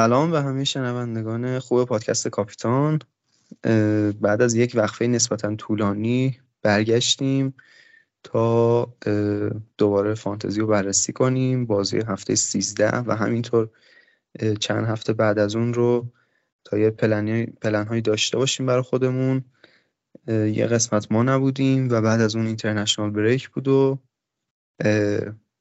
[0.00, 2.98] سلام به همه شنوندگان خوب پادکست کاپیتان.
[4.20, 7.54] بعد از یک وقفه نسبتا طولانی برگشتیم
[8.22, 8.84] تا
[9.78, 11.66] دوباره فانتزی رو بررسی کنیم.
[11.66, 13.68] بازی هفته 13 و همینطور
[14.60, 16.06] چند هفته بعد از اون رو
[16.64, 19.44] تا یه پلن هایی داشته باشیم برای خودمون.
[20.28, 23.98] یه قسمت ما نبودیم و بعد از اون اینترنشنال بریک بود و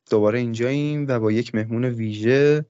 [0.10, 2.66] دوباره اینجاییم و با یک مهمون ویژه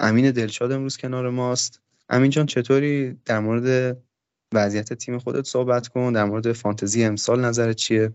[0.00, 1.80] امین دلشاد امروز کنار ماست.
[2.08, 3.96] امین جان چطوری؟ در مورد
[4.52, 6.12] وضعیت تیم خودت صحبت کن.
[6.12, 8.12] در مورد فانتزی امسال نظرت چیه؟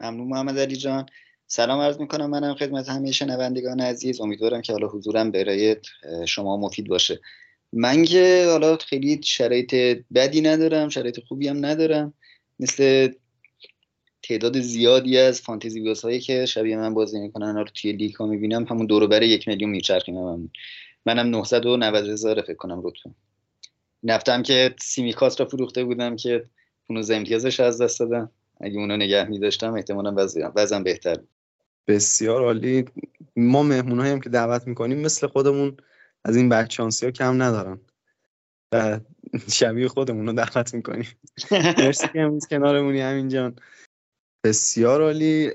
[0.00, 1.06] ممنون محمد علی جان.
[1.46, 2.30] سلام عرض می‌کنم.
[2.30, 4.20] منم خدمت همه شنوندگان عزیز.
[4.20, 5.76] امیدوارم که حالا حضورم برای
[6.26, 7.20] شما مفید باشه.
[7.72, 9.74] من که حالا خیلی شرایط
[10.14, 12.14] بدی ندارم شرایط خوبی هم ندارم.
[12.60, 13.08] مثل
[14.28, 18.64] تعداد زیادی از فانتزی هایی که شبیه من بازی می‌کنن رو توی لیگ ها می‌بینم
[18.64, 20.50] همون دور بر یک میلیون میچرخیم هم
[21.06, 23.10] منم 990 هزار فکر کنم رتبه.
[24.02, 26.44] نفتم که سیمیکاس رو فروخته بودم که
[26.88, 28.30] 15 امتیازش از دست دادم.
[28.60, 30.14] اگه اونو نگه میداشتم احتمالا
[30.56, 31.16] وضعم بهتر
[31.86, 32.84] بسیار عالی.
[33.36, 35.76] ما مهمون هم که دعوت می‌کنیم مثل خودمون
[36.24, 37.80] از این بچانسی ها کم ندارن.
[38.72, 39.00] و
[39.50, 41.06] شبیه خودمون رو دعوت می‌کنیم.
[41.78, 43.56] مرسی که امروز کنارمونی همین جان.
[44.44, 45.50] بسیار عالی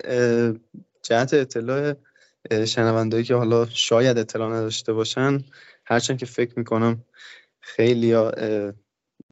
[1.02, 1.94] جهت اطلاع
[2.66, 5.44] شنوندهایی که حالا شاید اطلاع نداشته باشن.
[5.86, 7.04] هرچند که فکر می‌کنم
[7.60, 8.14] خیلی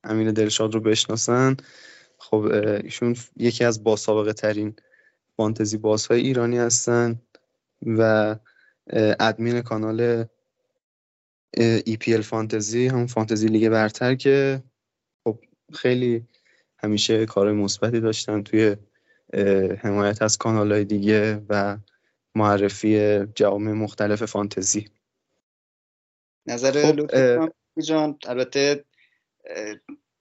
[0.04, 1.58] امین دلشاد رو بشناسن.
[2.18, 2.42] خب
[2.84, 4.76] ایشون یکی از باسابقه ترین
[5.38, 7.22] فانتزی بازهای ایرانی هستن
[7.86, 8.36] و
[9.20, 10.26] ادمین کانال
[11.90, 14.64] EPL فانتزی هم فانتزی لیگ برتر که
[15.24, 15.40] خب
[15.74, 16.24] خیلی
[16.78, 18.76] همیشه کار مثبتی داشتن توی
[19.82, 21.78] حمایت از کانال های دیگه و
[22.36, 24.90] معرفی جوامع مختلف فانتزی.
[26.46, 27.10] نظر خب
[27.84, 28.84] جان البته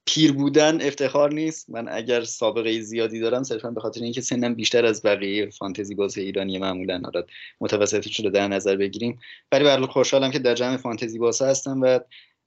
[0.06, 1.71] پیر بودن افتخار نیست.
[1.71, 6.21] من اگر سابقه زیادی دارم صرفا به خاطر اینکه سنم بیشتر از بقیه فانتزی بازی
[6.21, 7.00] ایرانی معمولا.
[7.05, 7.27] حالا
[7.61, 9.19] متوسطش رو در نظر بگیریم.
[9.53, 12.00] ولی برای خوشحالم که در جمع فانتزی بازی هستم و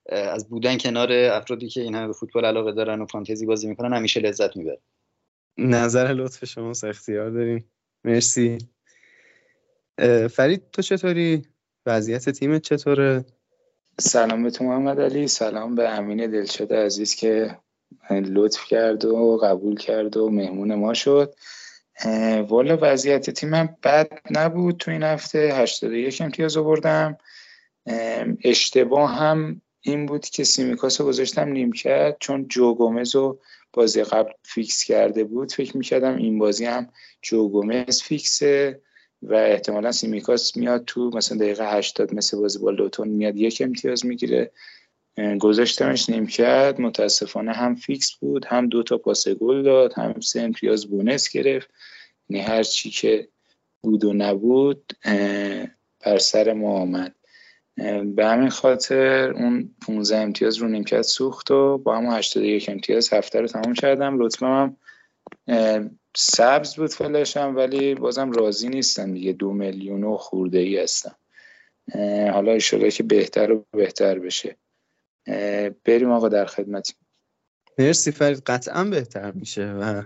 [0.08, 3.96] از بودن کنار افرادی که این همه به فوتبال علاقه دارن و فانتزی بازی می‌کنن
[3.96, 4.82] همیشه لذت می‌برم.
[5.58, 7.70] نظر لطف شما اختیار داریم.
[8.04, 8.58] مرسی.
[10.30, 11.42] فرید تو چطوری؟
[11.86, 13.24] وضعیت تیمت چطوره؟
[14.00, 15.28] سلام به تو محمد علی.
[15.28, 17.58] سلام به امین دلشده عزیز که
[18.10, 21.34] لطف کرد و قبول کرد و مهمون ما شد.
[22.48, 25.38] والا وضعیت تیمم بد نبود تو این هفته.
[25.54, 27.18] 81 امتیاز آوردم.
[28.44, 33.40] اشتباه هم این بود که سیمیکاس رو گذاشتم نیمکت چون جو گومز رو
[33.72, 36.88] بازی قبل فیکس کرده بود فکر می‌کردم این بازی هم
[37.22, 38.82] جو گومز فیکسه
[39.22, 44.06] و احتمالا سیمیکاس میاد تو مثلا دقیقه 80 مثل بازی با لوتون میاد یک امتیاز
[44.06, 44.50] می‌گیره.
[45.40, 50.86] گذاشتمش نیمکت متاسفانه هم فیکس بود هم دو تا پاس گل داد هم سه امتیاز
[50.86, 51.70] bonus گرفت.
[52.28, 53.28] یعنی هر چی که
[53.82, 54.92] بود و نبود
[56.00, 57.14] بر سر ما آمد.
[58.14, 63.40] به همین خاطر اون 15 امتیاز رو نیمکت سوخت و با همون 81 امتیاز هفته
[63.40, 64.22] رو تمام کردم.
[64.22, 64.76] لطفا هم
[66.16, 69.32] سبز بود فلشم ولی بازم راضی نیستم دیگه.
[69.32, 71.16] دو میلیون و خورده ای هستم
[72.32, 74.56] حالا ایشالا که بهتر و بهتر بشه.
[75.84, 76.96] بریم آقا در خدمتیم.
[77.78, 78.42] مرسی فرید.
[78.46, 80.02] قطعا بهتر میشه و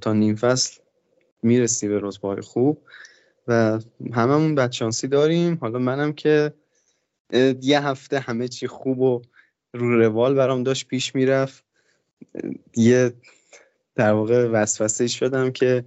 [0.00, 0.80] تا نیم فصل
[1.42, 2.82] می‌رسی به رتبه خوب.
[3.48, 3.80] و
[4.12, 5.58] هممون بدشانسی داریم.
[5.60, 6.52] حالا منم که
[7.62, 9.22] یه هفته همه چی خوب و
[9.72, 11.64] رو روال برام داشت پیش می‌رفت.
[12.76, 13.12] یه
[13.94, 15.84] در واقع وسوسه شدم که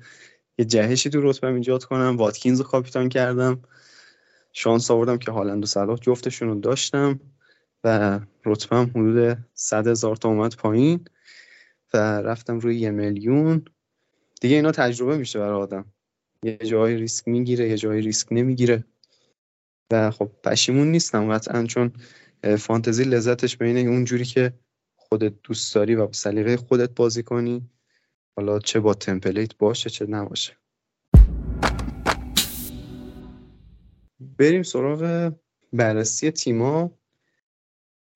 [0.58, 2.18] یه جهشی تو رتبه ایجاد کنم.
[2.18, 3.62] واتکینز رو کاپیتان کردم.
[4.54, 7.20] شانس آوردم که هالند و صلاح جفتشون رو داشتم
[7.84, 11.08] و رتبم حدود صد هزار تا اومد پایین
[11.94, 13.66] و رفتم روی یه میلیون.
[14.42, 15.86] دیگه اینا تجربه میشه برای آدم.
[16.44, 18.84] یه جایی ریسک می‌گیره یه جایی ریسک نمی‌گیره.
[19.92, 21.92] و خب پشیمون نیستم قطعا چون
[22.60, 24.54] فانتزی لذتش بینه اون جوری که
[24.96, 27.70] خودت دوست داری و سلیقه خودت بازی کنی.
[28.38, 30.58] حالا چه با تمپلیت باشه چه نباشه.
[34.38, 35.34] بریم سراغ
[35.74, 36.92] بررسی تیما.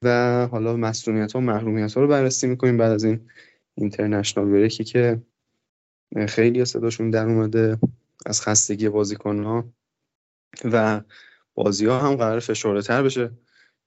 [0.03, 3.29] و حالا مسئولیت ها و محرومیت ها رو بررسی می‌کنیم بعد از این
[3.77, 5.21] اینترنشنال بریکی که
[6.27, 7.77] خیلی صداشون در اومده.
[8.27, 9.73] از خستگی بازیکن ها
[10.63, 11.01] و
[11.53, 13.31] بازی ها هم قرار فشرده تر بشه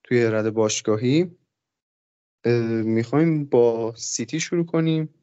[0.05, 1.31] توی رد باشگاهی.
[2.85, 5.15] می‌خوایم با سیتی شروع کنیم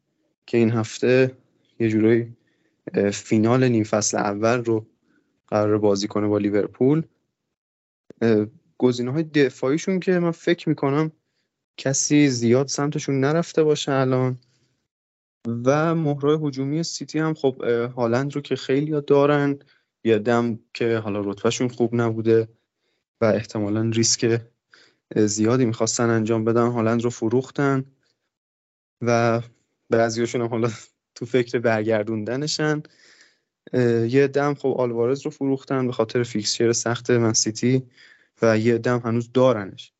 [0.46, 1.36] که این هفته
[1.78, 2.36] یه جورایی
[3.12, 4.86] فینال نیم فصل اول رو
[5.46, 7.02] قرار بازی کنه با لیورپول.
[8.78, 11.12] گزینه های دفاعیشون که من فکر می‌کنم
[11.76, 14.38] کسی زیاد سمتشون نرفته باشه الان.
[15.64, 17.64] و مهرای هجومی سیتی هم خب
[17.96, 19.58] هالند رو که خیلی دارن.
[20.04, 22.48] یه دم که حالا رتبهشون خوب نبوده
[23.20, 24.40] و احتمالا ریسک
[25.16, 27.84] زیادی می‌خواستن انجام بدن هالند رو فروختن
[29.02, 29.42] و
[29.90, 30.70] بعضیاشون هم حالا
[31.14, 32.82] تو فکر برگردوندنشن.
[34.08, 37.82] یه عده خب آلوارز رو فروختن به خاطر fixture سخت من سیتی
[38.42, 39.92] و یه عده هنوز دارنش.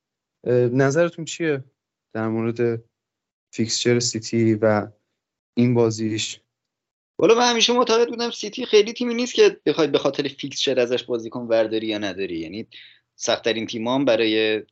[0.72, 1.64] نظرتون چیه
[2.12, 2.82] در مورد
[3.50, 4.86] fixture سیتی و
[5.58, 6.40] این بازیش.
[7.19, 11.05] والا من همیشه معتقد بودم سیتی خیلی تیمی نیست که بخوای به خاطر fixture ازش
[11.05, 12.38] بازیکن ورداری یا نداری.
[12.38, 12.66] یعنی
[13.16, 14.62] سختترین تیمام برای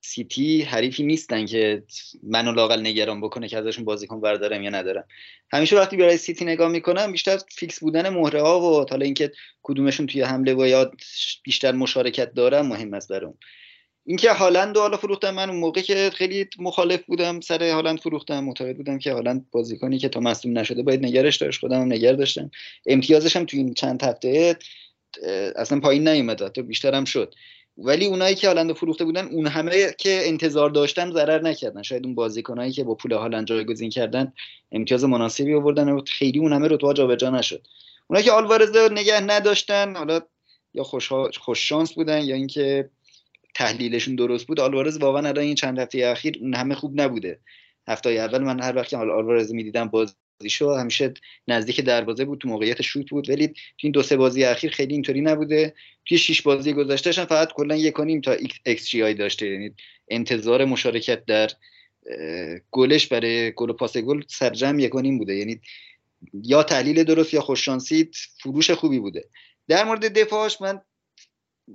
[0.00, 1.82] سیتی حریفی نیستن که
[2.22, 5.04] منو لاقل نگران بکنه که ازشون بازیکن وردارم یا ندارم.
[5.52, 10.06] همیشه وقتی برای سیتی نگاه می‌کنم بیشتر فیکس بودن مهره ها و حالا اینکه کدومشون
[10.06, 10.90] توی حمله و یا
[11.42, 13.34] بیشتر مشارکت دارم مهم است برام.
[14.10, 18.44] اینکه هالند و حالا فروختم من اون موقع که خیلی مخالف بودم سر هالند فروختم
[18.44, 22.50] معتقد بودم که هالند بازیکنی که تا مصدوم نشده باید نگرش داشت خودم نگر داشتم.
[22.86, 24.56] امتیازش هم توی این چند هفته
[25.56, 27.34] اصلا پایین نیومد حتی بیشتر هم شد.
[27.78, 31.82] ولی اونایی که هالند فروخته بودن اون همه که انتظار داشتن ضرر نکردن.
[31.82, 34.32] شاید اون بازیکنایی که با پول هالند جایگزین کردن
[34.72, 37.66] امتیاز مناسبی آوردن و خیلی اون همه رتبه جابجا نشد.
[38.06, 40.20] اونایی که آلوارز نگه نداشتن حالا
[40.74, 42.90] یا خوش, خوش شانس بودن یا اینکه
[43.60, 47.40] تحلیلشون درست بود آلوارز واقعا الان این چند هفته اخیر اون همه خوب نبوده.
[47.88, 51.14] هفته اول من هر وقت که آلوارز می‌دیدم بازیشو همیشه
[51.48, 54.92] نزدیک دروازه بود تو موقعیت شوت بود ولی تو این دو سه بازی اخیر خیلی
[54.92, 55.74] اینطوری نبوده.
[56.06, 59.46] توی شش بازی گذشتهش فقط کلا یک تا ایکس جی آی داشته.
[59.46, 59.70] یعنی
[60.08, 61.50] انتظار مشارکت در
[62.70, 65.34] گلش برای گل و پاس گل سرجمع یک بوده.
[65.34, 65.60] یعنی
[66.44, 68.10] یا تحلیل درست یا خوششانسی
[68.42, 69.24] فروش خوبی بوده.
[69.68, 70.80] در مورد دفاعش من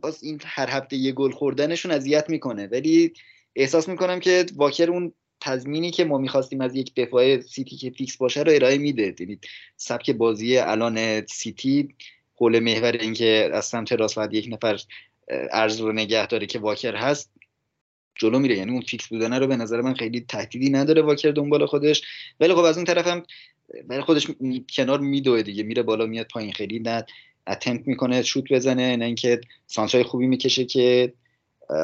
[0.01, 2.67] باز این هر هفته یه گل خوردنشون اذیت می‌کنه.
[2.67, 3.13] ولی
[3.55, 8.17] احساس می‌کنم که واکر اون تضمینی که ما می‌خواستیم از یک دفاع سیتی که فیکس
[8.17, 9.15] باشه رو ارائه میده.
[9.19, 9.39] یعنی
[9.77, 11.95] سبک بازی الان سیتی
[12.35, 14.79] حول محور اینکه از سمت راست باید یک نفر
[15.51, 17.31] عرض رو نگه داره که واکر هست
[18.15, 18.57] جلو میره.
[18.57, 22.01] یعنی اون فیکس بودن رو به نظر من خیلی تهدیدی نداره واکر دنبال خودش.
[22.39, 23.23] ولی خب از اون طرف هم
[23.87, 24.27] برای خودش
[24.69, 25.63] کنار میدوه دیگه.
[25.63, 26.51] میره بالا میاد پایین.
[26.51, 27.05] خیلی نه
[27.47, 31.13] attempt می‌کنه شوت بزنه نه اینکه سانترای خوبی می‌کشه که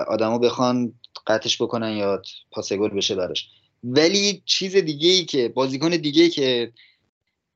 [0.08, 0.94] آدما بخوان
[1.28, 2.22] قطعش بکنن یا
[2.52, 3.48] پاس گل بشه براش.
[3.84, 6.72] ولی چیز دیگه ای که بازیکن دیگه ای که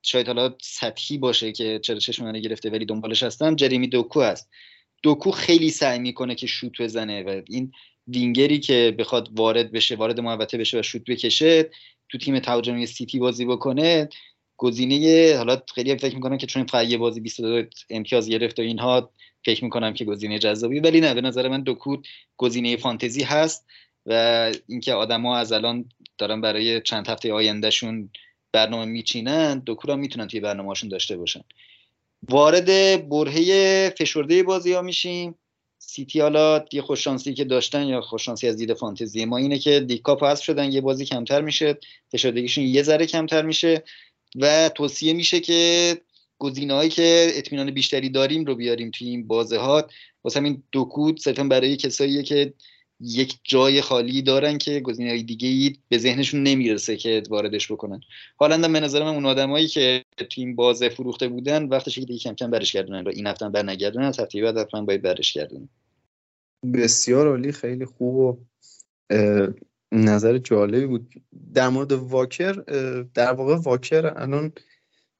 [0.02, 4.48] شاید حالا سطحی باشه که چرا چشم منو گرفته ولی دنبالش هستم جریمی دوکو هست.
[5.02, 7.72] دوکو خیلی سعی می‌کنه که شوت بزنه و این
[8.08, 11.70] وینگری که بخواد وارد بشه وارد محوطه بشه و شوت بکشه
[12.08, 14.08] تو تیم تهاجمی سیتی بازی بکنه
[14.56, 19.10] گزینه حالا خیلی فکر می‌کنم که چون یه بازی 22 امتیاز گرفت و اینها
[19.44, 23.66] فکر می‌کنم که گزینه جذابی ولی نه به نظر من دوکود گزینه فانتزی هست
[24.06, 28.10] و اینکه آدما از الان دارن برای چند هفته آیندهشون
[28.52, 31.42] برنامه میچینن دوکو را می‌تونن توی برنامهشون داشته باشن.
[32.28, 32.66] وارد
[33.08, 35.34] برهه فشرده بازی ها میشیم.
[35.78, 40.24] سیتی حالا یه خوششانسی که داشتن یا خوششانسی از دید فانتزی ما اینه که دیکاپ
[40.24, 41.78] حذف شدن یه بازی کمتر میشه
[42.12, 43.84] فشردگیشون یه ذره کمتر میشه.
[44.36, 46.00] و توصیه میشه که
[46.70, 49.88] هایی که اطمینان بیشتری داریم رو بیاریم توی این بازه ها.
[50.24, 52.52] واسه همین دو صرفا برای کسایی که
[53.00, 58.00] یک جای خالی دارن که گزینه های دیگه ای به ذهنشون نمی‌رسه که واردش بکنن.
[58.36, 62.34] حالا به نظر من اون آدمایی که توی این بازه فروخته بودن وقتش دیگه کم
[62.34, 63.04] کم برش گردونن.
[63.04, 65.68] و این هفته بر نگردونن از هفته بعد حتما باید برش گردونن.
[66.74, 68.36] بسیار عالی خیلی خوب و
[69.92, 71.14] نظر جالبی بود.
[71.54, 72.52] در مورد واکر
[73.14, 74.52] در واقع واکر الان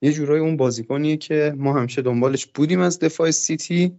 [0.03, 3.93] یه جورای اون بازیکنیه که ما همیشه دنبالش بودیم از دفاع سیتی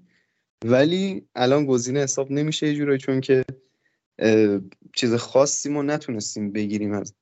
[0.65, 3.45] ولی الان گزینه حساب نمیشه یه جورایی چون که
[4.93, 7.13] چیز خاصی ما نتونستیم بگیریم از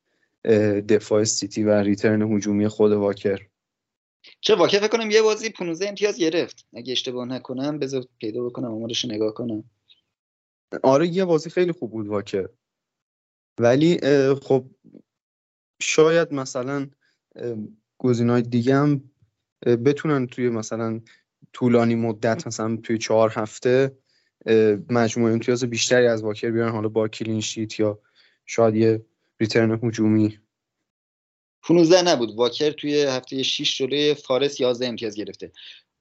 [0.88, 3.48] دفاع سیتی و ریترن هجومی خود واکر.
[4.42, 6.66] چه واکر؟ فکر کنم یه بازی 15 امتیاز گرفت.
[6.74, 9.64] اگه اشتباه نکنم بذار پیدا بکنم آمارش نگاه کنم.
[10.84, 12.50] آره یه بازی خیلی خوب بود واکر.
[13.60, 14.00] ولی
[14.42, 14.66] خب
[15.82, 16.90] شاید مثلا
[18.04, 19.12] های دیگه هم
[19.66, 21.02] بتونن توی مثلا
[21.54, 23.98] طولانی مدت مثلا توی چهار هفته
[24.90, 26.72] مجموعه امتیاز بیشتری از واکر بیارن.
[26.72, 28.00] حالا با کلین شیت یا
[28.46, 29.06] شاید یه
[29.40, 30.40] ریترن هجومی.
[31.62, 32.36] 15 نبود.
[32.36, 35.52] واکر توی هفته 6 جلوی فارس 11 امتیاز گرفته.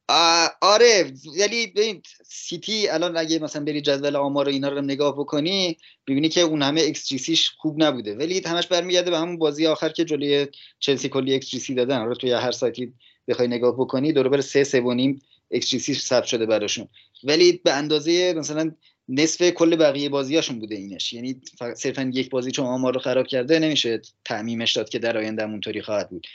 [0.09, 5.77] آره ولی ببین سیتی الان اگه مثلا بری جدول آمار و اینا رو نگاه بکنی
[6.07, 8.15] ببینی که اون همه ایکس جی خوب نبوده.
[8.15, 10.47] ولی همش برمیگرده به همون بازی آخر که جلوی
[10.79, 12.01] چلسی کلی ایکس سی دادن.
[12.01, 12.93] آره توی هر سایتی
[13.29, 16.89] بخوای نگاه بکنی دور بر 3 3 و نیم X ثبت شده براشون.
[17.25, 18.73] ولی به اندازه مثلا
[19.09, 21.13] نصف کل بقیه بازیاشون بوده اینش.
[21.13, 21.41] یعنی
[21.77, 25.83] صرفا یک بازی چون ما رو خراب کرده نمیشه تعمیمش داد که در آینده اونطوری
[25.83, 26.27] خواهد بود.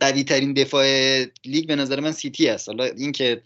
[0.00, 0.86] قوی ترین دفاع
[1.44, 2.68] لیگ به نظر من سیتی است.
[2.68, 3.42] حالا اینکه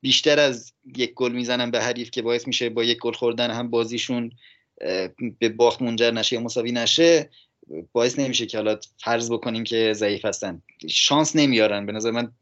[0.00, 3.70] بیشتر از یک گل می‌زنن به حریف که باعث میشه با یک گل خوردن هم
[3.70, 4.32] بازیشون
[5.38, 7.30] به باخت منجر نشه یا مساوی نشه
[7.92, 10.62] باعث نمیشه که حالا فرض بکنیم که ضعیف هستن.
[10.88, 11.86] شانس نمیارن.
[11.86, 12.32] به نظر من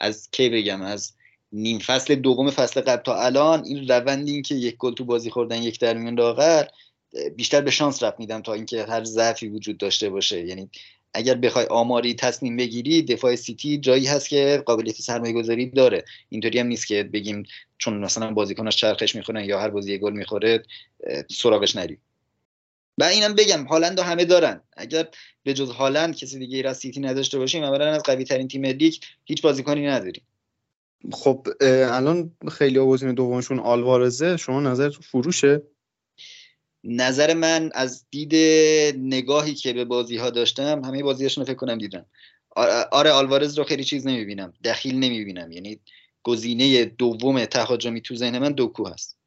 [0.00, 1.14] از کی بگم؟ از
[1.52, 5.30] نیم فصل دوم فصل قبل تا الان این روندی این که یک گل تو بازی
[5.30, 6.66] خوردن یک در میون لاغر
[7.36, 10.46] بیشتر به شانس رفت میدم تا اینکه هر ضعفی وجود داشته باشه.
[10.46, 10.70] یعنی
[11.16, 16.04] اگر بخوای آماری تصمیم بگیری دفاع سیتی جایی هست که قابلیت سرمایه گذاری داره.
[16.28, 17.42] اینطوری هم نیست که بگیم
[17.78, 20.62] چون مثلا بازیکناش چرخش می‌خورن یا هر بازی گل می‌خوره
[21.30, 21.98] سراغش نری
[22.98, 24.60] و اینم بگم هالند همه دارن.
[24.76, 25.08] اگر
[25.42, 28.94] به جز هالند کسی دیگه از سیتی نداشته باشیم اولا از قوی ترین تیم لیگ
[29.24, 30.22] هیچ بازیکنی نداریم.
[31.12, 34.36] خب الان خیلی گزینه دومشون آلوارزه.
[34.36, 35.62] شما نظر فروشه؟
[36.88, 38.34] نظر من از دید
[38.96, 42.06] نگاهی که به بازی ها داشتم همه بازیاشون رو فکر کنم دیدم
[42.92, 44.52] آره آلوارز رو خیلی چیز نمی‌بینم.
[44.64, 45.52] دخیل نمی‌بینم.
[45.52, 45.80] یعنی
[46.22, 49.18] گزینه دوم تهاجمی تو ذهن من دوکو هست.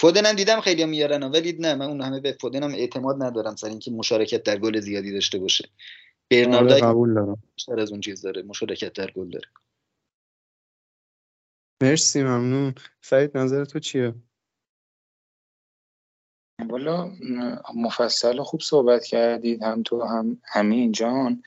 [0.00, 3.90] فودنم دیدم خیلی میارن ولی نه من اون همه به فودنم اعتماد ندارم سر اینکه
[3.90, 5.68] مشارکت در گل زیادی داشته باشه.
[6.30, 7.42] برناردای آره، قبول دارم.
[7.54, 8.42] بیشتر از اون چیز داره.
[8.42, 9.48] مشارکت در گل داره.
[11.82, 12.74] مرسی ممنون.
[13.00, 14.14] فرید نظر تو چیه؟
[16.70, 17.10] والا
[17.74, 21.42] مفصل خوب صحبت کردید هم تو هم همین جان.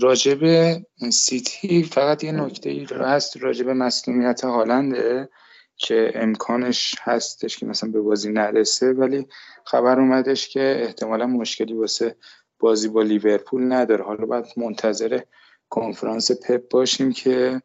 [0.00, 0.72] راجب
[1.10, 5.28] سیتی فقط یه نکته ای هست راجب مسلومیت هالنده
[5.76, 9.26] که امکانش هستش که مثلا به بازی نرسه ولی
[9.64, 12.16] خبر اومدش که احتمالا مشکلی واسه
[12.58, 14.04] بازی با لیورپول نداره.
[14.04, 15.20] حالا باید منتظر
[15.68, 17.62] کنفرانس پپ باشیم که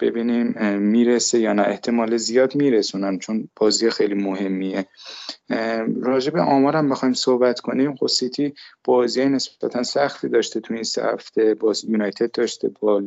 [0.00, 1.62] ببینیم می‌رسه یا نه.
[1.62, 4.86] احتمال زیاد میرسونن چون بازی خیلی مهمیه.
[6.02, 7.96] راجع به آمارم بخوایم صحبت کنیم.
[7.96, 11.54] خب سیتی بازی نسبتا سختی داشته تو این سه هفته.
[11.54, 13.02] باز یونایتد داشته با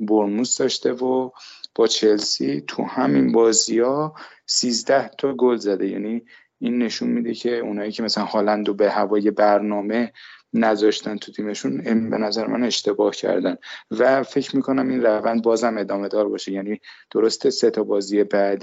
[0.00, 1.30] برموس داشته و
[1.74, 2.64] با چلسی.
[2.66, 4.14] تو همین بازی ها
[4.46, 5.88] 13 تا گل زده.
[5.88, 6.22] یعنی
[6.58, 10.12] این نشون میده که اونایی که مثلا هالند و به هوای برنامه
[10.52, 13.56] نذاشتن تو تیمشون به نظر من اشتباه کردن.
[13.90, 16.52] و فکر می‌کنم این روند بازم ادامه دار باشه.
[16.52, 18.62] یعنی درسته سه تا بازی بعد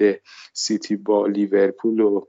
[0.53, 2.25] سیتی با لیورپول و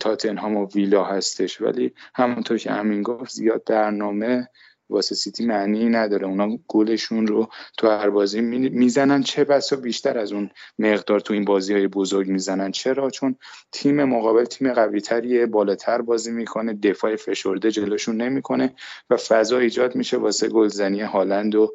[0.00, 1.60] تاتنهام و ویلا هستش.
[1.60, 4.48] ولی همونطور که همین گفت زیاد برنامه
[4.90, 6.26] واسه سیتی معنی نداره.
[6.26, 9.22] اونا گلشون رو تو هر بازی می‌زنن.
[9.22, 12.70] چه بسا بیشتر از اون مقدار تو این بازی های بزرگ می‌زنن.
[12.70, 13.36] چرا؟ چون
[13.72, 18.74] تیم مقابل تیم قوی تریه بالاتر بازی می‌کنه دفاع فشرده جلوشون نمی‌کنه
[19.10, 21.74] و فضا ایجاد میشه واسه گلزنی هالند و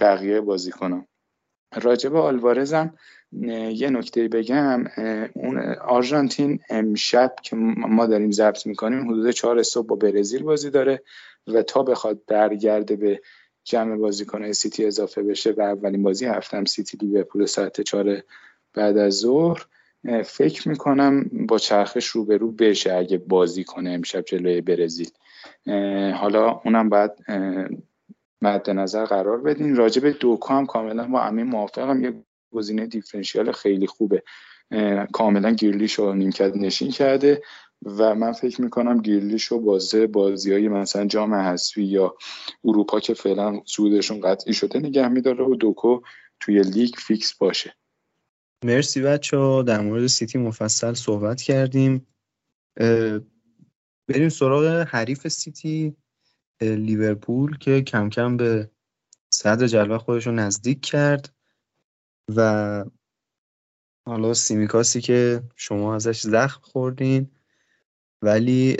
[0.00, 1.06] بقیه بازیکنان.
[1.82, 2.94] راجب آلوارزم
[3.72, 4.84] یه نکته بگم.
[5.34, 11.02] اون آرژانتین امشب که ما داریم ضبط می‌کنیم حدود چهار صبح با برزیل بازی داره.
[11.46, 13.20] و تا بخواد برگرده به
[13.64, 18.22] جمع بازیکنهای سیتی اضافه بشه و اولین بازی هفتم سیتی لیورپول ساعت چهار
[18.74, 19.66] بعد از ظهر
[20.24, 25.10] فکر می‌کنم با چرخش روبرو بشه اگه بازی کنه امشب جلوی برزیل.
[26.14, 27.18] حالا اونم بعد
[28.42, 29.76] مد نظر قرار بدین.
[29.76, 32.04] راجع به دوکو هم کاملا با امین موافقم.
[32.04, 32.14] یه
[32.52, 34.22] گزینه differential خیلی خوبه.
[35.12, 37.42] کاملا گریلیش رو نیمکت نشین کرده.
[37.82, 42.16] و من فکر می‌کنم گریلیش رو واسه بازی های مثلا جام حذفی یا
[42.64, 46.00] اروپا که فعلا سودشون قطعی شده نگه میداره و دوکو
[46.40, 47.76] توی لیگ فیکس باشه.
[48.64, 52.06] مرسی بچه در مورد سیتی مفصل صحبت کردیم.
[54.08, 55.96] بریم سراغ حریف سیتی
[56.60, 58.70] لیورپول که کم کم به
[59.30, 61.34] صدر جدول خودش رو نزدیک کرد
[62.36, 62.84] و
[64.06, 67.30] حالا سیمیکاسی که شما ازش زخم خوردین.
[68.22, 68.76] ولی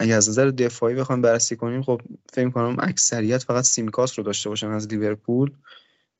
[0.00, 2.00] اگه از نظر دفاعی بخوام بررسی کنیم خب
[2.32, 5.52] فکر کنم اکثریت فقط سیمیکاس رو داشته باشن از لیورپول.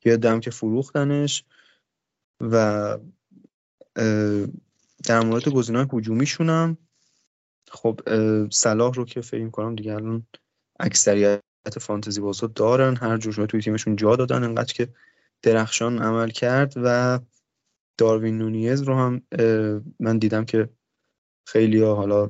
[0.04, 1.44] دم که فروختنش
[2.40, 2.98] و
[5.04, 6.78] در مورد گزینه‌های هجومیشون هم
[7.70, 8.00] خب
[8.50, 10.26] صلاح رو که فکر کنم دیگه الان
[10.80, 11.40] اکثریت
[11.80, 12.96] فانتزی بازا دارن.
[12.96, 14.88] هر جور توی تیمشون جا دادن انقدر که
[15.42, 16.72] درخشان عمل کرد.
[16.76, 17.20] و
[17.98, 19.22] داروین نونیز رو هم
[20.00, 20.68] من دیدم که
[21.44, 22.26] خیلی ها حالا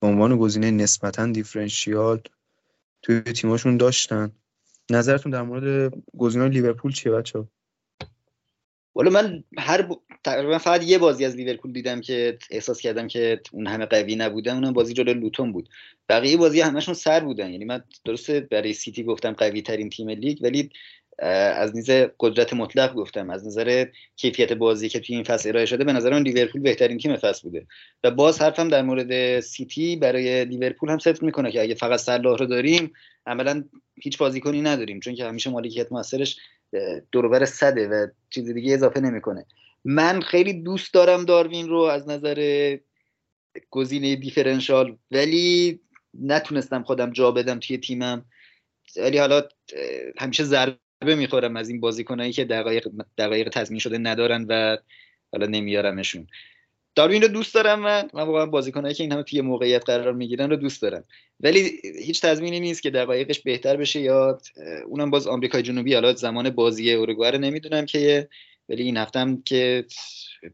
[0.00, 2.20] به عنوان گزینه نسبتا دیفرنشیال
[3.02, 4.32] توی تیماشون داشتن.
[4.90, 7.44] نظرتون در مورد گزینه لیورپول چیه بچه
[8.94, 10.00] والا من هر ب...
[10.24, 14.54] تقریبا فقط یه بازی از لیورپول دیدم که احساس کردم که اون همه قوی نبودن
[14.54, 15.68] اونم بازی جلوی لوتون بود.
[16.08, 17.50] بقیه بازی همشون سر بودن.
[17.50, 20.70] یعنی من درسته برای سیتی گفتم قوی ترین تیم لیگ ولی
[21.18, 25.84] از نظر قدرت مطلق گفتم از نظر کیفیت بازی که توی این فصل ارائه شده
[25.84, 27.66] به نظر من لیورپول بهترین تیم فصل بوده.
[28.04, 32.38] و باز حرفم در مورد سیتی برای لیورپول هم صدق می‌کنه که اگه فقط صلاح
[32.38, 32.92] رو داریم
[33.26, 33.64] عملا
[34.02, 36.36] هیچ بازیکنی نداریم چون که همیشه مالکیت موثرش
[37.12, 39.46] دوربر صده و چیز دیگه اضافه نمی‌کنه.
[39.84, 42.76] من خیلی دوست دارم داروین رو از نظر
[43.70, 45.80] گزینه دیفرنشال ولی
[46.20, 48.24] نتونستم خودم جا بدم توی تیمم.
[48.96, 49.42] ولی حالا
[50.18, 54.76] همیشه ضربه می‌خورم از این بازیکنایی که دقایق دقایق تضمین شده ندارن و
[55.32, 56.26] حالا نمیارمشون.
[56.94, 58.08] داروین رو دوست دارم من.
[58.14, 61.04] من واقعا بازیکنایی که این همه توی موقعیت قرار می‌گیرن رو دوست دارم.
[61.40, 64.38] ولی هیچ تضمینی نیست که دقایقش بهتر بشه یا
[64.86, 68.28] اونم باز آمریکای جنوبی حالا زمان بازی اروگوئه رو نمی‌دونم که
[68.68, 69.84] ولی این هفتم که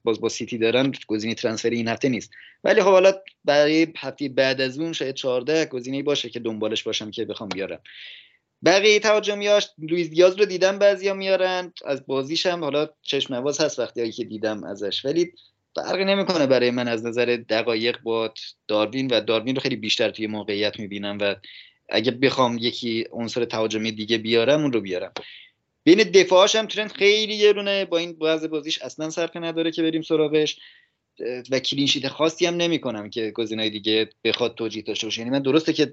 [0.04, 2.30] باز با سیتی دارن گزینه ترانسفری این هفته نیست.
[2.64, 3.12] ولی خب حالا
[3.44, 7.80] برای هفته بعد از اون شاید 14 گزینه باشه که دنبالش باشم که بخوام بیارم.
[8.64, 13.78] بقیه تهاجمیاش لوئیس دیاز رو دیدم بعضیا میارن از بازیش هم حالا چشم نواز هست
[13.78, 15.32] وقتی که دیدم ازش ولی
[15.74, 18.34] فرقی نمی‌کنه برای من از نظر دقایق با
[18.68, 21.34] داروین و داروین رو خیلی بیشتر توی موقعیت می‌بینم و
[21.88, 25.12] اگه بخوام یکی عنصر تهاجمی دیگه بیارم اون رو بیارم.
[25.84, 30.02] بین دفاعش هم ترند خیلی گرونه با این بعض بازیش اصلا صرفه نداره که بریم
[30.02, 30.58] سراغش.
[31.50, 35.18] و clean sheet خاصی هم نمی‌کنم که گزینه‌های دیگه بخواد توجیه داشته باشه.
[35.18, 35.92] یعنی من درسته که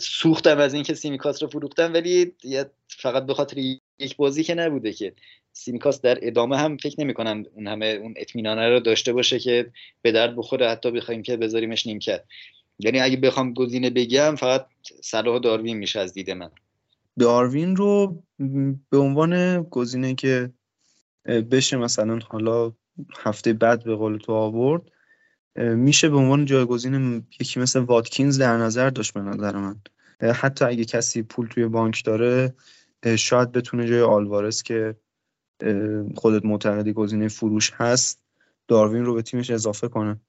[0.00, 2.32] سوختم از اینکه سیمیکاس رو فروختم ولی
[2.88, 3.58] فقط به خاطر
[3.98, 5.12] یک بازی که نبوده که.
[5.52, 9.72] سیمیکاس در ادامه هم فکر نمی کنم اون همه اون اطمینانه رو داشته باشه که
[10.02, 12.24] به درد بخوره حتی بخوایم که بذاریمش نیمکت.
[12.78, 14.66] یعنی اگه بخوام گزینه بگم فقط
[15.02, 16.50] صلاح داروین میشه از دید من.
[17.18, 18.22] داروین رو
[18.90, 20.50] به عنوان گزینه که
[21.50, 22.72] بشه مثلا حالا
[23.18, 24.82] هفته بعد به قول تو آورد
[25.56, 29.80] میشه به عنوان جایگزین یکی مثل واتکینز در نظر داشت به نظر من.
[30.20, 32.54] حتی اگه کسی پول توی بانک داره
[33.18, 34.96] شاید بتونه جای آلوارس که
[36.16, 38.22] خودت معتقدی گزینه فروش هست
[38.68, 40.20] داروین رو به تیمش اضافه کنه.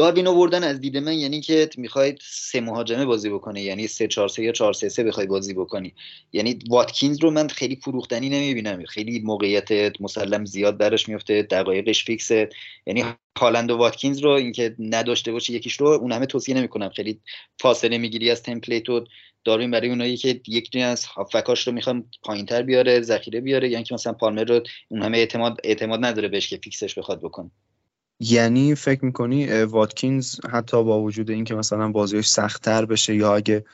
[0.00, 4.28] داروین آوردن از دید من یعنی که می‌خواید سه مهاجمه بازی بکنه یعنی سه چهار
[4.28, 5.94] سه یا چهار سه سه بخوای بازی بکنی.
[6.32, 8.84] یعنی واتکینز رو من خیلی فروختنی نمی‌بینم.
[8.84, 12.48] خیلی موقعیت مسلم زیاد درش میفته دقایقش فیکسه.
[12.86, 13.04] یعنی
[13.38, 16.88] هالند و واتکینز رو اینکه نداشته باشه یکیش رو اون همه توصیه نمی‌کنم.
[16.88, 17.20] خیلی
[17.60, 19.04] فاصله می‌گیری از تمپلیت و
[19.44, 23.84] داروین برای اونایی که یک دونه از هافکاش رو می‌خوام پایینتر بیاره ذخیره بیاره یعنی
[23.84, 27.50] که مثلا پالمر رو اون همه اعتماد اعتماد نداره بهش که فیکسش بخواد بکنه.
[28.20, 33.64] یعنی فکر می‌کنی واتکینز حتی با وجود اینکه مثلا بازیش سختتر بشه یا اگه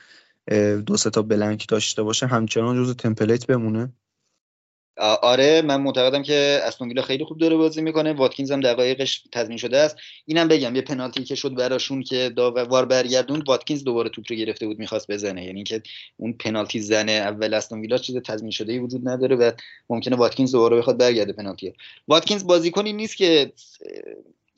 [0.85, 3.93] دو تا blank داشته باشه همچنان جز template بمونه؟
[5.21, 8.13] آره من معتقدم که استون خیلی خوب داره بازی می‌کنه.
[8.13, 9.95] واتکینز هم دقایقش تضمین شده است.
[10.25, 14.67] اینم بگم یه پنالتی که شد براشون که داور برگردوند واتکینز دوباره توپ رو گرفته
[14.67, 15.45] بود می‌خواست بزنه.
[15.45, 15.81] یعنی که
[16.17, 19.51] اون پنالتی زنه اول استون ویلا چیز تضمین شده ای وجود نداره و
[19.89, 21.73] ممکنه واتکینز دوباره بخواد برگرده پنالتی
[22.07, 23.51] واتکینز بازیکنی نیست که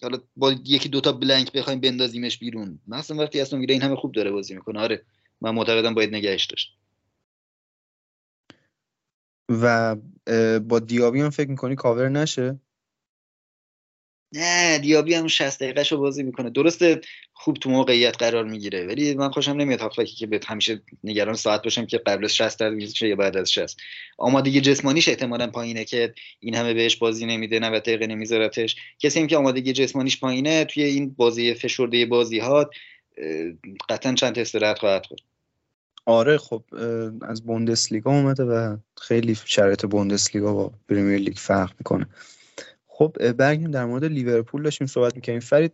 [0.01, 2.79] حالا با یکی دوتا بلنک بخوایم بندازیمش بیرون.
[2.87, 4.79] مثلا وقتی استون ویلا این همه خوب داره بازی می‌کنه.
[4.79, 5.05] آره
[5.41, 6.77] من معتقدم باید نگهش داشت.
[9.49, 9.95] و
[10.59, 12.59] با دیابی هم فکر می‌کنی کاور نشه؟
[14.33, 16.49] نه دیابی هم 60 دقیقه رو بازی می‌کنه.
[16.49, 17.01] درسته
[17.33, 21.63] خوب تو موقعیت قرار می‌گیره ولی من خوشم نمیاد هافکی که به همیشه نگران ساعت
[21.63, 23.77] باشم که قبل از 60 درصد یا بعد از 60
[24.17, 28.75] آمادگی جسمانیش احتمالا پایینه که این همه بهش بازی نمیده 90 دقیقه نمیذارتش.
[28.99, 32.69] کسی هم که آمادگی جسمانیش پایینه توی این بازی فشرده بازی ها
[33.89, 35.21] قطعا چند استراحت خواهد خورد.
[36.05, 36.63] آره خب
[37.21, 42.07] از بوندسلیگا اومده و خیلی شرایط بوندسلیگا با پریمیر لیگ فرق می‌کنه.
[42.99, 44.63] خب برگردیم در مورد لیورپول.
[44.63, 45.73] داشتیم صحبت می‌کنیم فرید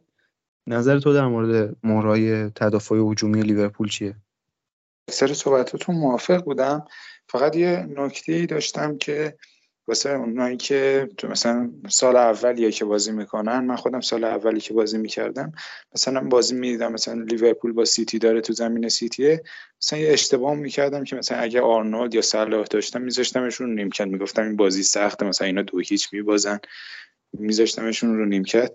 [0.67, 4.15] نظر تو در مورد مهرای تدافع هجومی لیورپول چیه؟
[5.09, 6.85] اکثر صحبتاتون موافق بودم.
[7.29, 9.38] فقط یه نکته داشتم که
[9.88, 14.73] واسه اونایی که تو مثلا سال اولیه که بازی می‌کنن من خودم سال اولی که
[14.73, 15.51] بازی می‌کردم
[15.93, 19.43] مثلا بازی می‌دیدم مثلا لیورپول با سیتی داره تو زمین سیتیه.
[19.81, 24.55] مثلا یه اشتباه می‌کردم که مثلا اگه آرنولد یا صلاح داشتم میذاشتمشون نیمکت می‌گفتم این
[24.55, 26.59] بازی سخته مثلا اینا دو هیچ میبازن.
[27.33, 28.71] میذاشتمشون رو نیمکت.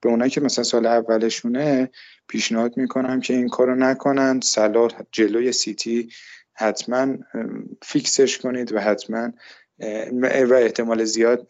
[0.00, 1.90] به اونایی که مثلا سال اولشونه
[2.28, 4.40] پیشنهاد می‌کنم که این کارو نکنن.
[4.40, 6.08] صلاح جلوی سیتی
[6.54, 7.16] حتما
[7.82, 9.32] فیکسش کنید و حتما
[10.12, 11.48] و احتمال زیاد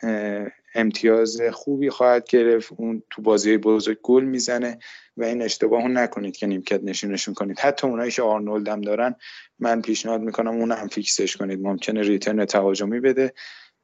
[0.74, 2.72] امتیاز خوبی خواهد گرفت.
[2.76, 4.78] اون تو بازی بزرگ گل می‌زنه
[5.16, 7.58] و این اشتباه نکنید که نیمکت نشینشون کنید.
[7.58, 9.14] حتی اونایی که آرنولد هم دارن
[9.58, 11.62] من پیشنهاد می‌کنم اون هم فیکسش کنید.
[11.62, 13.32] ممکنه return تهاجمی بده.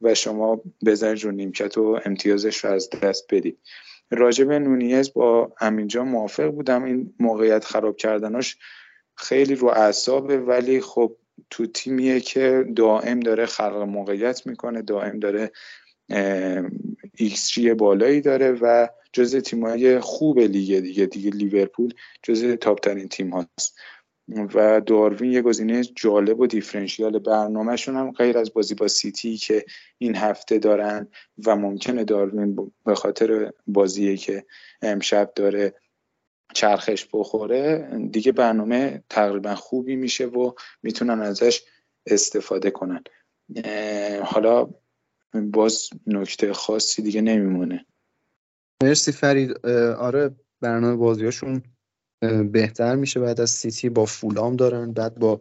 [0.02, 3.58] و شما بزنید رو نیمکت و امتیازش رو از دست بدید
[4.10, 6.84] راجب نونیز با همینجا موافق بودم.
[6.84, 8.56] این موقعیت خراب کردناش
[9.14, 11.16] خیلی رو اعصابه ولی خب
[11.50, 15.52] تو تیمیه که دائم داره خلق موقعیت می‌کنه دائم داره
[17.16, 23.30] x بالایی داره و جز تیمای خوب لیگ دیگه دیگه لیورپول جز top ترین تیم
[23.30, 23.78] هاست.
[24.28, 29.64] و داروین یه گزینه جالب و differential برنامهشون هم غیر از بازی با سیتی که
[29.98, 31.08] این هفته دارن
[31.46, 34.46] و ممکنه داروین به خاطر بازی که
[34.82, 35.74] امشب داره
[36.54, 41.62] چرخش بخوره دیگه برنامه تقریبا خوبی میشه و می‌تونن ازش
[42.06, 43.04] استفاده کنن.
[44.22, 44.70] حالا
[45.34, 47.86] باز نکته خاصی دیگه نمیمونه.
[48.82, 49.66] مرسی فرید.
[49.96, 51.62] آره برنامه بازیاشون
[52.52, 53.20] بهتر میشه.
[53.20, 55.40] بعد از سیتی با فولام دارن بعد با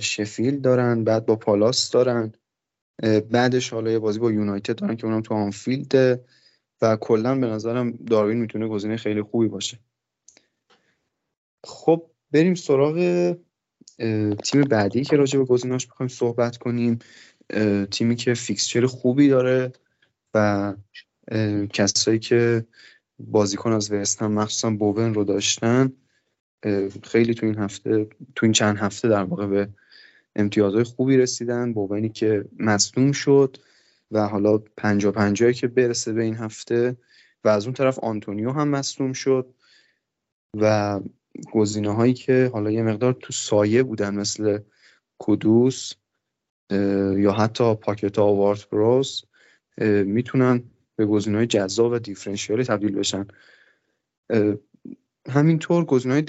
[0.00, 2.32] شفیلد دارن بعد با پالاس دارن.
[3.30, 6.20] بعدش حالا یه بازی با یونایتد دارن که اونم تو آنفیلد.
[6.82, 9.78] و کلا به نظرم داروین می‌تونه گزینه خیلی خوبی باشه.
[11.64, 13.36] خب بریم سراغ
[14.44, 16.98] تیم بعدی که راجع به گزیناش بخوایم صحبت کنیم.
[17.90, 19.72] تیمی که fixture خوبی داره
[20.34, 20.74] و
[21.72, 22.66] کسایی که
[23.18, 25.92] بازیکن از وست هم مخصوصا بوون رو داشتن
[27.02, 29.68] خیلی تو این هفته تو این چند هفته در واقع به
[30.36, 31.72] امتیازهای خوبی رسیدن.
[31.72, 33.56] بوونی که مصدوم شد
[34.10, 36.96] و حالا پنجا پنجایی که برسه به این هفته
[37.44, 39.54] و از اون طرف آنتونیو هم مصدوم شد
[40.60, 41.00] و
[41.52, 44.58] گزینه هایی که حالا یه مقدار تو سایه بودن مثل
[45.18, 45.92] کدوس
[47.16, 49.24] یا حتی پاکتا و وارت بروز
[50.04, 50.62] می‌تونن
[50.96, 53.26] به گزینه های جذاب و دیفرنشیالی تبدیل بشن.
[55.28, 56.22] همینطور گزینه های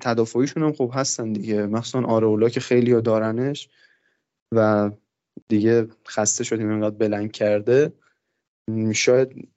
[0.00, 1.66] تدافعیشون هم خوب هستن دیگه.
[1.66, 3.68] مخصوصا آرولا که خیلی ها دارنش
[4.52, 4.90] و
[5.48, 7.92] دیگه خسته شدیم اینقدر بلنگ کرده.
[8.94, 9.48] شاید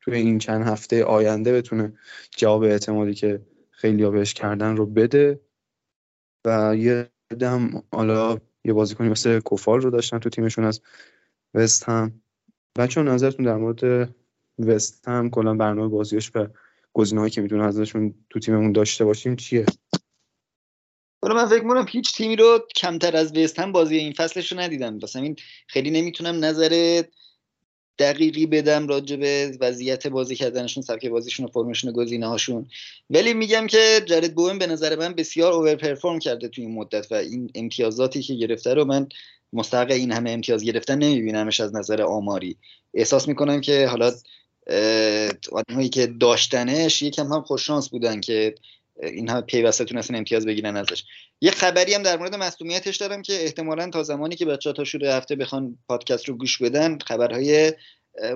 [0.00, 1.92] توی این چند هفته آینده بتونه
[2.30, 5.40] جواب اعتمادی که خیلی ها بهش کردن رو بده.
[6.46, 10.80] و یه دم حالا یه بازیکنی مثل کوفال رو داشتن تو تیمشون از
[11.54, 12.21] وست هم.
[12.78, 14.14] بچه نظرتون در مورد
[14.58, 16.46] وست هم کلا برنامه بازیش و
[16.92, 19.66] گزینه‌هایی که می‌تونه ازشون تو تیممون داشته باشیم چیه؟
[21.22, 24.60] حالا من فکر می‌کنم هیچ تیمی رو کمتر از وست هم بازی این فصلش رو
[24.60, 24.98] ندیدم.
[24.98, 27.02] واسه این خیلی نمی‌تونم نظر
[27.98, 32.66] دقیقی بدم راجع به وضعیت بازی کردنشون سبک بازیشون و فرمشون گزینه هاشون
[33.10, 37.12] ولی میگم که جرد بوئن به نظر من بسیار اوور پرفورم کرده تو این مدت
[37.12, 39.08] و این امتیازاتی که گرفته رو من
[39.52, 42.56] مستحق این همه امتیاز گرفتن نمیبینمش از نظر آماری.
[42.94, 44.12] احساس می‌کنم که حالا
[45.52, 48.54] آدمایی که داشتنش یکم هم خوششانس بودن که
[49.02, 51.04] این همه پیوسته تونستن امتیاز بگیرن ازش.
[51.40, 55.16] یه خبری هم در مورد مصدومیتش دارم که احتمالا تا زمانی که بچه تا شروع
[55.16, 57.72] هفته بخوان پادکست رو گوش بدن خبرهای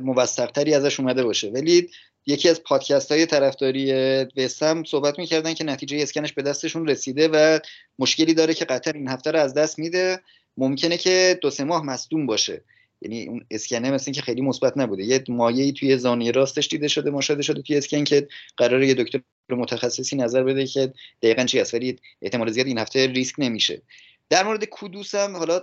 [0.02, 1.50] موثقتری ازش اومده باشه.
[1.50, 1.90] ولی
[2.26, 3.92] یکی از پادکست های طرفداری
[4.37, 7.59] وستم صحبت می‌کردن که نتیجه اسکنش به دستشون رسیده و
[7.98, 10.20] مشکلی داره که قطر این هفته رو از دست میده.
[10.57, 12.64] ممکنه که دو سه ماه مصدوم باشه.
[13.03, 15.05] یعنی اون اسکنه مثل که خیلی مثبت نبوده.
[15.05, 19.21] یه مایعی توی زانوی راستش دیده شده مشاهده شده توی اسکن که قراره یه دکتر
[19.51, 20.92] متخصصی نظر بده که
[21.23, 21.75] دقیقا چی هست.
[21.75, 23.83] ولی احتمال زیاد این هفته ریسک نمیشه.
[24.31, 25.62] در مورد کودوس هم حالا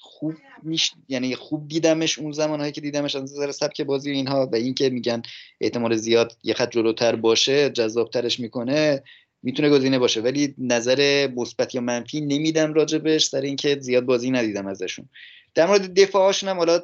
[0.00, 0.92] خوب میش...
[1.08, 5.22] یعنی خوب دیدمش اون زمانهایی که دیدمش از نظر سبک بازی اینها و اینکه میگن
[5.60, 9.02] احتمال زیاد یه خط جلوتر باشه جذابترش می‌کنه.
[9.44, 14.66] می‌تونه گزینه باشه ولی نظر مثبت یا منفی نمیدم راجبش سر اینکه زیاد بازی ندیدم
[14.66, 15.08] ازشون.
[15.54, 16.82] در مورد دفاعشون هم حالا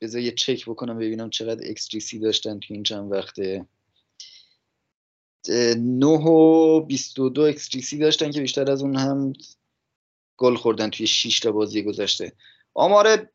[0.00, 3.66] بذار یه چک بکنم ببینم چقدر C داشتن تو این چند وقته.
[5.48, 9.32] 9 و 22 ایکس جی سی داشتن که بیشتر از اون هم
[10.36, 12.32] گل خوردن توی 6 تا بازی گذشته.
[12.74, 13.28] آمار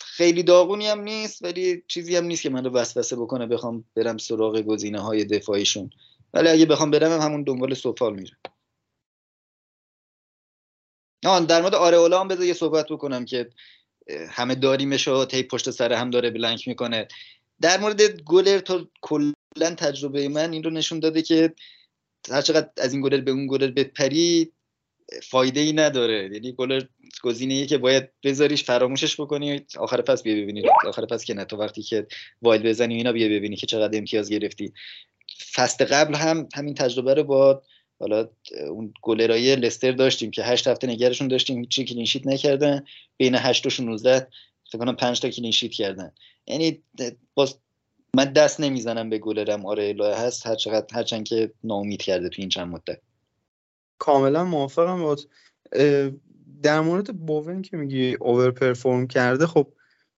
[0.00, 4.18] خیلی داغونی هم نیست ولی چیزی هم نیست که من رو وسوسه بکنه بخوام برم
[4.18, 5.90] سراغ گزینه های دفاعیشون.
[6.36, 8.36] ولی اگه بخوام برم هم همون دنبال سوفال میره
[11.26, 13.50] آن در مورد آرئولا هم بذار یه صحبت بکنم که
[14.28, 17.08] همه داریمش و تی پشت سر هم داره بلنک می‌کنه.
[17.60, 21.54] در مورد گلر تا کلا تجربه من این رو نشون داده که
[22.30, 24.52] هر چقدر از این گلر به اون گلر بپری
[25.22, 26.30] فایده ای نداره.
[26.32, 26.82] یعنی گلر
[27.22, 30.62] گزینه که باید بذاریش فراموشش بکنی آخر پس بیا ببینی.
[30.86, 32.06] آخر پس که نه تو وقتی که
[32.42, 34.72] wild بزنی اینا بیا ببینی که چقدر امتیاز گرفتی.
[35.54, 37.62] فصل قبل هم همین تجربه رو با
[38.00, 38.28] حالا
[38.68, 42.84] اون گلرای لستر داشتیم که هشت هفته نگرشون داشتیم هیچی clean sheet نکردن.
[43.16, 44.28] بین 8 و 16
[44.68, 46.12] فکر کنم 5 تا clean sheet کردن.
[46.46, 46.82] یعنی
[47.34, 47.58] باز
[48.14, 49.66] من دست نمی‌زنم به گلرم.
[49.66, 50.46] آره الهه هست.
[50.46, 52.98] هر چقدر هرچند که ناامید کرده تو این چند مدت.
[53.98, 55.16] کاملا موافقم با
[56.62, 59.72] در مورد بوون که میگی over perform کرده خب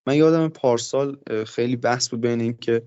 [0.07, 2.83] من یادم پارسال خیلی بحث بود بین این که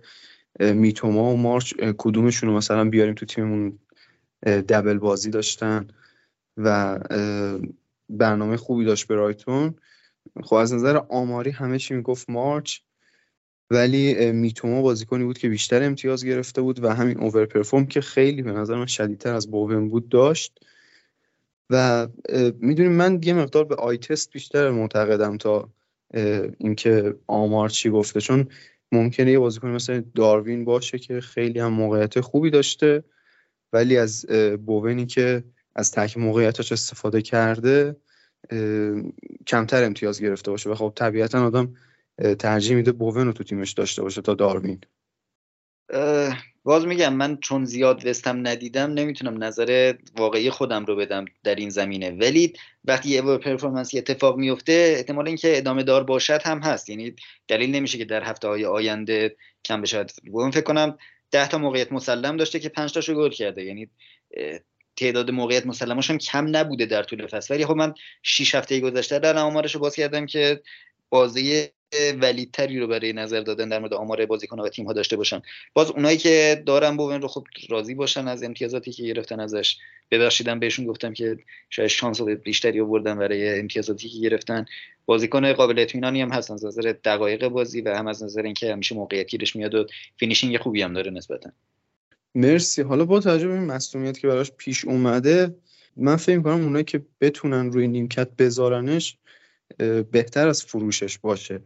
[0.59, 3.79] میتوما و مارچ کدومشون رو مثلا بیاریم تو تیممون
[4.45, 5.87] دبل بازی داشتن
[6.57, 6.99] و
[8.09, 9.75] برنامه خوبی داشت برایتون
[10.43, 12.79] خب از نظر آماری همه چی می‌گفت مارچ
[13.69, 18.41] ولی میتوما بازیکنی بود که بیشتر امتیاز گرفته بود و همین اوور پرفورم که خیلی
[18.41, 20.59] به نظر من شدیدتر از بوون بود داشت.
[21.69, 22.07] و
[22.59, 25.69] می‌دونیم من یه مقدار به آی تست بیشتر معتقدم تا
[26.57, 28.21] اینکه آمار چی گفته.
[28.21, 28.47] چون
[28.91, 33.04] ممکنه یه بازیکن مثل داروین باشه که خیلی هم موقعیت خوبی داشته
[33.73, 34.25] ولی از
[34.65, 35.43] بوونی که
[35.75, 37.95] از تک موقعیتش استفاده کرده
[39.47, 40.69] کمتر امتیاز گرفته باشه.
[40.69, 41.73] و خب طبیعتا آدم
[42.39, 44.82] ترجیح میده بوون رو تو تیمش داشته باشه تا داروین.
[46.63, 51.69] باز میگم من چون زیاد وستم ندیدم نمی‌تونم نظر واقعی خودم رو بدم در این
[51.69, 52.12] زمینه.
[52.12, 52.54] ولی
[52.86, 56.89] وقتی یه پرفورمنسی اتفاق میفته احتمال اینکه ادامه دار باشد هم هست.
[56.89, 57.15] یعنی
[57.47, 60.97] دلیل نمیشه که در هفته های آینده کم بشد من فکر کنم
[61.32, 63.63] ده تا موقعیت مسلم داشته که پنج تاشو گل کرده.
[63.63, 63.89] یعنی
[64.95, 67.54] تعداد موقعیت مسلمش هم کم نبوده در طول فصل.
[67.54, 67.93] ولی خب من
[68.24, 70.62] 6 هفته گذشته در آمارش رو باز کردم که
[71.10, 71.67] بازی
[72.21, 75.41] ولیدتری رو برای نظر دادن در مورد آمار بازیکن و تیم ها داشته باشن.
[75.73, 79.77] باز اونایی که دارن بوون رو خب راضی باشن از امتیازاتی که گرفتن ازش.
[80.12, 81.38] ببخشیدم بهشون گفتم که
[81.69, 84.65] شاید شانس بیشتری آوردن برای امتیازاتی که گرفتن.
[85.06, 88.95] بازیکن قابل اطمینانی هم هست از نظر دقایق بازی و هم از نظر اینکه همیشه
[88.95, 89.86] موقعیت گیرش میاد و
[90.17, 91.51] finishing خوبی هم داره نسبتا.
[92.36, 92.82] مرسی.
[92.82, 95.56] حالا با توجه به این مسئولیت که براش پیش اومده
[95.95, 99.17] من فکر می‌کنم اونایی که بتونن روی نیمکت بذارنش
[100.12, 101.62] بهتر از فروشش باشه.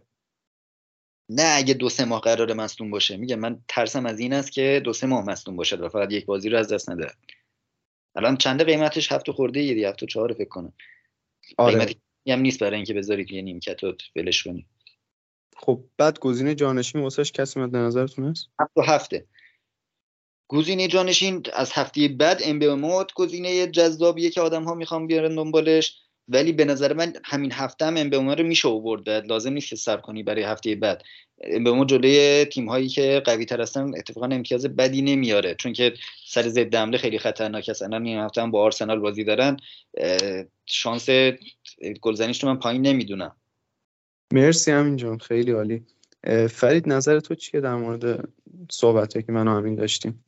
[1.29, 3.17] نه اگه دو سه ماه قرار مصدوم باشه.
[3.17, 6.25] میگم من ترسم از این است که دو سه ماه مصدوم باشه و فقط یک
[6.25, 7.11] بازی رو از دست نده.
[8.15, 10.73] الان چنده قیمتش؟ هفت خورده یه هفت چهار فکر کنم.
[11.57, 11.73] آره.
[11.73, 14.67] قیمتی هم نیست برای اینکه بذاری توی نیمکت و ولش کنی
[15.57, 19.25] خب بعد گزینه جانشین واسش کسی مد نظرتون هست؟ هفت و هفته.
[20.47, 22.59] گزینه جانشین از هفته بعد ام
[23.15, 26.04] گزینه جذابیه که آدم ها می‌خوان بیارن دنبالش.
[26.27, 30.01] ولی به نظر من همین هفته هم امبوما رو میشه آورد لازم نیست که صبر
[30.01, 31.03] کنی برای هفته بعد.
[31.43, 35.55] امبوما جلوی تیم هایی که قوی تر هستن اتفاقا امتیاز بدی نمیاره.
[35.55, 35.93] چون که
[36.27, 37.93] سر ضد حمله خیلی خطرناک هستن.
[38.05, 39.57] این هفته هم با آرسنال بازی دارن.
[40.65, 41.09] شانس
[42.01, 43.35] گلزنیش رو من پایین نمی‌دونم.
[44.33, 45.17] مرسی همین جان.
[45.17, 45.83] خیلی عالی.
[46.49, 48.29] فرید نظر تو چیه در مورد
[48.71, 50.25] صحبت که من همین داشتیم؟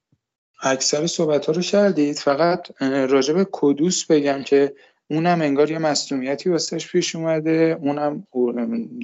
[0.62, 2.20] اکثر صحبت ها رو کردید.
[2.20, 4.74] فقط راجع به کدوس بگم که
[5.10, 7.80] اونم انگار یه مصدومیتی واسش پیش اومده.
[7.82, 8.28] اونم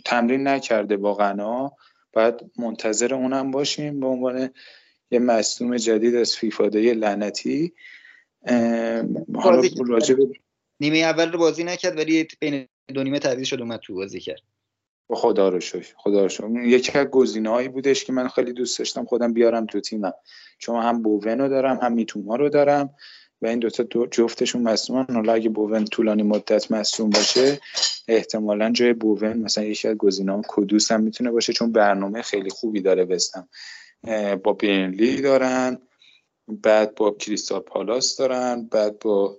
[0.05, 1.71] تمرین نکرده با غنا
[2.13, 4.49] باید منتظر اونم باشیم به عنوان
[5.11, 7.73] یه مصدوم جدید از فیفاده لعنتی.
[9.35, 10.17] حالا راجب
[10.79, 14.41] نیمه اول رو بازی نکرد ولی بین دو نیمه تعویض شد اومد تو بازی کرد.
[15.09, 16.49] خدا رو شکر خدا رو شکر.
[16.63, 20.13] یکی از گزینه‌هایی بودش که من خیلی دوست داشتم خودم بیارم تو تیمم.
[20.57, 22.95] چون هم بوون رو دارم هم میتوما رو دارم.
[23.43, 27.60] و این دوتا دو جفتشون مصومن حالا اگه بوون طولانی مدت مصوم باشه
[28.08, 32.82] احتمالا جای بوون مثلا یکی از گزینه‌ها کدوس هم می‌تونه باشه چون برنامه خیلی خوبی
[32.82, 33.49] داره بستم
[34.43, 35.77] با بینلی دارن
[36.47, 39.38] بعد با کریستال پالاس دارن بعد با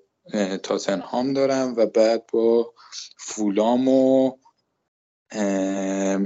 [0.62, 2.75] تاتنهام دارن و بعد با
[3.19, 4.33] فولام و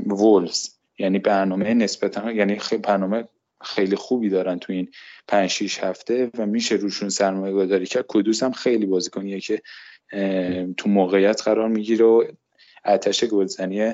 [0.07, 0.69] وولز.
[0.99, 3.29] یعنی برنامه نسبتا یعنی خیلی برنامه
[3.65, 4.89] خیلی خوبی دارن تو این
[5.29, 8.05] 5 6 هفته و میشه روشون سرمایه گذاری کرد.
[8.09, 9.63] کدوس هم خیلی بازیکنیه که
[10.77, 12.25] تو موقعیت قرار می‌گیره و
[12.85, 13.93] آتش گلزنی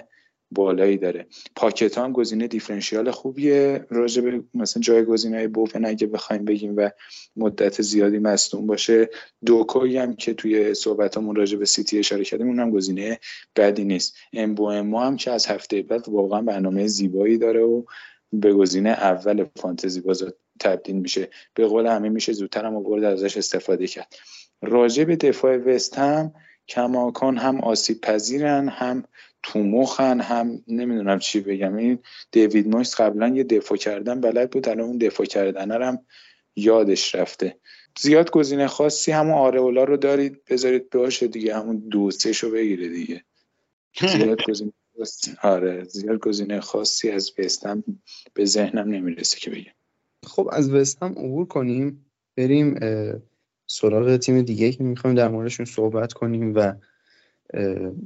[0.51, 1.27] بالایی داره.
[1.57, 3.87] پاکت هم گزینه دیفرنشیال خوبیه.
[3.91, 6.91] راجع به مثلا جای گزینه های بوفن اگه بخوایم بگیم و
[7.37, 9.11] مدت زیادی مصدوم باشه
[9.47, 13.19] دوکوی هم که توی صحبتامون راجع به سیتی اشاره کردیم اونم گزینه
[13.57, 14.17] بدی نیست.
[14.33, 17.83] امبو هم که از هفته بعد واقعا برنامه زیبایی داره و
[18.41, 20.25] به گزینه اول فانتزی باز
[20.61, 21.29] تبدیل میشه.
[21.55, 24.15] به قول همه میشه زودتر هم آورد ازش استفاده کرد.
[24.63, 26.33] راجع به دفاع وست هم
[26.69, 29.05] کماکان هم آسیب پذیرن هم
[29.43, 31.77] تو مخن هم نمی‌دونم چی بگم.
[31.77, 31.99] این
[32.31, 35.99] دیوید مویس قبلا یه دفاع کردن بلد بود الان اون دفاع کردن هم
[36.57, 37.57] یادش رفته.
[37.99, 42.11] زیاد گزینه خاصی همون آرئولا رو دارید بذارید باشه دیگه همون دو
[42.43, 43.25] رو بگیره دیگه.
[44.13, 44.73] زیاد گزینه
[45.43, 47.85] آره زیاد گزینه خاصی از وستم
[48.35, 49.73] به ذهنم نمی‌رسه که بگم.
[50.27, 52.79] خب از وستم عبور کنیم بریم
[53.67, 56.73] سراغ تیم دیگه که می‌خوایم در موردشون صحبت کنیم و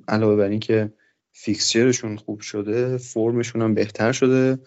[0.09, 0.93] علاوه بر اینکه
[1.33, 4.59] فیکسچرشون خوب شده فرمشون هم بهتر شده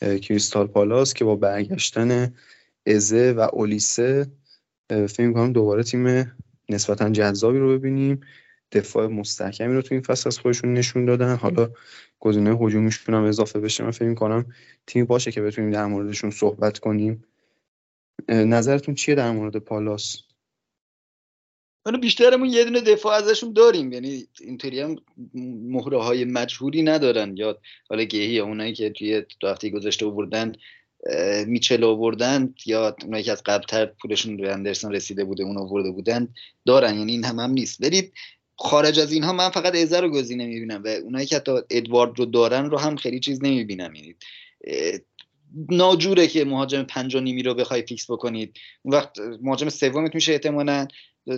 [0.00, 2.34] کریستال پالاس که با برگشتن
[2.86, 4.26] ازه و اولیسه
[4.88, 6.32] فکر کنم دوباره تیم
[6.68, 8.20] نسبتا جذابی رو ببینیم.
[8.74, 11.36] دفاع مستحکمی رو تو این فصل از خودشون نشون دادن.
[11.36, 11.70] حالا
[12.20, 13.84] گزینه هجومیشون هم اضافه بشه.
[13.84, 14.46] من فکر می‌کنم
[14.86, 17.24] تیمی باشه که بتونیم در موردشون صحبت کنیم.
[18.28, 20.22] نظرتون چیه در مورد پالاس؟
[21.86, 23.92] حالا بیشترمون یه دونه دفاع ازشون داریم.
[23.92, 24.96] یعنی اینطوری هم
[25.34, 27.36] مهره های مجهوری ندارن.
[27.36, 27.58] یا
[27.88, 30.52] حالا گهی اونایی که توی وقتی گذاشته بردن
[31.46, 36.28] میچل آوردن یا اونایی که از قبلتر پولشون به اندرسون رسیده بوده اون آورده بودن
[36.66, 36.98] دارن.
[36.98, 37.82] یعنی این هم, هم نیست.
[37.82, 38.12] ولی
[38.56, 42.24] خارج از اینها من فقط ازه رو گزینه می‌بینم و اونایی که حتی ادوارد رو
[42.24, 43.94] دارن رو هم خیلی چیز نمی‌بینم.
[43.94, 44.14] یعنی
[45.70, 48.56] ناجوره که مهاجم پنج و نیمی رو بخوای فیکس بکنید.
[48.82, 50.86] اون وقت مهاجم سومت میشه احتمالا.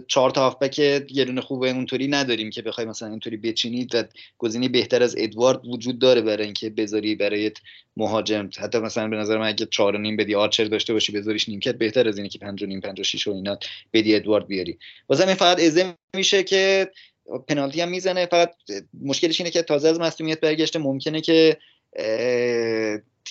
[0.07, 4.03] چهار تا هافبک یه دونه خوبه اونطوری نداریم که بخوای مثلا اینطوری بچینید و
[4.39, 7.51] گزینه بهتر از ادوارد وجود داره برای اینکه بذاری برای
[7.97, 8.51] مهاجم.
[8.59, 11.79] حتی مثلا به نظر من اگه چهار و نیم بدی آرچر داشته باشی بذاریش نیمکت
[11.79, 13.59] بهتر از اینه که پنج و نیم پنج و شیش و اینا
[13.93, 14.79] بدی ادوارد بیاری.
[15.07, 16.91] بازم فقط ازه میشه که
[17.49, 18.27] پنالتی هم می‌زنه.
[18.27, 18.55] فقط
[19.03, 19.99] مشکلش اینه که تازه از
[20.41, 20.79] برگشته.
[20.79, 21.57] ممکنه که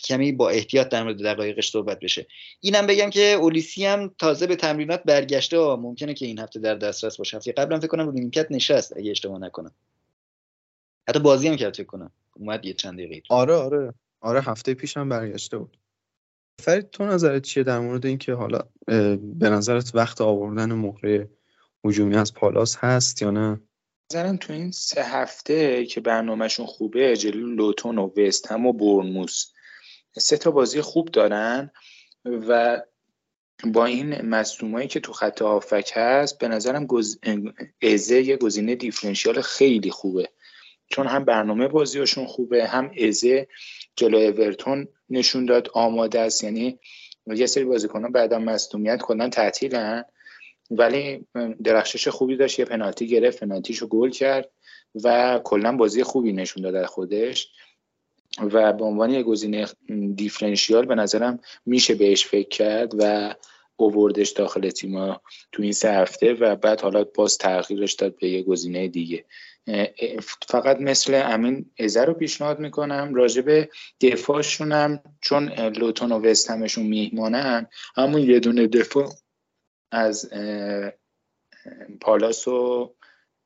[0.01, 2.27] کمی با احتیاط در مورد دقایقش صحبت بشه.
[2.59, 6.75] اینم بگم که اولیسی هم تازه به تمرینات برگشته و ممکنه که این هفته در
[6.75, 7.37] دسترس باشه.
[7.37, 9.71] هفته قبلا فکر کنم رو نیمکت نشست اگه اشتباه نکنم.
[11.09, 12.11] حتی بازی هم کرد فکر کنم.
[12.35, 13.93] اومد یه چند دقیقه آره آره.
[14.21, 15.77] آره هفته پیش هم برگشته بود.
[16.61, 18.59] فرید تو نظرت چیه در مورد اینکه حالا
[19.17, 21.29] به نظرت وقت آوردن مهره
[21.85, 23.61] هجومی از پالاس هست یا نه؟
[24.13, 29.51] نظرم تو این سه هفته که برنامهشون خوبه جلو لوتون و وست هم و برنموس
[30.17, 31.71] سه تا بازی خوب دارن
[32.25, 32.81] و
[33.63, 37.19] با این مصدومایی که تو خط آفک هست به نظرم گز...
[37.81, 40.29] ازه یه گزینه دیفرنشیال خیلی خوبه
[40.87, 43.47] چون هم برنامه بازیاشون خوبه هم ازه
[43.95, 46.79] جلو اورتون نشون داد آماده است یعنی
[47.27, 50.03] یه سری بازیکنان بعد از مصدومیت کلا تعطیلن
[50.71, 51.27] ولی
[51.63, 54.49] درخشش خوبی داشت یه پنالتی گرفت پنالتیشو گل کرد
[55.03, 57.51] و کلا بازی خوبی نشون داد خودش
[58.41, 59.67] و به عنوان یه گزینه
[60.15, 63.35] دیفرنشیال به نظرم میشه بهش فکر کرد و
[63.77, 68.43] اووردش داخل تیما تو این سه هفته و بعد حالا باز تغییرش داد به یه
[68.43, 69.25] گزینه دیگه.
[70.47, 73.69] فقط مثل امین ازه رو پیشنهاد می‌کنم راجب
[74.01, 79.09] دفاعشونم چون لوتون و وست همشون میهمانن همون یه دونه دفاع
[79.91, 80.29] از
[82.01, 82.94] پالاس و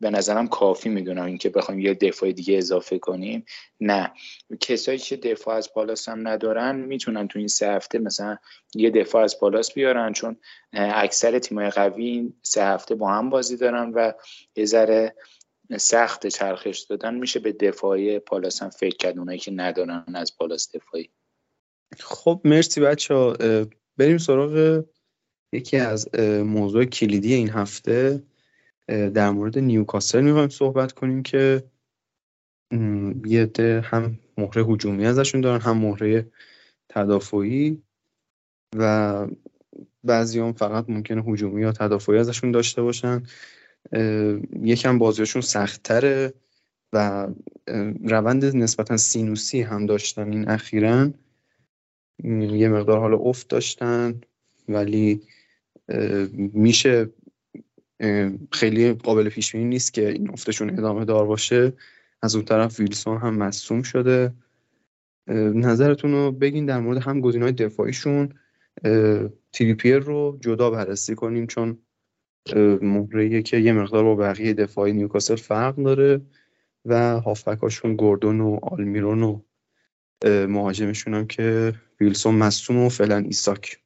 [0.01, 3.45] به نظرم کافی می‌دونم اینکه بخوایم یه دفاع دیگه اضافه کنیم.
[3.79, 4.12] نه.
[4.59, 8.38] کسایی که دفاع از پالاس هم ندارن می‌تونن تو این سه هفته مثلا
[8.75, 10.38] یه دفاع از پالاس بیارن چون
[10.73, 14.12] اکثر تیمای قوی این سه هفته با هم بازی دارن و
[14.55, 15.15] یه ذره
[15.77, 17.15] سخت چرخش دادن.
[17.15, 21.09] میشه به دفاعی پالاس هم فکر کرد اونایی که ندارن از پالاس دفاعی.
[21.99, 23.33] خب مرسی بچه
[23.97, 24.83] بریم سراغ
[25.53, 28.23] یکی از موضوع کلیدی این هفته.
[28.89, 31.63] در مورد نیوکاسل می‌خوایم صحبت کنیم که
[33.25, 33.52] یه
[33.84, 36.32] هم مهره هجومی ازشون دارن هم مهره
[36.89, 37.82] تدافعی
[38.75, 39.28] و
[40.04, 43.23] بعضی هم فقط ممکنه هجومی یا تدافعی ازشون داشته باشن.
[44.62, 46.34] یکم بازیشون سختتره
[46.93, 47.28] و
[48.04, 51.10] روند نسبتا سینوسی هم داشتن این اخیرا.
[52.23, 54.21] یه مقدار حالا افت داشتن
[54.69, 55.21] ولی
[56.54, 57.10] میشه
[58.51, 61.73] خیلی قابل پیش بینی نیست که این افتشون ادامه دار باشه.
[62.21, 64.33] از اون طرف ویلسون هم مصوم شده.
[65.53, 68.33] نظرتون رو بگین در مورد مهره های دفاعیشون.
[69.53, 71.77] تریپیر رو جدا بررسی کنیم چون
[72.81, 76.21] مهره که یه مقدار با بقیه دفاعی نیوکاسل فرق داره
[76.85, 79.41] و هافبکاشون گوردون و آلمیرون و
[80.25, 83.79] مهاجمشون هم که ویلسون مصدوم و فعلا ایساک.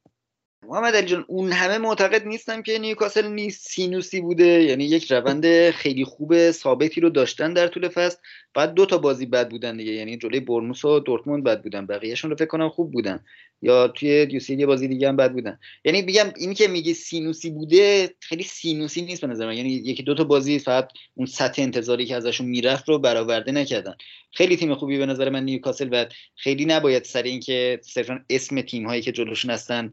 [0.68, 5.70] محمد علی جان اون همه معتقد نیستم که نیوکاسل نیست سینوسی بوده یعنی یک روند
[5.70, 8.16] خیلی خوب ثابتی رو داشتن در طول فصل.
[8.54, 12.30] بعد دو تا بازی بد بودن دیگه یعنی جلوی برنوس و دورتموند بد بودن بقیهشون
[12.30, 13.24] رو فکر کنم خوب بودن.
[13.62, 15.58] یا توی دیوسی یه بازی دیگه هم بد بودن.
[15.84, 19.56] یعنی بگم اینی که میگه سینوسی بوده خیلی سینوسی نیست به نظر من.
[19.56, 23.94] یعنی یکی دو تا بازی فقط اون سطح انتظاری که ازشون می‌رفت رو برآورده نکردن.
[24.32, 26.06] خیلی تیم خوبی به نظر من نیوکاسل و
[26.36, 29.92] خیلی نباید سر اینکه صرفا اسم تیم هایی که جلوشون هستن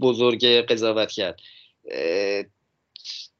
[0.00, 1.40] بزرگ قضاوت کرد.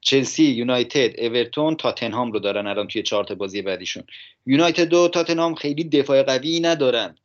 [0.01, 4.03] چلسی یونایتد اورتون تاتنهام رو دارن الان توی چارت بازی بعدیشون.
[4.45, 7.17] یونایتد و تاتنهام خیلی دفاع قوی ندارن.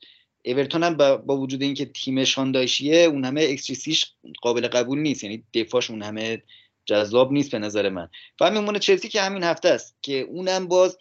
[0.45, 4.13] اورتون هم با, وجود اینکه تیمشان داشیه اون همه اکستریسیش
[4.43, 5.25] قابل قبول نیست.
[5.25, 6.43] یعنی دفاعش اون همه
[6.87, 8.09] جذاب نیست به نظر من.
[8.41, 10.99] و میمونه چلسی که همین هفته است که اونم باز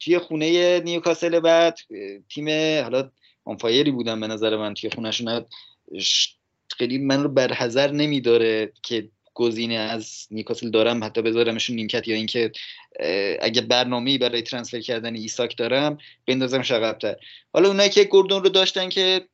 [0.00, 1.78] توی خونه نیوکاسل بعد
[2.28, 2.48] تیم
[2.82, 3.10] حالا
[3.44, 5.44] آنفایری بودن به نظر من توی خونهشون.
[6.76, 12.52] خیلی من رو برحذر نمیداره که گزینه از نیوکاسل دارم حتی بذارمشون نیمکت یا اینکه
[13.40, 17.16] اگه برنامه‌ای برای transfer کردن ایساک دارم بندازم عقب‌تر
[17.52, 19.28] حالا اونایی که گوردون رو داشتن که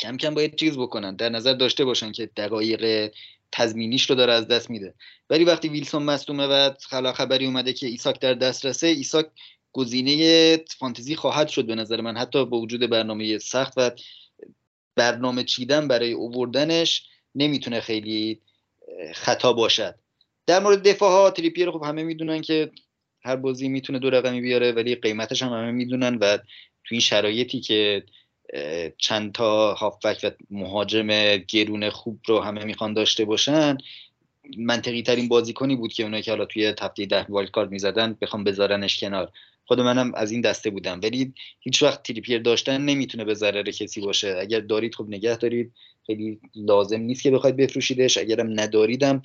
[0.00, 3.12] کم کم باید چیز بکنن در نظر داشته باشن که دقایق
[3.52, 4.94] تضمینیش رو داره از دست میده.
[5.30, 6.70] ولی وقتی ویلسون مصدومه و
[7.12, 9.26] خبری اومده که ایساک در دسترسه ایساک
[9.72, 13.90] گزینه فانتزی خواهد شد به نظر من حتی با وجود برنامه سخت و
[14.98, 18.40] برنامه چیدن برای اووردنش نمی‌تونه خیلی
[19.14, 19.94] خطا باشد.
[20.46, 22.70] در مورد دفاع ها تریپیر خب همه می‌دونن که
[23.24, 26.36] هر بازی می‌تونه دو رقمی بیاره ولی قیمتش هم همه می‌دونن و
[26.84, 28.04] تو این شرایطی که
[28.98, 33.78] چند تا هافبک و مهاجم گرون خوب رو همه می‌خوان داشته باشن
[34.58, 38.44] منطقی ترین بازیکنی بود که اونایی که حالا توی هفته ده والد کارت می‌زدن بخوام
[38.44, 39.32] بذارنش کنار.
[39.68, 41.00] خود منم از این دسته بودم.
[41.02, 44.36] ولی هیچ وقت تریپیر داشتن نمی‌تونه به ضرر کسی باشه.
[44.40, 45.72] اگر دارید خب نگه دارید.
[46.06, 48.18] خیلی لازم نیست که بخواید بفروشیدش.
[48.18, 49.22] اگرم نداریدم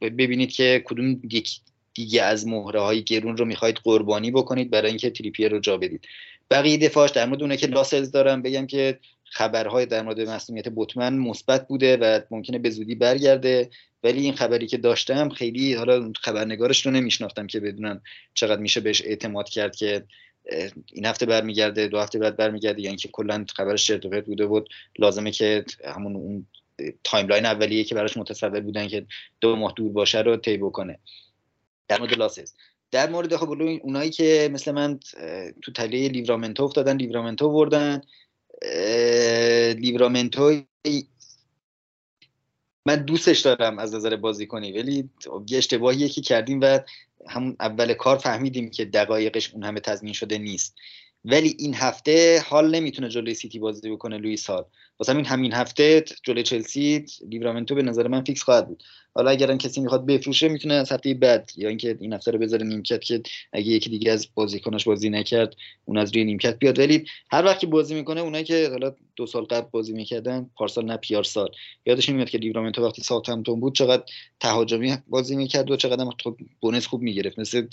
[0.00, 1.60] ببینید که کدوم یک
[1.94, 6.04] دیگه از مهره های گرون رو می‌خواید قربانی بکنید برای اینکه تریپیر رو جا بدید.
[6.50, 11.18] بقیه دفاعش در مورد اونه که لاسلز دارم بگم که خبرهای در مورد مسئولیت بوتمن
[11.18, 13.70] مثبت بوده و ممکنه به زودی برگرده.
[14.02, 18.00] ولی این خبری که داشتم خیلی حالا خبرنگارش رو نمیشناختم که بدونم
[18.34, 20.04] چقدر میشه بهش اعتماد کرد که
[20.92, 24.68] این هفته برمیگرده دو هفته بعد برمیگرده یعنی که کلا خبرش چرت بوده بود.
[24.98, 26.46] لازمه که همون اون
[27.04, 29.06] timeline اولیه که براش متصور بودن که
[29.40, 30.98] دو ماه دور باشه رو طی بکنه.
[31.88, 32.54] در مورد لاسلز
[32.90, 33.50] در مورد خب
[33.82, 35.00] اونایی که مثل من
[35.62, 38.00] تو تله لیورامنتو افتادن لیورامنتو بردن.
[39.74, 40.62] لیورامنتو
[42.90, 45.10] من دوستش دارم از نظر بازی کنی ولی
[45.48, 46.78] یه اشتباهیه که کردیم و
[47.28, 50.76] همون اول کار فهمیدیم که دقایقش اون همه تضمین شده نیست.
[51.24, 54.64] ولی این هفته هال نمی‌تونه جلوی چلسی بازی بکنه لوئیس هال.
[55.00, 58.82] واسه همین همین هفته جلوی چلسی لیورامنتو به نظر من فیکس خواهد بود.
[59.14, 62.66] حالا اگر کسی می‌خواد بفروشه می‌تونه از هفته بعد یا اینکه این هفته رو بذاره
[62.66, 63.22] نیمکت که
[63.52, 66.78] اگه یکی دیگه از بازیکناش بازی نکرد اون از روی نیمکت بیاد.
[66.78, 70.84] ولی هر وقت که بازی می‌کنه اونایی که حالا دو سال قبل بازی می‌کردن پارسال
[70.84, 71.48] نه پیار سال.
[71.86, 74.02] یادش میاد که لیورامنتو وقتی ساوثهمپتون بود چقدر
[74.40, 77.38] تهاجمی بازی می‌کرد و چقدر خب bonus خوب می‌گرفت.
[77.38, 77.66] مثل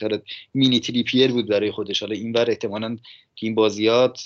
[0.53, 1.99] مینی تریپیر بود برای خودش.
[1.99, 2.97] حالا اینور احتمالاً
[3.35, 4.21] این بازیات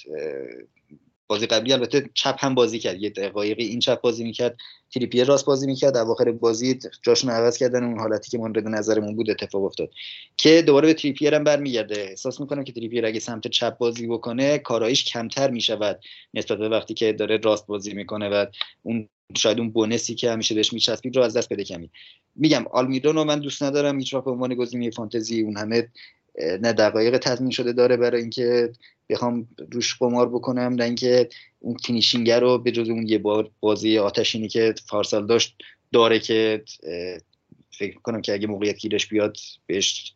[1.32, 4.57] بازی قبلی البته چپ هم بازی کرد یه دقایقی این چپ بازی می‌کرد
[4.93, 9.29] تریپیر راست بازی می‌کرد اواخر بازی جاشون عوض کردن اون حالتی که مورد نظرمون بود
[9.29, 9.89] اتفاق افتاد.
[10.38, 12.01] که دوباره به تریپیر هم برمیگرده.
[12.01, 15.99] احساس می‌کنم که تریپیر اگه سمت چپ بازی بکنه کارایش کمتر می‌شود
[16.34, 18.45] نسبت به وقتی که داره راست بازی می‌کنه و
[18.84, 21.89] اون شاید اون bonus ی که همیشه بهش میچسبید رو از دست بده کمی.
[22.36, 25.88] میگم آلمیرون رو من دوست ندارم هیچ به عنوان گزینه فانتزی اون همه
[26.39, 28.71] نه دقایق تضمین شده داره برای اینکه
[29.09, 31.29] بخوام روش قمار بکنم نه اینکه
[31.59, 35.55] اون finishing رو به جز اون یه بار بازی آتشینی که پارسال داشت
[35.91, 36.63] داره که
[37.71, 40.13] فکر کنم که اگه موقعیت گیرش بیاد بهش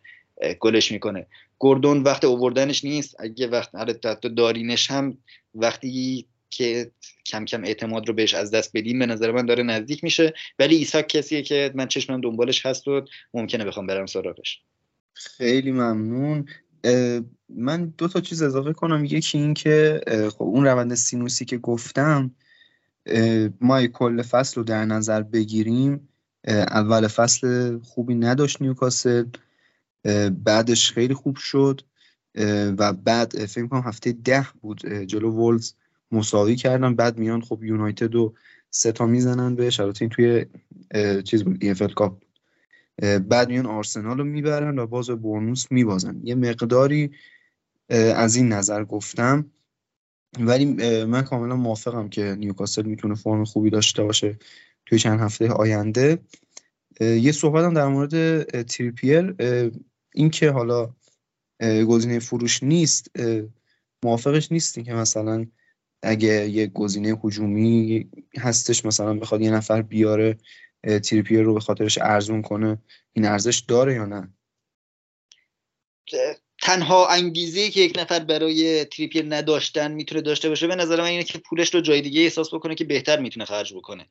[0.60, 1.28] گلش می‌کنه.
[1.60, 3.16] گردون وقت اووردنش نیست.
[3.20, 3.94] اگه وقت آره،
[4.36, 5.18] دارینش هم
[5.56, 6.92] وقتی که
[7.26, 10.34] کم کم اعتماد رو بهش از دست بدیم به نظر من داره نزدیک میشه.
[10.60, 13.02] ولی ایساک کسیه که من چشمم دنبالش هست و
[13.34, 14.62] ممکنه بخوام برم سراغش.
[15.16, 16.46] خیلی ممنون.
[17.50, 19.06] من دو تا چیز اضافه کنم.
[19.06, 22.32] یکی این که خب اون روند سینوسی که گفتم
[23.62, 26.10] ما کل فصل رو در نظر بگیریم
[26.48, 29.26] اول فصل خوبی نداشت نیوکاسل
[30.44, 31.82] بعدش خیلی خوب شد
[32.78, 35.74] و بعد فکر کنم هفته ده بود جلو وولز
[36.12, 36.96] مساوی کردن.
[36.96, 38.34] بعد میان خب یونایتد و
[38.70, 40.46] سه تا می‌زنن به البته این توی
[41.22, 42.25] چیز بود ای کاپ.
[43.02, 46.22] بعد میان آرسنال رو می‌برن و باز برنوس میبازن.
[46.24, 47.12] یه مقداری
[47.90, 49.52] از این نظر گفتم.
[50.40, 50.66] ولی
[51.06, 54.38] من کاملا موافقم که نیوکاسل می‌تونه فرم خوبی داشته باشه
[54.86, 56.20] توی چند هفته آینده.
[57.00, 59.36] یه صحبتم در مورد تریپیر
[60.14, 60.94] این که حالا
[61.88, 63.12] گزینه فروش نیست
[64.04, 65.46] موافقش نیستیم که مثلا
[66.02, 70.38] اگه یه گزینه هجومی هستش مثلا بخواد یه نفر بیاره
[70.86, 72.78] تریپیر رو به خاطرش ارزون کنه
[73.14, 74.34] این ارزش داره یا نه؟
[76.62, 81.24] تنها انگیزه که یک نفر برای تریپیر نداشتن می‌تونه داشته باشه به نظر من اینه
[81.24, 84.08] که پولش رو جای دیگه احساس بکنه که بهتر می‌تونه خرج بکنه.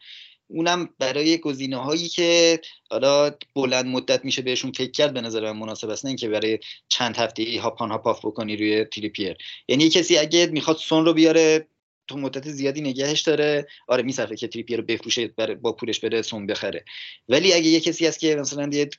[0.47, 2.61] اونم برای گزینه هایی که
[2.91, 6.05] حالا بلند مدت میشه بهشون فکر کرد به نظر من مناسب است.
[6.05, 6.59] نه اینکه برای
[6.89, 9.37] چند هفته ای هاپان هاپ بکنی روی تریپیر
[9.69, 11.67] یعنی کسی اگه می‌خواد سون رو بیاره
[12.09, 13.67] تو مدت زیادی نگهش داره.
[13.89, 15.29] آره میصرفه که تریپیر رو بفروشه
[15.63, 16.85] با پولش بره سون بخره.
[17.29, 18.91] ولی اگه یه کسی هست که مثلا یه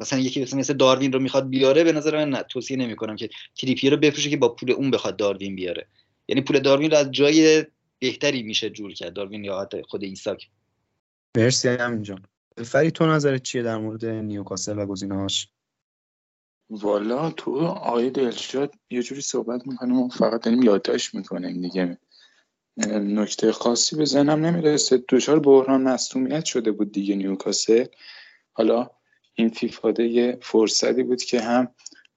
[0.00, 3.28] مثلا یکی مثلا مثل داروین رو می‌خواد بیاره به نظر من نه توصیه نمی‌کنم که
[3.60, 5.86] تریپیر رو بفروشه که با پول اون بخواد داروین بیاره.
[6.28, 7.64] یعنی پول داروین رو از جای
[7.98, 9.12] بهتری میشه جور کرد.
[9.12, 10.48] داروین یا خود ایساک.
[11.36, 12.18] مرسی همینجا
[12.64, 15.48] فری تو نظرت چیه در مورد نیوکاسل و گزینه‌هاش؟
[16.70, 21.98] والا تو آقای دلشاد یه جوری صحبت می‌کنیم و فقط داریم یادداشت می‌کنیم دیگه.
[22.98, 25.04] نکته خاصی به ذهنم نمی‌رسه.
[25.08, 27.84] دچار بحران مصومیت شده بود دیگه نیوکاسل.
[28.52, 28.90] حالا
[29.34, 31.68] این فیفاده یه فرصتی بود که هم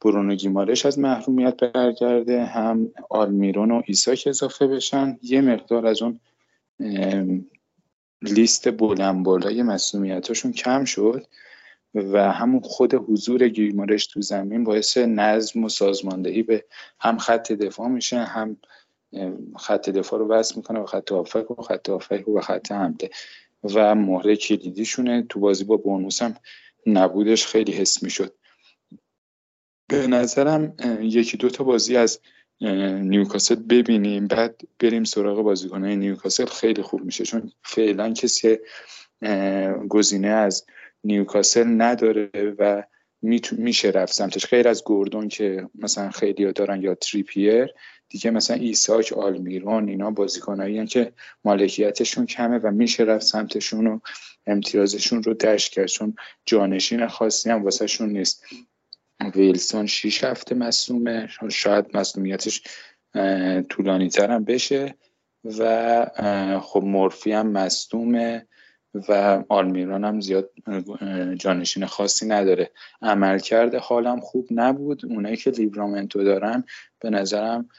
[0.01, 5.19] برونو گیمارش از محرومیت برگرده هم آلمیرون و ایساک اضافه بشن.
[5.21, 6.19] یه مقدار از اون
[8.21, 11.25] لیست بلند بالای مسئولیتاشون کم شد.
[11.93, 16.65] و همون خود حضور گیمارش تو زمین باعث نظم و سازماندهی به
[16.99, 18.57] هم خط دفاع میشه هم
[19.57, 23.09] خط دفاع رو وصل می‌کنه و خط آفک و خط آفک و خط حمله.
[23.63, 25.25] و مهره کلیدیشونه.
[25.29, 26.35] تو بازی با بونوس هم
[26.85, 28.33] نبودش خیلی حس می‌شد.
[29.87, 32.19] به نظرم یکی دو تا بازی از
[32.61, 36.45] نیوکاسل ببینیم بعد بریم سراغ بازیکنهای نیوکاسل.
[36.45, 38.57] خیلی خوب میشه چون فعلا کسی
[39.89, 40.65] گزینه از
[41.03, 42.83] نیوکاسل نداره و
[43.51, 44.45] میشه رفت سمتش.
[44.45, 47.73] غیر از گوردون که مثلا خیلی دارن یا تریپیر
[48.09, 53.99] دیگه مثلا ایساک آلمیرون اینا بازیکنایی که مالکیتشون کمه و میشه رفت سمتشون و
[54.47, 55.87] امتیازشون رو دشت کرد.
[55.87, 58.45] چون جانشین خاصی هم واسه شون نیست.
[59.35, 61.29] ویلسون شیش هفته مصومه.
[61.49, 62.63] شاید مصومیتش
[63.69, 64.95] طولانی ترم بشه.
[65.59, 68.47] و خب مورفی هم مصدومه.
[68.93, 70.49] و آلمیران هم زیاد
[71.35, 72.71] جانشین خاصی نداره.
[73.01, 75.05] عملکرد حالم خوب نبود.
[75.05, 76.63] اونایی که لیبرامنتو دارن
[76.99, 77.69] به نظرم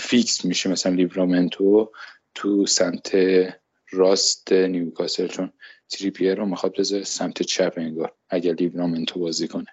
[0.00, 1.92] فیکس میشه مثلا لیبرامنتو
[2.34, 3.16] تو سمت
[3.90, 5.52] راست نیوکاسل چون
[5.88, 9.66] تریپیر رو می‌خواد بذاره سمت چپ انگار اگر لیبرامنتو بازی کنه.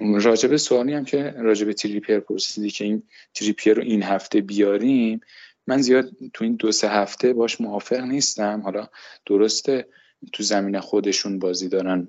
[0.00, 3.02] راجب سوالی هم که راجب تریپیر پرسیدی که این
[3.34, 5.20] تریپیر رو این هفته بیاریم
[5.66, 8.60] من زیاد تو این دو سه هفته باش موافق نیستم.
[8.60, 8.88] حالا
[9.26, 9.88] درسته
[10.32, 12.08] تو زمین خودشون بازی دارن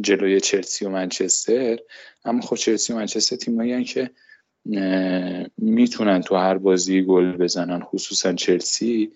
[0.00, 1.78] جلوی چلسی و منچستر
[2.24, 4.10] اما خب چلسی و منچستر تیمایی که
[5.58, 9.12] می‌تونن تو هر بازی گل بزنن خصوصا چلسی.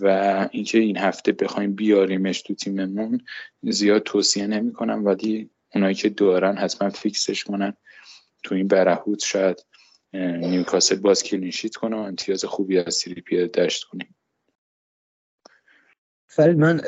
[0.00, 3.20] و اینکه این هفته بخوایم بیاریمش تو تیممون
[3.62, 5.04] زیاد توصیه نمی‌کنم.
[5.04, 7.76] ولی اونایی که دارن حتما فیکسش کنن
[8.44, 9.24] تو این برهوت.
[9.24, 9.64] شاید
[10.14, 14.14] نیوکاسل باز clean sheet کنه و امتیاز خوبی از تریپیر دشت کنیم
[16.26, 16.80] فرید من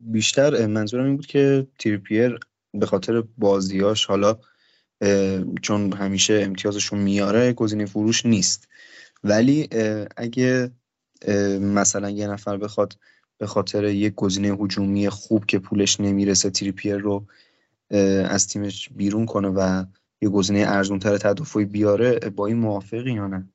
[0.00, 2.38] بیشتر منظورم این بود که تریپیر
[2.74, 4.38] به خاطر بازیاش حالا
[5.62, 8.68] چون همیشه امتیازشون میاره گزینه فروش نیست.
[9.24, 9.68] ولی
[10.16, 10.70] اگه
[11.60, 12.98] مثلا یه نفر بخواد
[13.38, 17.26] به خاطر یک گزینه هجومی خوب که پولش نمی‌رسه تریپیر رو
[18.24, 19.84] از تیمش بیرون کنه و
[20.22, 23.48] یه گزینه ارزونتر تدافعی بیاره با این موافقی یا نه؟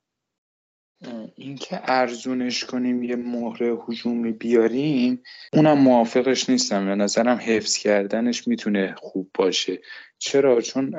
[1.36, 6.86] اینکه ارزونش کنیم یه مهره هجومی بیاریم اونم موافقش نیستم.
[6.86, 9.82] به نظرم حفظ کردنش می‌تونه خوب باشه.
[10.18, 10.96] چرا؟ چون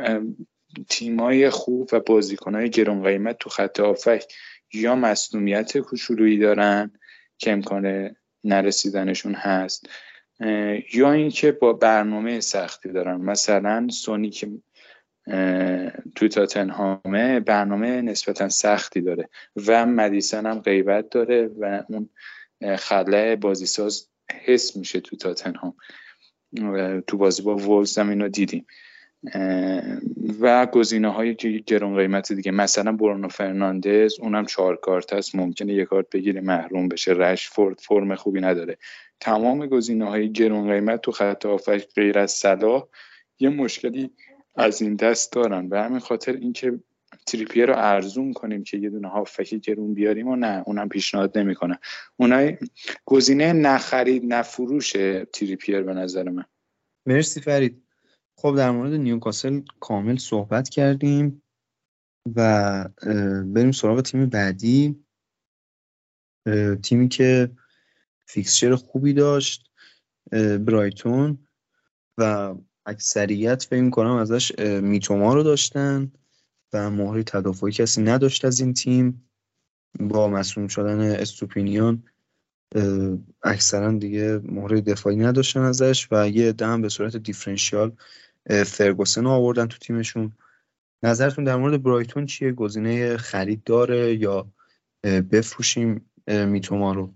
[0.88, 4.24] تیمای خوب و بازیکنهای گرون قیمت تو خط آفک
[4.72, 6.90] یا مصنومیت کوچولویی دارن
[7.38, 9.88] که امکان نرسیدنشون هست
[10.94, 13.16] یا اینکه با برنامه سختی دارن.
[13.16, 14.48] مثلا سونی که
[16.14, 19.28] تو تاتنهامه برنامه نسبتا سختی داره
[19.66, 22.08] و مدیسن هم غیبت داره و اون
[22.76, 24.08] خلع بازیساز
[24.44, 25.74] حس میشه تو تاتنهام
[27.06, 28.66] تو بازی با وولز هم اینو دیدیم.
[30.40, 31.34] و گزینه های
[31.66, 32.50] گرون قیمت دیگه.
[32.50, 35.34] مثلا برونو فرناندز اونم چهار کارت هست.
[35.34, 37.12] ممکنه یک کارت بگیره محروم بشه.
[37.12, 38.78] رشفورد فرم خوبی نداره.
[39.20, 42.86] تمام گزینه های گرون قیمت تو خط آفک غیر از صلاح
[43.40, 44.10] یه مشکلی
[44.58, 45.68] از این دست دارن.
[45.68, 46.80] به همین خاطر اینکه
[47.26, 51.78] تریپیه رو ارزون کنیم که یه دونه هافکی گرون بیاریم و نه اونم پیشنهاد نمی‌کنه.
[52.16, 52.58] اونای
[53.04, 54.92] گزینه نخرید نفروش
[55.32, 56.44] تریپیر به نظر من.
[57.06, 57.82] مرسی فرید.
[58.36, 61.42] خب در مورد نیوکاسل کامل صحبت کردیم
[62.36, 62.88] و
[63.46, 65.04] بریم سراغ تیم بعدی.
[66.82, 67.50] تیمی که
[68.26, 69.70] fixture خوبی داشت
[70.60, 71.38] برایتون
[72.18, 72.54] و
[72.88, 76.12] اکثریت فکر کنم ازش میتوما رو داشتن
[76.72, 79.24] و مهره تدافعی کسی نداشت از این تیم.
[80.00, 82.02] با مسئول شدن استوپینیان
[83.42, 87.96] اکثرا دیگه مهره دفاعی نداشتن ازش و یه دم به صورت دیفرنشیال
[88.66, 90.32] فرگوسن رو آوردن تو تیمشون.
[91.02, 94.52] نظرتون در مورد برایتون چیه؟ گزینه خرید داره یا
[95.04, 97.14] بفروشیم میتوما رو؟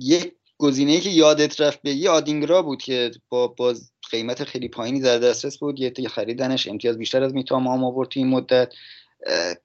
[0.00, 5.18] یک گزینه که یادت رفت بگی آدینگرا بود که با باز قیمت خیلی پایینی در
[5.18, 8.72] دسترس بود یه خریدنش امتیاز بیشتر از میتوما هم آورد تو این مدت.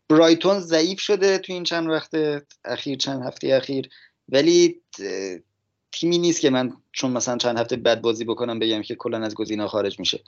[0.09, 2.11] برایتون ضعیف شده تو این چند وقت
[2.65, 3.89] اخیر چند هفته اخیر
[4.29, 4.81] ولی
[5.91, 9.35] تیمی نیست که من چون مثلا چند هفته بد بازی بکنم بگم که کلا از
[9.35, 10.19] گزینه خارج میشه.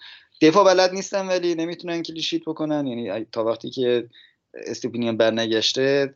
[0.42, 2.88] دفاع بلد نیستن ولی نمی‌تونن کلیشیت بکنن.
[2.88, 4.10] یعنی تا وقتی که
[4.54, 6.14] استوپینیان برنگشته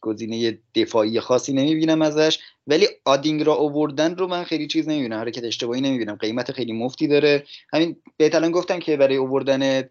[0.00, 2.38] گزینه دفاعی خاصی نمی‌بینم ازش.
[2.66, 6.14] ولی آدینگ را اووردن رو من خیلی چیز نمی‌بینم حرکت اشتباهی نمی‌بینم.
[6.14, 7.44] قیمت خیلی مفتی داره.
[7.72, 9.88] همین بهتران گفتم که برای اووردن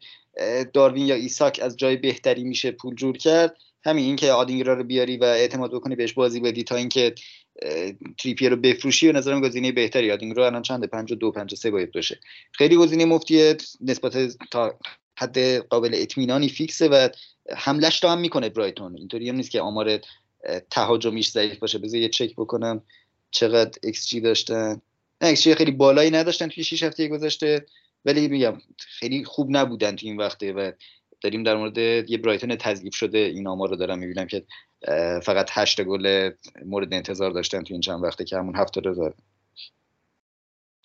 [0.74, 3.58] داروین یا ایساک از جای بهتری میشه پول جور کرد.
[3.86, 7.16] همین اینکه آدینگرا رو بیاری و اعتماد بکنی بهش بازی بدی تا اینکه
[8.18, 10.12] تریپیر رو بفروشی و نظرم گزینه بهتری.
[10.12, 12.20] آدینگرا الان چنده؟ 52 53 باید باشه.
[12.52, 13.58] خیلی گزینه مفتیه.
[13.82, 14.18] نسبت
[14.52, 14.80] تا
[15.18, 17.10] حد قابل اطمینانی فیکسه و
[17.56, 18.98] حملش رو هم می‌کنه برایتون.
[18.98, 20.00] اینطوری هم نیست که آمار
[20.70, 21.78] تهاجمیش ضعیف باشه.
[21.78, 22.82] بذار یه چک بکنم
[23.32, 24.82] چقدر ایکس جی داشتن.
[25.22, 27.66] نه ایکس خیلی بالایی نداشتن توی 6 هفته گذشته
[28.06, 30.72] ولی میگم خیلی خوب نبودن توی این وقته و
[31.22, 31.78] داریم در مورد
[32.10, 34.46] یه برایتون تضعیف شده این آمار رو دارم می‌بینم که
[35.24, 36.32] فقط هشت گل
[36.66, 39.14] مورد انتظار داشتن توی این چند وقته که همون هفته رو داره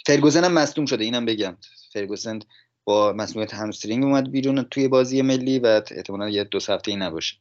[0.07, 1.57] فرگوزن هم مصدوم شده اینم بگم.
[1.93, 2.39] فرگوزن
[2.85, 7.37] با مصدومیت همسترینگ اومد بیرون توی بازی ملی و احتمالا یه دو هفته ای نباشه.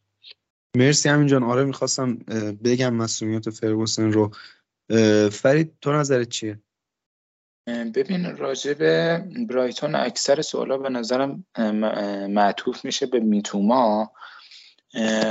[0.78, 1.44] مرسی همین جان.
[1.44, 2.16] آره می‌خواستم
[2.64, 4.32] بگم مسئولیت فرگوسن رو.
[5.32, 6.60] فرید تو نظرت چیه؟
[7.96, 11.46] ببین راجع به برایتون اکثر سوالا به نظرم
[12.30, 14.12] معطوف میشه به میتوما.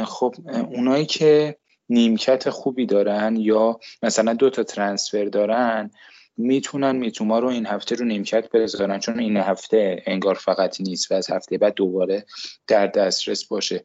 [0.04, 5.90] خب اونایی که نیمکت خوبی دارن یا مثلا دو تا ترانسفر دارن
[6.38, 11.14] می‌تونن میتوما رو این هفته رو نیمکت بذارن چون این هفته انگار فقط نیست و
[11.14, 12.26] از هفته بعد دوباره
[12.66, 13.82] در دسترس باشه.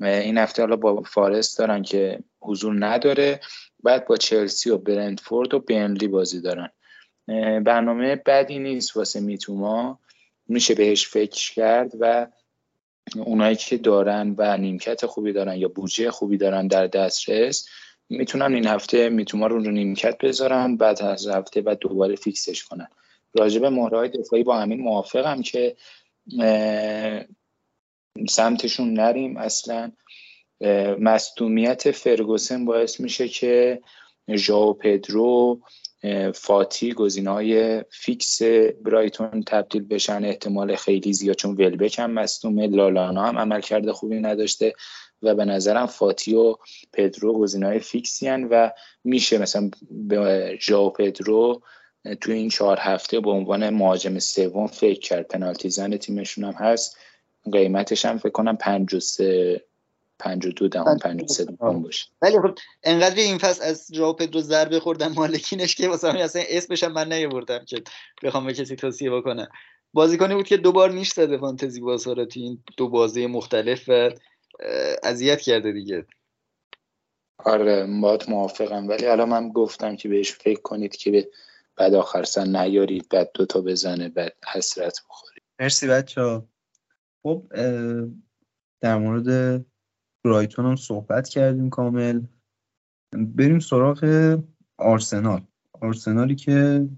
[0.00, 3.40] این هفته حالا با فارست دارن که حضور نداره
[3.82, 6.70] بعد با چلسی و برندفورد و بنلی بازی دارن.
[7.64, 9.98] برنامه بدی نیست واسه میتوما.
[10.48, 12.26] میشه بهش فکر کرد و
[13.16, 17.68] اونایی که دارن و نیمکت خوبی دارن یا بودجه خوبی دارن در دسترس
[18.10, 22.88] می‌تونن این هفته میتوما رو رو نیمکت بذارن بعد از هفته بعد دوباره فیکسش کنن.
[23.38, 25.76] راجب مهرهای دفاعی با همین موافقم که
[28.28, 29.92] سمتشون نریم اصلا.
[30.98, 33.80] مصدومیت فرگوسن باعث میشه که
[34.34, 35.60] ژاو پدرو
[36.34, 38.42] فاتی گزینه های فیکس
[38.82, 40.24] برایتون تبدیل بشن.
[40.24, 44.72] احتمال خیلی زیاد چون ولبک هم مصدومه لالانا هم عمل کرده خوبی نداشته.
[45.22, 46.56] و به نظرم فاتی و
[46.92, 48.70] پدرو گزینه های فیکسی هن و
[49.04, 51.62] میشه مثلا به ژاو پدرو
[52.20, 55.28] توی این چهار هفته به عنوان مهاجم سوم فکر کرد.
[55.28, 56.96] پنالتی زن تیمشون هم هست.
[57.52, 59.64] قیمتش هم فکر کنم 53
[60.18, 62.04] 52 دهم 53 دهم باشه.
[62.22, 66.42] ولی خب انقدر این فصل از جاو پدرو ضربه خوردن مالکینش که واسه همین اصلا
[66.48, 67.82] اسمش هم من نیاوردم که
[68.22, 69.48] بخوام به کسی توصیه بکنم.
[69.92, 74.10] بازیکنی بود که دوبار نیش زده فانتزی بازار تو این دو بازی مختلف و
[75.02, 76.06] اذیت کرده دیگه.
[77.44, 78.88] آره باید موافقم.
[78.88, 81.30] ولی حالا من گفتم که بهش فکر کنید که به
[81.76, 85.42] بعد آخر سن نیارید بعد دوتا بزنه بعد حسرت بخورید.
[85.60, 86.42] مرسی بچه
[87.22, 87.46] خب
[88.80, 89.64] در مورد
[90.24, 92.20] برایتون هم صحبت کردیم کامل.
[93.12, 94.38] بریم سراغ
[94.78, 95.42] آرسنال.
[95.72, 96.88] آرسنالی که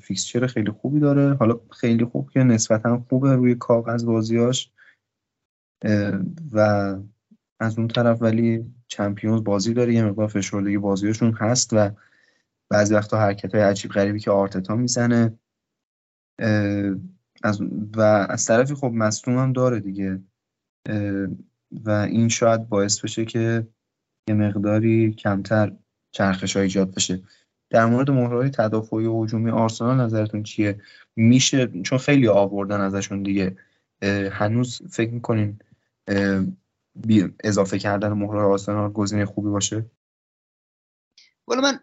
[0.00, 1.34] فیکسچر خیلی خوبی داره.
[1.34, 4.70] حالا خیلی خوب که نسبتا خوبه روی کاغذ بازیاش.
[6.52, 6.58] و
[7.60, 11.90] از اون طرف ولی چمپیونز بازی داره یه مقدار فشردگی بازیاشون هست و
[12.70, 15.38] بعضی وقتا حرکت های عجیب غریبی که آرتتا می‌زنه.
[17.42, 17.60] از
[17.96, 20.20] و از طرفی خب مصدوم هم داره دیگه.
[21.84, 23.66] و این شاید باعث بشه که
[24.28, 25.72] یه مقداری کمتر
[26.10, 27.22] چرخش ها ایجاد بشه.
[27.70, 30.80] در مورد مهرهای تدافعی و هجومی آرسنال نظرتون چیه؟
[31.16, 33.56] میشه چون خیلی آوردن ازشون دیگه.
[34.32, 35.58] هنوز فکر می‌کنین
[37.44, 39.90] اضافه کردن مهره آرسنال گزینه خوبی باشه؟
[41.46, 41.80] والا من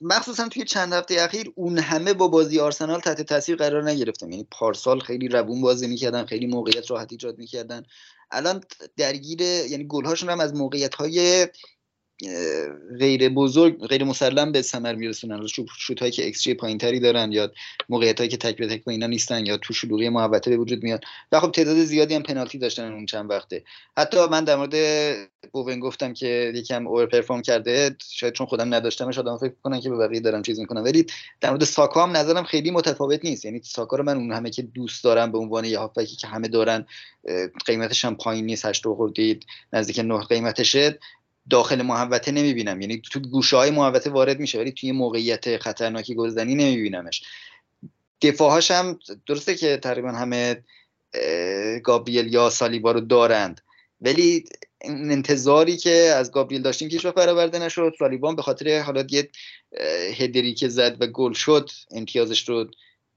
[0.00, 4.30] مخصوصا توی چند هفته اخیر اون همه با بازی آرسنال تحت تاثیر قرار نگرفتم.
[4.30, 7.82] یعنی پارسال خیلی روون بازی می‌کردن خیلی موقعیت راحت ایجاد می‌کردن.
[8.30, 8.60] الان
[8.96, 11.48] درگیر یعنی گلهاشون هم از موقعیت های
[12.98, 15.46] غیر بزرگ غیر مسلم به ثمر میرسونن.
[15.78, 17.50] شوت هایی که ایکس جی پایینتری دارن یا
[17.88, 20.82] موقعیت هایی که تک به تک با اینا نیستن یا تو شلوغی محوطه به وجود
[20.82, 21.04] میاد.
[21.32, 23.64] و خب تعداد زیادی هم پنالتی داشتن اون چند وقته.
[23.96, 24.74] حتی من در مورد
[25.52, 27.96] بوون گفتم که یکم اور پرفورم کرده.
[28.10, 30.84] شاید چون خودم نداشتمش آدم فکر کنن که به بقیه دارم چیز می‌کنم.
[30.84, 31.06] ولی
[31.40, 33.44] در مورد ساکا هم نظرم خیلی متفاوت نیست.
[33.44, 36.48] یعنی ساکا رو من اون همه که دوست دارم به عنوان یه هافکی که همه
[36.48, 36.86] دارن
[37.66, 38.64] قیمتش هم پایین نیست.
[38.64, 40.98] 8 خوردید نزدیک 9 قیمتشه.
[41.50, 42.80] داخل محوطه نمی‌بینم.
[42.80, 47.22] یعنی تو گوشه های محوطه وارد میشه ولی توی موقعیت خطرناکی گلزنی نمیبینمش.
[48.20, 50.64] دفاعهاش هم درسته که تقریبا همه
[51.82, 53.60] گابریل یا سالیبا رو دارند.
[54.00, 54.44] ولی
[54.84, 57.94] انتظاری که از گابریل داشتیم که هیچ برآورده نشد.
[57.98, 59.28] سالیبا به خاطر حالا یه
[60.14, 62.66] هدری که زد و گل شد امتیازش رو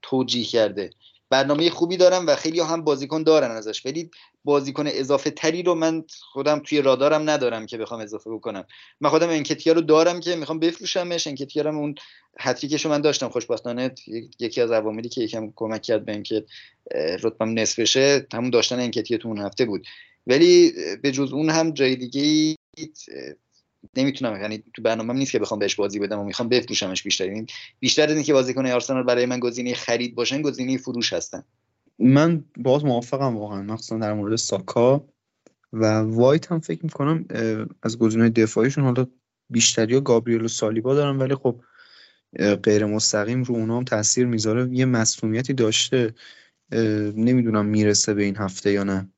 [0.02, 0.90] توجیه کرده.
[1.30, 3.86] برنامه خوبی دارم و خیلی هم بازیکن دارن ازش.
[3.86, 4.10] ولی
[4.44, 8.64] بازیکن اضافه تری رو من خودم توی رادارم ندارم که بخوام اضافه بکنم.
[9.00, 11.26] من خودم انکتیا رو دارم که می‌خوام بفروشمش.
[11.26, 11.94] انکتیا رو اون
[12.60, 13.28] که من داشتم.
[13.28, 13.94] خوشبختانه
[14.38, 16.44] یکی از عواملی که یکم کمک کرد به اینکه
[17.22, 19.86] رتبم نصفشه همون داشتن انکتیا تو اون هفته بود.
[20.26, 20.72] ولی
[21.02, 22.56] به جز اون هم جای دیگه
[23.96, 27.26] نمی‌تونم یعنی تو برنامه نیست که بخوام بهش بازی بدم و می‌خوام بفروشمش بیشتر.
[27.26, 27.46] یعنی
[27.80, 31.44] بیشتر از اینکه بازیکن آرسنال برای من گزینه خرید باشن گزینه فروش هستن.
[31.98, 35.04] من باز موافقم واقعا مخصوصا در مورد ساکا
[35.72, 37.24] و وایت هم فکر می‌کنم
[37.82, 39.06] از گزینه دفاعیشون حالا
[39.50, 41.60] بیشتری ها گابریل و سالیبا دارن ولی خب
[42.62, 44.68] غیر مستقیم رو اونام تاثیر می‌ذاره.
[44.72, 46.14] یه مسئولیتی داشته
[47.16, 49.08] نمی‌دونم می‌رسه به این هفته یا نه.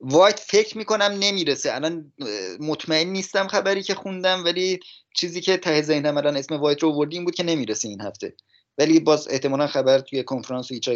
[0.00, 1.74] وایت فکر می‌کنم نمی‌رسه.
[1.74, 2.12] الان
[2.60, 4.80] مطمئن نیستم خبری که خوندم ولی
[5.14, 8.34] چیزی که ته ذهنم الان اسم وایت رو آوردیم بود که نمی‌رسه این هفته.
[8.78, 10.88] ولی باز احتمالا خبر توی کنفرانس هیچ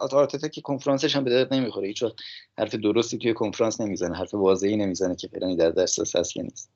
[0.00, 1.88] آرتتا که کنفرانسش هم به درد نمی‌خوره.
[1.88, 2.04] هیچ
[2.58, 4.16] حرف درستی توی کنفرانس نمی‌زنه.
[4.16, 6.70] حرف واضحی نمی‌زنه که فعلا در دسترس اصلی نیست.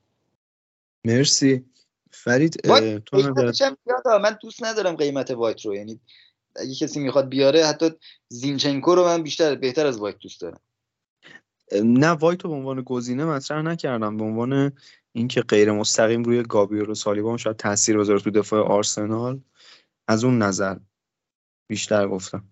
[1.05, 1.65] مرسی.
[2.11, 2.53] فرید
[3.05, 3.33] تو
[4.21, 5.75] من دوست ندارم قیمت وایت رو.
[5.75, 5.99] یعنی
[6.55, 7.91] اگه کسی می‌خواد بیاره حتی
[8.29, 10.59] زینچنکو رو من بیشتر بهتر از وایت دوست دارم.
[11.83, 14.71] نه وایت رو به عنوان گزینه مطرح نکردم به عنوان
[15.11, 19.41] اینکه غیر مستقیم روی گابیور و سالیبا شاید تاثیر بذاره تو دفاع آرسنال
[20.07, 20.77] از اون نظر
[21.67, 22.47] بیشتر گفتم.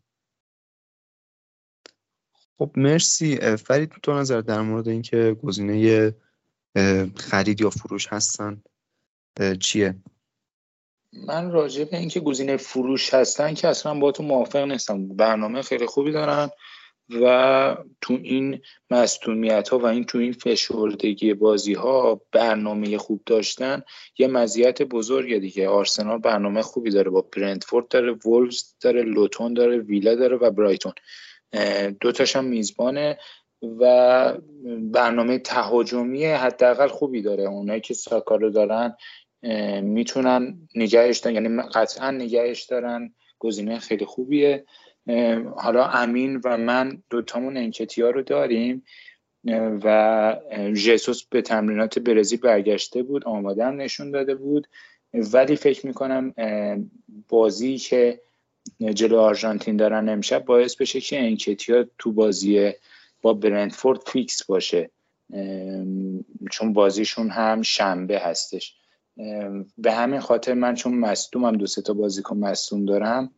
[2.58, 3.56] خب مرسی.
[3.56, 6.16] فرید تو نظر در مورد اینکه گزینه
[7.16, 8.62] خرید یا فروش هستن
[9.60, 9.96] چیه؟
[11.14, 15.08] من راجع به اینکه گزینه فروش هستن که اصلا با تو موافق نیستم.
[15.08, 16.50] برنامه خیلی خوبی دارن.
[17.10, 23.82] و تو این مصدومیت ها و این تو این فشردگی بازی ها برنامه خوب داشتن
[24.18, 25.70] یه مزیت بزرگه دیگه.
[25.70, 30.94] آرسنال برنامه خوبی داره با برنتفورد داره وولز داره لوتون داره ویلا داره و برایتون.
[32.02, 33.18] دوتاش هم میزبانه
[33.80, 34.34] و
[34.82, 37.44] برنامه تهاجمی حداقل خوبی داره.
[37.44, 38.96] اونایی که ساکا رو دارن
[39.82, 43.14] می‌تونن نگهش دارن یعنی قطعا نگهش دارن.
[43.40, 44.66] گزینه خیلی خوبیه.
[45.56, 48.84] حالا امین و من دوتامون انکتیا رو داریم
[49.84, 50.38] و
[50.74, 54.68] ژسوس به تمرینات برزیل برگشته بود آماده هم نشون داده بود.
[55.14, 56.34] ولی فکر می‌کنم
[57.30, 58.22] بازی که
[58.94, 62.72] جلو آرژانتین دارن امشب باعث بشه که انکتیا تو بازی
[63.22, 64.90] با برندفورد فیکس باشه
[66.52, 68.76] چون بازیشون هم شنبه هستش.
[69.78, 73.32] به همین خاطر من چون مصدومم دو سه تا بازیکن مصدوم دارم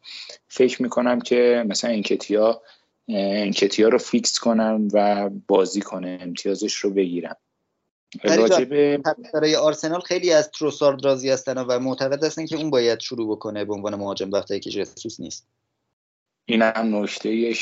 [0.47, 2.61] فکر می‌کنم که مثلا انکتیا
[3.07, 7.35] انکتیا رو فیکس کنم و بازی کنه امتیازش رو بگیرم.
[9.33, 13.65] برای آرسنال خیلی از تروسارد راضی هستن و معتقد هستن که اون باید شروع بکنه
[13.65, 15.47] به عنوان مهاجم وقتی که جسوس نیست.
[16.45, 17.53] این هم نکته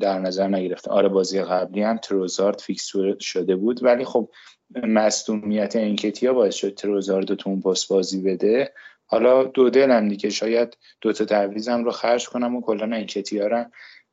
[0.00, 0.90] در نظر نگرفته.
[0.90, 4.30] آره بازی قبلی هم تروسارد فیکس شده بود ولی خب
[4.70, 8.72] مصدومیت انکتیا باعث شد تروسارد تو اون پست بازی بده.
[9.06, 13.64] حالا دو دلم دیگه شاید دو تا تعویضم رو خرج کنم و کلا انکتیا رو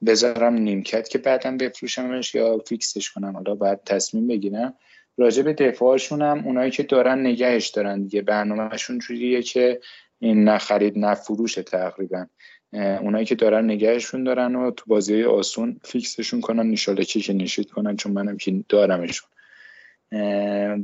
[0.05, 3.33] بذارم نیمکت که بعدا بفروشمش یا فیکسش کنم.
[3.33, 4.73] حالا بعد تصمیم بگیرم.
[5.17, 8.21] راجع به دفاعشون هم اونایی که دارن نگهش دارن دیگه.
[8.21, 9.79] برنامهشون جوریه که
[10.19, 12.25] این نخرید نفروشه تقریبا.
[12.73, 17.95] اونایی که دارن نگهشون دارن و تو بازی آسون فیکسشون کنن نشاله که نشید کنن
[17.95, 19.29] چون منم که دارمشون.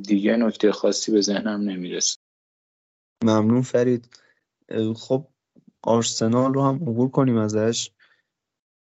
[0.07, 2.17] دیگه نکته خاصی به ذهنم نمی‌رسه.
[3.23, 4.09] ممنون فرید.
[4.95, 5.27] خب
[5.81, 7.91] آرسنال رو هم عبور کنیم ازش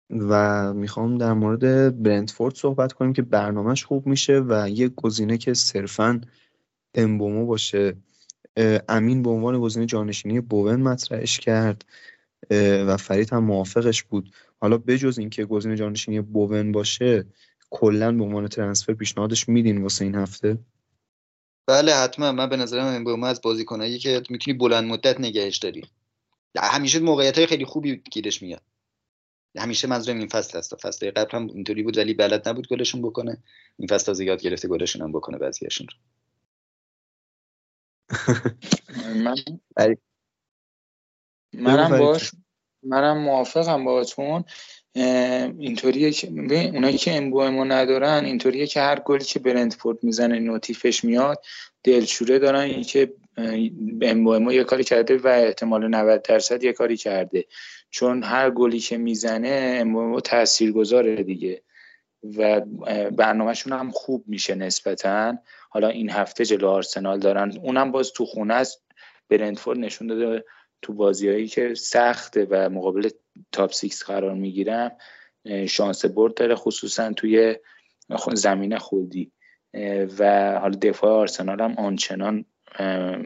[0.10, 5.54] و می‌خوام در مورد برندفورد صحبت کنیم که برنامهش خوب میشه و یه گزینه که
[5.54, 6.22] صرفا
[6.96, 7.96] امبومو باشه.
[8.90, 11.86] امین به عنوان گزینه جانشینی بوون مطرحش کرد
[12.88, 14.34] و فرید هم موافقش بود.
[14.62, 17.26] حالا بجز اینکه گزینه جانشینی بوون باشه
[17.74, 20.58] کلا به عنوان ترنسفر پیشنهادش میدین واسه این هفته؟
[21.68, 22.32] بله حتما.
[22.32, 25.90] من به نظرم امبومو از بازیکنایی که می‌تونی بلند مدت نگهش داری.
[26.58, 28.62] همیشه موقعیت های خیلی خوبی گیرش میاد.
[29.58, 30.76] همیشه منظورم این فصل هست.
[30.76, 33.44] فصل قبل هم اینطوری بود ولی بلد نبود گلشون بکنه.
[33.80, 35.98] این فصل تازه یاد گرفته گلشون هم بکنه بعضیاشون رو.
[39.16, 39.36] من
[41.54, 42.32] منم باش.
[42.84, 44.44] منم موافقم باهاتون
[44.96, 46.28] اینطوریه که
[46.74, 51.46] اونایی که امبومو ندارن اینطوریه که هر گلی که برندفورد می‌زنه نوتیفش میاد
[51.84, 52.60] دلشوره دارن.
[52.60, 53.14] این که
[54.02, 57.46] امبومو یه کاری کرده و احتمال 90 درصد یه کاری کرده.
[57.90, 61.62] چون هر گلی که می‌زنه امبومو تاثیرگذاره دیگه.
[62.38, 62.62] و
[63.12, 65.38] برنامهشون هم خوب میشه نسبتا.
[65.70, 67.58] حالا این هفته جلو آرسنال دارن.
[67.64, 68.84] اونم باز تو خونه است.
[69.30, 70.46] برندفورد نشون داده
[70.82, 73.10] تو بازیهایی که سخته و مقابل
[73.52, 74.92] top six قرار می‌گیرم
[75.68, 77.56] شانس برد داره خصوصا توی
[78.34, 79.32] زمین خودی.
[80.20, 82.46] و حالا دفاع آرسنال هم آنچنان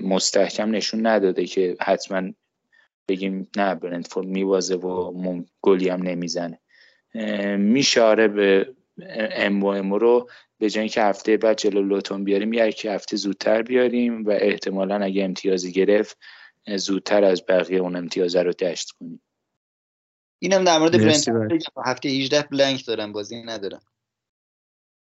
[0.02, 2.32] مستحکم نشون نداده که حتما
[3.10, 6.60] بگیم نه برنتفورد می‌بازه و گلی هم نمی‌زنه.
[7.58, 10.30] میشه آره امبومو رو
[10.60, 15.04] به جای که هفته بعد جلو لوتون بیاریم یه که هفته زودتر بیاریم و احتمالا
[15.04, 16.18] اگه امتیازی گرفت
[16.76, 19.22] زودتر از بقیه اون امتیاز رو دشت کنیم.
[20.40, 21.52] اینم در مورد برنتفورد
[21.86, 23.82] هفته 18 بلنک دارم بازی ندارم.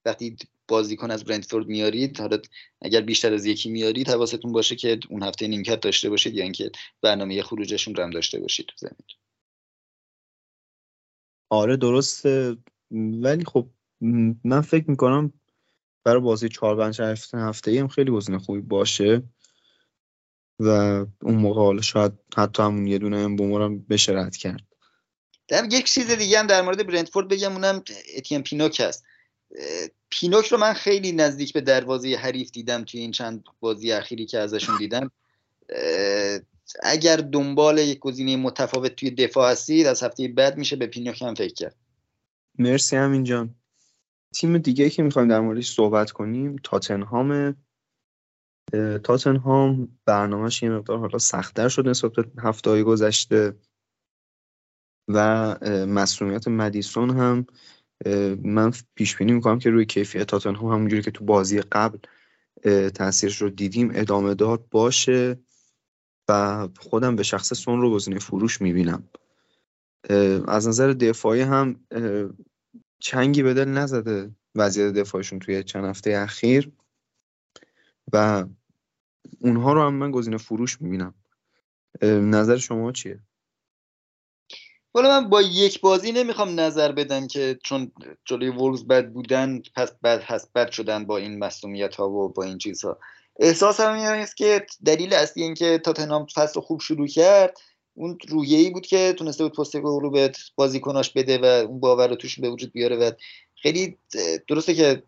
[0.05, 2.37] وقتی بازیکن از برنتفورد میارید حالا
[2.81, 6.71] اگر بیشتر از یکی میارید حواستون باشه که اون هفته نیمکت داشته باشید یا اینکه
[7.01, 9.07] برنامه خروجشون رو هم داشته باشید تو زمین
[11.49, 12.57] آره درسته.
[12.91, 13.69] ولی خب
[14.43, 15.33] من فکر می‌کنم
[16.03, 19.23] برای بازی چهار پنج هفته هفته هم خیلی گزینه خوبی باشه.
[20.59, 20.67] و
[21.21, 24.72] اون موقع حالا شاید حتی همون یه دونه هم بشه رد کرد.
[25.47, 27.83] در یک چیز دیگه هم در مورد برنتفورد بگم اونم
[28.17, 29.05] اتیم پینوک هست.
[30.09, 34.39] پینوک رو من خیلی نزدیک به دروازه حریف دیدم توی این چند بازی اخیری که
[34.39, 35.11] ازشون دیدم.
[36.83, 41.33] اگر دنبال یک گزینه متفاوت توی دفاع هستید از هفته بعد میشه به پینوک هم
[41.33, 41.75] فکر کرد.
[42.59, 43.55] مرسی همین جان.
[44.33, 47.55] تیم دیگه که می‌خوایم در موردش صحبت کنیم تاتنهام.
[49.03, 53.53] تاتنهام برنامهش یه مقدار حالا سختتر شد نسبت به هفته های گذشته.
[55.07, 55.17] و
[55.85, 57.45] مسئولیت مدیسون هم
[58.43, 61.97] من پیش بینی می‌کنم که روی کیفیت تاتنهام همونجوری که تو بازی قبل
[62.89, 65.39] تاثیرش رو دیدیم ادامه دار باشه.
[66.29, 69.09] و خودم به شخص سون رو گزینه فروش می‌بینم.
[70.47, 71.79] از نظر دفاعی هم
[72.99, 76.71] چنگی به دل نزده وضعیت دفاعشون توی چند هفته اخیر.
[78.13, 78.45] و
[79.39, 81.13] اونها رو هم من گزینه فروش می‌بینم.
[82.03, 83.19] نظر شما چیه؟
[84.93, 87.91] حالا من با یک بازی نمی‌خوام نظر بدم که چون
[88.25, 92.43] جلوی وولز بد بودن پس بد هست بد شدن با این مسئولیت ها و با
[92.43, 92.99] این چیزها.
[93.39, 97.57] احساس هم است که دلیل اصلی این که تاتنهام فصل خوب شروع کرد
[97.93, 102.07] اون رویه ای بود که تونسته بود پست رو به بازیکناش بده و اون باور
[102.07, 103.11] رو توش به وجود بیاره و
[103.55, 103.97] خیلی
[104.47, 105.03] درسته که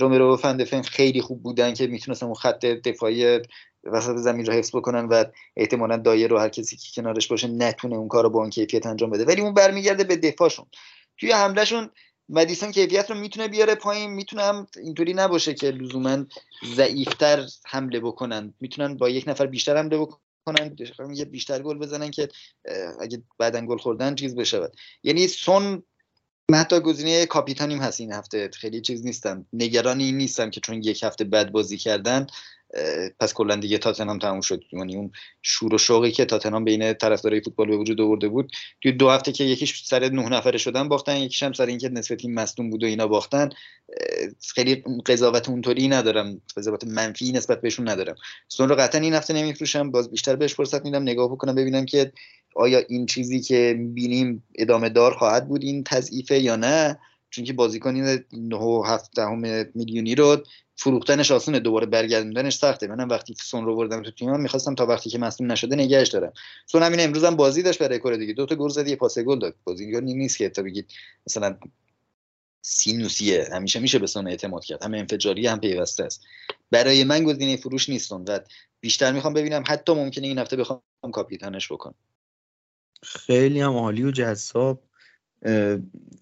[0.00, 3.40] رومرو و فندفن خیلی خوب بودن که می‌تونستن اون خط دفاعی
[3.86, 5.24] وسط زمین رو حفظ بکنن و
[5.56, 8.86] احتمالا دایر رو هر کسی که کنارش باشه نتونه اون کار رو با اون کیفیت
[8.86, 9.24] انجام بده.
[9.24, 10.66] ولی اون برمیگرده به دفاعشون.
[11.18, 11.90] توی حملهشون
[12.28, 16.24] مدیسون کیفیت رو می‌تونه بیاره پایین می‌تونه هم اینطوری نباشه که لزوما
[16.74, 18.54] ضعیفتر حمله بکنن.
[18.60, 20.76] می‌تونن با یک نفر بیشتر حمله بکنن
[21.14, 22.28] یه بیشتر گل بزنن که
[23.00, 24.70] اگه بعدن گل خوردن چیز بشه
[25.02, 25.82] یعنی سون
[26.54, 28.50] حتی گزینه کاپیتانیم هست این هفته.
[28.54, 29.46] خیلی چیز نیستم.
[29.52, 32.26] نگرانی نیستم که چون یک هفته بد بازی کردن.
[33.20, 34.62] پس کلا دیگه تاتنهام تموم شد.
[34.72, 35.10] یعنی اون
[35.42, 38.52] شور و شوقی که تاتنهام بین طرفدارای فوتبال به وجود آورده بود
[38.82, 42.14] توی دو هفته که یکیش سر نه نفره شدن باختن یکیش هم سر اینکه نصف
[42.16, 43.48] تیم مصدوم بود و اینا باختن
[44.54, 46.40] خیلی قضاوت اونطوری ندارم.
[46.56, 48.14] قضاوت منفی نسبت بهشون ندارم.
[48.48, 49.90] سون رو قطعا این هفته نمیفروشم.
[49.90, 52.12] باز بیشتر بهش فرصت میدم نگاه بکنم ببینم که
[52.56, 56.98] آیا این چیزی که بینیم ادامه دار خواهد بود این تضعیفه یا نه.
[57.34, 57.96] چون که بازیکن
[58.32, 59.18] 9 و 7
[59.74, 60.42] میلیونی رو
[60.76, 62.86] فروختنش آسونه دوباره برگردوندنش سخته.
[62.86, 66.32] منم وقتی سون رو بردم تو تیمم می‌خواستم تا وقتی که مصدوم نشده نگهش دارم.
[66.66, 68.32] سون همین امروز هم بازی داشت برای کره دیگه.
[68.32, 69.54] دو تا گل زد یه پاس گل داد.
[69.64, 70.92] بازیکن نیست که تا بگید
[71.26, 71.58] مثلا
[72.62, 73.48] سینوسیه.
[73.52, 74.82] همیشه میشه به سون اعتماد کرد.
[74.82, 76.24] هم انفجاری هم پیوسته است.
[76.70, 78.38] برای من گزینه فروش نیستون و
[78.80, 80.80] بیشتر می‌خوام ببینم حتی ممکنه این هفته بخوام
[81.12, 81.94] کاپیتانش بکنم.
[83.02, 84.82] خیلی هم عالی و جذاب.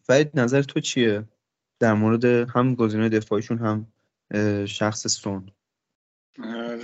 [0.02, 1.24] فرید نظر تو چیه؟
[1.80, 3.86] در مورد هم گزینه دفاعیشون هم
[4.66, 5.50] شخص سون.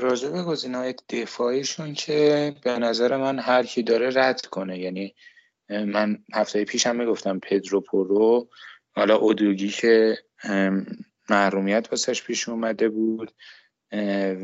[0.00, 4.78] راجع به گزینه دفاعیشون که به نظر من هر کی داره رد کنه.
[4.78, 5.14] یعنی
[5.68, 8.48] من هفته پیش هم می‌گفتم پدرو پورو.
[8.90, 10.18] حالا اودوگی که
[11.30, 13.32] محرومیت واسش پیش اومده بود.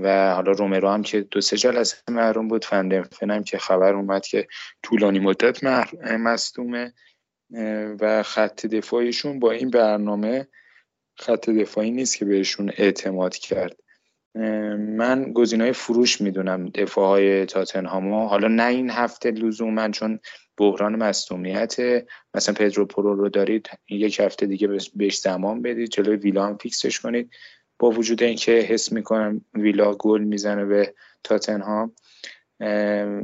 [0.03, 2.64] و حالا رومرو هم که دو سه جلسه محروم بود.
[2.64, 4.47] فندنفن هم که خبر اومد که
[4.82, 5.64] طولانی مدت
[6.05, 6.95] مصدومه.
[8.00, 10.48] و خط دفاعیشون با این برنامه
[11.18, 13.76] خط دفاعی نیست که بهشون اعتماد کرد.
[14.78, 18.26] من گزینای فروش می‌دونم دفاع های تاتنهامو.
[18.26, 20.18] حالا نه این هفته لزوما چون
[20.57, 21.76] بحران مصدومیت
[22.34, 27.00] مثلا پدرو پرو رو دارید یک هفته دیگه بهش زمان بدید جلوی ویلا هم فیکسش
[27.00, 27.30] کنید.
[27.78, 30.94] با وجود اینکه حس می‌کنم ویلا گل می‌زنه به
[31.24, 31.92] تاتنهام.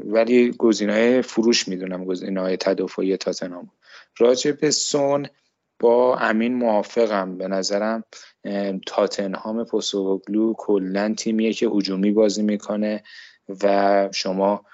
[0.05, 3.71] ولی گزینه فروش می‌دونم گزینه تدافعی تاتنهام
[4.19, 5.27] راجع به سون
[5.81, 7.39] با امین موافقم.
[7.39, 8.05] به نظرم
[8.87, 13.03] تاتنهام پوستکوگلو کلا تیمیه که هجومی بازی می‌کنه
[13.63, 14.65] و شما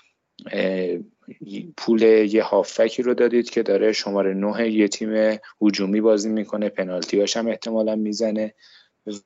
[1.77, 6.69] پول یه هافکی رو دادید که داره شماره نه یه تیم هجومی بازی می‌کنه.
[6.69, 8.55] پنالتیاش هم احتمالا می‌زنه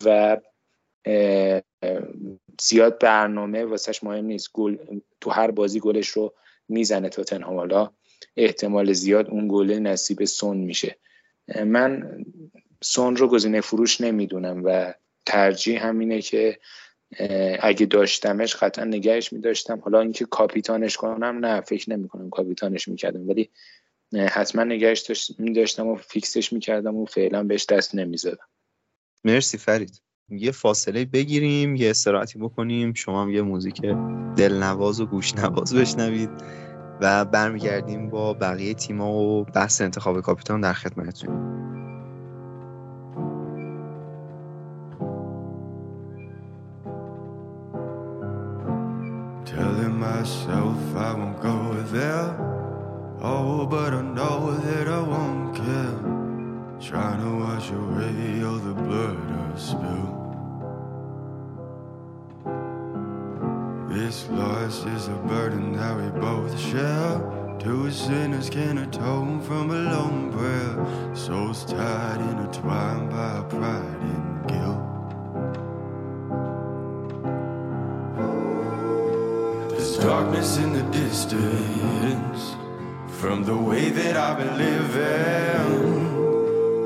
[0.05, 0.37] و
[2.61, 4.49] زیاد برنامه واسهش مهم نیست.
[4.53, 4.77] گل
[5.21, 6.35] تو هر بازی گلش رو
[6.69, 7.57] می‌زنه تاتنهام.
[7.57, 7.91] حالا
[8.37, 10.97] احتمال زیاد اون گله نصیب سون میشه.
[11.66, 12.25] من
[12.83, 14.95] سون رو گزینه فروش نمی‌دونم و
[15.27, 16.59] ترجیح همینه که
[17.61, 19.81] اگه داشتمش قطعا نگهش میداشتم.
[19.81, 23.29] حالا اینکه کاپیتانش کنم نه فکر نمی کنم کاپیتانش می‌کردم.
[23.29, 23.51] ولی
[24.14, 28.49] حتما نگهش میداشتم و فیکسش می‌کردم و فعلا بهش دست نمی‌زدم.
[29.25, 30.03] مرسی فرید.
[30.29, 32.95] یه فاصله بگیریم یه استراحتی بکنیم.
[32.95, 33.81] شما هم یه موزیک
[34.37, 36.31] دلنواز و گوش نواز بشنوید.
[37.01, 41.61] و برمیگردیم با بقیه تیما و بحث انتخاب کاپیتان در خدمتتون
[49.45, 51.57] Telling myself I won't go
[51.97, 52.29] there
[53.23, 55.99] Oh, but I know that I won't care
[56.89, 60.20] Trying to wash away all the blood I spilled
[64.11, 67.21] This loss is a burden that we both share.
[67.61, 71.15] Two sinners can atone from a lone prayer.
[71.15, 74.83] Souls tied, intertwined by pride and guilt.
[79.71, 82.57] There's darkness in the distance
[83.21, 85.79] from the way that I've been living,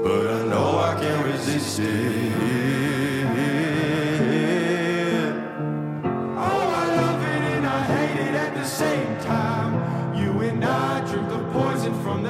[0.03, 2.84] but I know I can't resist it.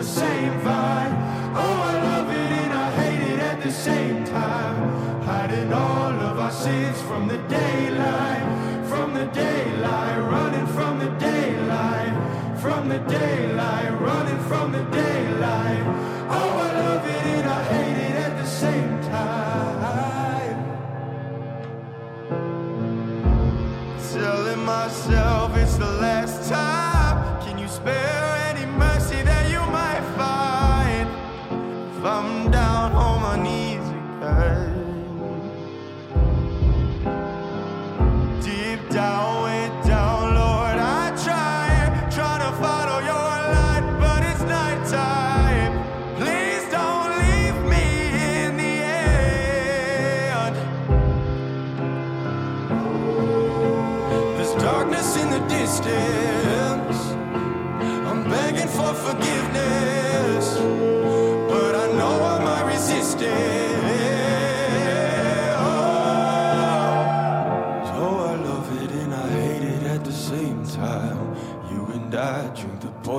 [0.04, 1.14] Same vibe.
[1.56, 5.22] Oh, I love it and I hate it at the same time.
[5.22, 8.44] Hiding all of our sins from the daylight,
[8.86, 12.12] from the daylight, running from the daylight,
[12.60, 16.03] from the daylight, running from the daylight.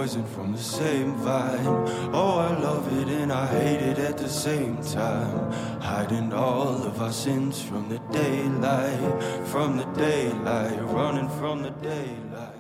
[0.06, 1.76] Poison from the same vine.
[2.14, 5.52] Oh, I love it and I hate it at the same time.
[5.92, 9.14] Hiding all of our sins from the daylight,
[9.52, 12.54] from the daylight, running from the daylight.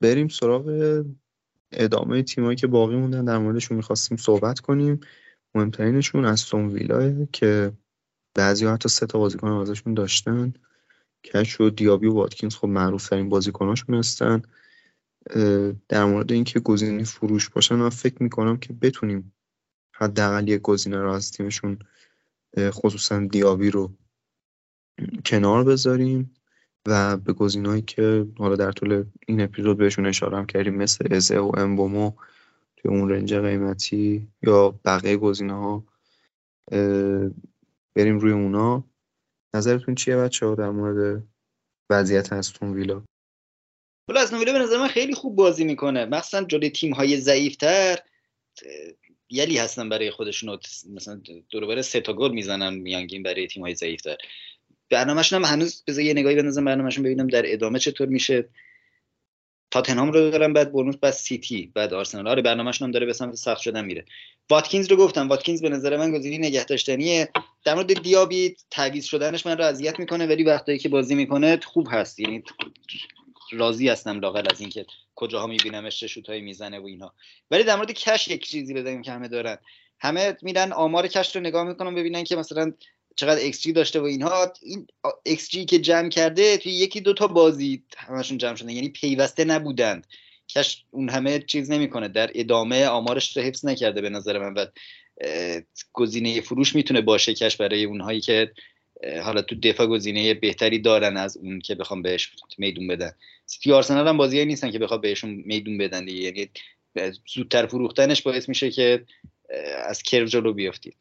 [0.00, 0.64] بریم سراغ
[1.72, 5.00] ادامه تیمایی که باقی موندن در موردشون می‌خواستیم صحبت کنیم
[5.54, 7.72] مهمترینشون از سون ویلاه که
[8.34, 10.52] بعضی حتی سه تا بازیکن ازشون داشتن
[11.24, 14.42] کش و دیابی و واتکینز خب معروف ترین بازیکناشون هستن
[15.88, 19.32] در مورد اینکه گزینه فروش باشن من فکر می‌کنم که بتونیم
[19.94, 21.78] حداقل یک گزینه رو از تیمشون
[22.58, 23.92] خصوصا دیابی رو
[25.24, 26.34] کنار بذاریم
[26.86, 31.38] و به گزینه‌هایی که حالا در طول این اپیزود بهشون اشاره هم کردیم مثل ازه
[31.38, 32.12] و امبومو
[32.76, 35.84] توی اون رنج قیمتی یا بقیه گزینه ها
[37.94, 38.84] بریم روی اونا.
[39.54, 41.22] نظرتون چیه بچه ها در مورد
[41.90, 43.02] وضعیت هستون ویلا؟
[44.08, 46.04] نویله به نظر من خیلی خوب بازی می‌کنه.
[46.04, 47.98] مخصوصا جلوی تیم های ضعیفتر
[49.30, 50.58] یلی هستن برای خودشون
[50.94, 54.16] مثلا دور سه تا گل می‌زنن میانگین برای تیم های ضعیفتر.
[54.90, 58.48] برنامهشون هم هنوز بذار یه نگاهی بندازم برنامهشون ببینم در ادامه چطور میشه.
[59.70, 62.28] تاتنهام رو دارن بعد برنوس بعد سیتی بعد آرسنال.
[62.28, 64.04] آره برنامه‌شون هم داره به سمت سخت شدن میره.
[64.50, 65.28] واتکینز رو گفتم.
[65.28, 67.28] واتکینز به نظر من گزینه نگه داشتنیه
[67.64, 71.88] در مورد دیابی تعویض شدنش من رو اذیت می‌کنه ولی وقتی که بازی می‌کنه خوب
[71.90, 72.20] هست.
[72.20, 72.42] یعنی
[73.52, 77.14] راضی هستم لااقل از اینکه کجاها میبینمش چه شوتایی می‌زنه و اینها.
[77.50, 79.58] ولی در مورد کش یک چیزی بدیم که همه دارن.
[80.00, 82.72] همه میرن آمار کش رو نگاه می‌کنن ببینن که مثلا
[83.16, 84.52] چقدر ایکس جی داشته و اینها.
[84.62, 84.86] این
[85.22, 89.44] ایکس جی که جمع کرده توی یکی دو تا بازی همشون جمع شدن یعنی پیوسته
[89.44, 90.06] نبودند.
[90.48, 92.08] کش اون همه چیز نمی‌کنه.
[92.08, 94.66] در ادامه آمارش رو حفظ نکرده به نظر من و
[95.92, 98.52] گزینه فروش می‌تونه باشه کش برای اونهایی که
[99.22, 103.12] حالا تو دفاع گزینه بهتری دارن از اون که بخوام بهش میدون بدن.
[103.46, 106.20] سیتی آرسنال هم بازی نیستن که بخوام بهشون میدون بدن دیگه.
[106.22, 106.50] یعنی
[107.34, 109.04] زودتر فروختنش باعث میشه که
[109.84, 110.96] از کرو جلو بیافتید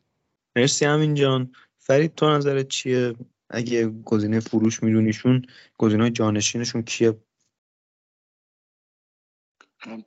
[0.55, 1.53] مرسی همین جان.
[1.77, 3.15] فرید تو نظرت چیه؟
[3.49, 5.45] اگه گزینه فروش میدونیشون
[5.77, 7.17] گزینه جانشینشون کیه؟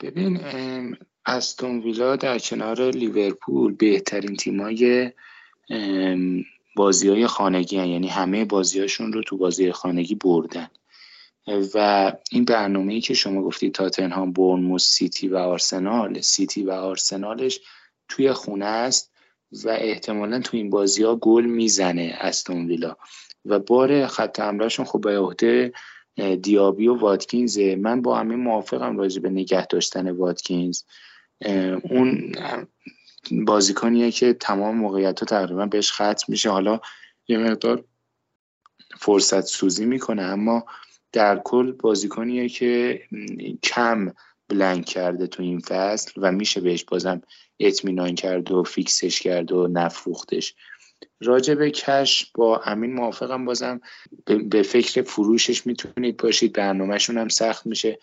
[0.01, 0.40] ببین
[1.26, 5.12] استون ویلا در کنار لیورپول بهترین تیمای
[6.76, 7.86] بازی های خانگی هن.
[7.86, 10.68] یعنی همه بازیهاشون رو تو بازی خانگی بردن.
[11.74, 17.60] و این برنامه ای که شما گفتید تاتنهام برنموس سیتی و آرسنال سیتی و آرسنالش
[18.08, 19.12] توی خونه است
[19.64, 22.96] و احتمالا تو این بازی ها گل می‌زنه استون ویلا.
[23.44, 25.72] و بار خط حملهشون خب به عهده
[26.42, 30.82] دیابی و واتکینز من با همه موافقم راجع به نگه داشتن واتکینز.
[31.90, 32.32] اون
[33.30, 36.50] بازیکنیه که تمام موقعیت ها تقریبا بهش ختم میشه.
[36.50, 36.80] حالا
[37.28, 37.84] یه مقدار
[38.98, 40.64] فرصت سوزی می‌کنه اما
[41.12, 43.02] در کل بازیکنیه که
[43.62, 44.12] کم
[44.48, 47.22] بلنک کرده تو این فصل و میشه بهش بازم
[47.60, 50.54] اطمینان کرد و فیکسش کرد و نفروختش.
[51.20, 53.80] راجع به کش با امین موافقم بازم
[54.50, 56.52] به فکر فروشش می‌تونید باشید.
[56.52, 57.98] برنامهشون هم سخت میشه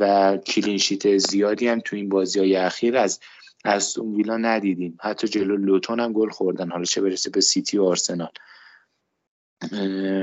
[0.00, 3.20] و کلینشیت زیادی هم تو این بازی های اخیر از
[3.64, 4.98] از اون ویلا ندیدیم.
[5.00, 6.70] حتی جلو لوتون هم گل خوردن.
[6.70, 8.30] حالا چه برسه به سیتی و آرسنال.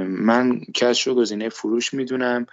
[0.08, 2.46] من کش رو گزینه فروش می‌دونم.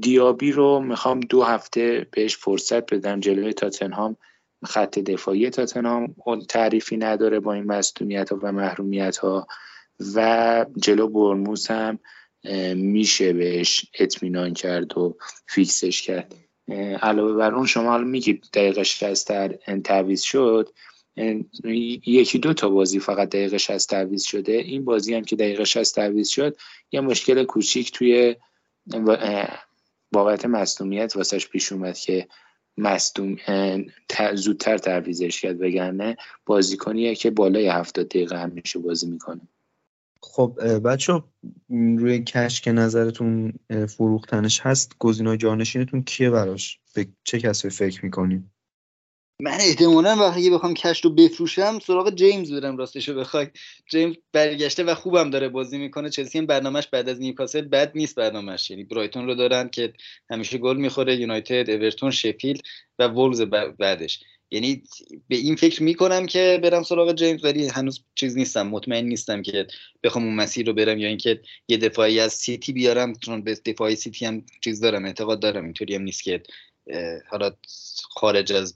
[0.00, 3.20] دیابی رو می‌خوام دو هفته بهش فرصت بدم.
[3.20, 4.16] جلوی تاتنهام
[4.64, 6.14] خط دفاعی تاتنهام
[6.48, 9.46] تعریفی نداره با این مصدومیت ها و محرومیت ها
[10.14, 11.98] و جلو برموس هم
[12.74, 15.16] میشه بهش اطمینان کرد و
[15.46, 16.34] فیکسش کرد.
[17.02, 20.70] علاوه بر اون شما حالا میگید دقیقه 60 تعویض شد.
[22.06, 24.52] یکی دو تا بازی فقط دقیقه 60 تعویض شده.
[24.52, 26.56] این بازی هم که دقیقه 60 تعویض شد
[26.92, 28.36] یه مشکل کوچیک توی
[30.12, 32.28] بابت مصدومیت واسش پیش اومد که
[32.78, 33.36] مصدوم
[34.34, 39.40] زودتر تعویزش کرد وگرنه بازیکنیه که بالای هفتاد دقیقه همیشه بازی می‌کنه.
[40.32, 41.22] خب بچه
[41.70, 43.52] روی کش که نظرتون
[43.88, 48.50] فروختنش هست؟ گزینه جانشینتون کیه براش؟ به چه کسی فکر می‌کنیم
[49.42, 53.46] من احتمالا وقتی بخوام کش رو بفروشم سراغ جیمز برم راستشو بخوای.
[53.90, 56.10] جیمز برگشته و خوبم داره بازی می‌کنه.
[56.10, 59.92] چلسی هم برنامهش بعد از نیوکاسل بد نیست برنامهش یعنی برایتون رو دارن که
[60.30, 62.60] همیشه گل می‌خوره یونایتد اورتون شفیلد
[62.98, 63.40] و وولز
[63.78, 64.24] بعدش.
[64.54, 64.82] یعنی
[65.28, 69.66] به این فکر می‌کنم که برم سراغ جیمز ولی هنوز چیز نیستم مطمئن نیستم که
[70.02, 73.96] بخوام اون مسیر رو برم یا اینکه یه دفاعی از سیتی بیارم چون به دفاعی
[73.96, 76.42] سیتی هم چیز دارم اعتقاد دارم اینطوری هم نیست که
[77.28, 77.50] حالا
[78.10, 78.74] خارج از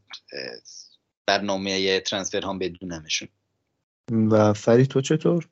[1.26, 3.28] برنامه transfer هم بدونمشون
[4.30, 5.48] و فری تو چطور؟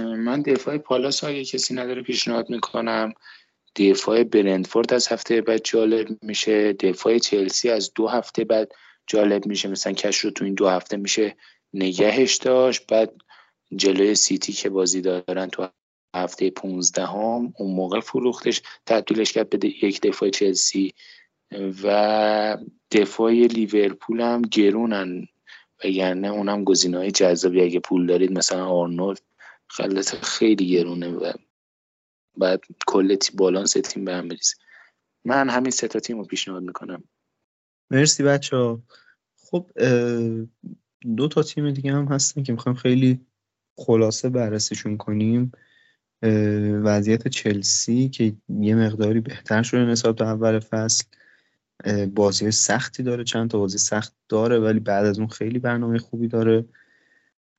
[0.00, 3.12] من دفاع پالاس اگه کسی نداره پیشنهاد می‌کنم
[3.76, 6.72] دفاع برندفورد از هفته بعد جالب میشه.
[6.72, 8.72] دفاع چلسی از دو هفته بعد
[9.06, 9.68] جالب میشه.
[9.68, 11.36] مثلا کش رو تو این دو هفته میشه
[11.74, 12.86] نگهش داشت.
[12.86, 13.12] بعد
[13.76, 15.68] جلوی سیتی که بازی دارن تو
[16.16, 20.94] هفته 15 هم اون موقع فروختش تبدیلش کرد به یک دفاع چلسی.
[21.82, 22.58] و
[22.90, 25.28] دفاع لیورپول هم گرونن.
[25.84, 29.20] وگرنه اونم گزینه های جذابی اگه پول دارید مثلا آرنولد
[29.68, 31.32] خلط خیلی گرونه و
[32.40, 34.54] بعد کل بالانس تیم به هم بریزه.
[35.24, 37.04] من همین سه تا تیم رو پیشنهاد می‌کنم.
[37.90, 38.82] مرسی بچه ها.
[39.36, 39.70] خب
[41.16, 43.20] دو تا تیم دیگه هم هستن که می‌خوایم خیلی
[43.78, 45.52] خلاصه بررسیشون کنیم.
[46.84, 51.04] وضعیت چلسی که یه مقداری بهتر شده نسبت به اول فصل.
[52.14, 56.28] بازی سختی داره چند تا بازی سخت داره ولی بعد از اون خیلی برنامه خوبی
[56.28, 56.64] داره.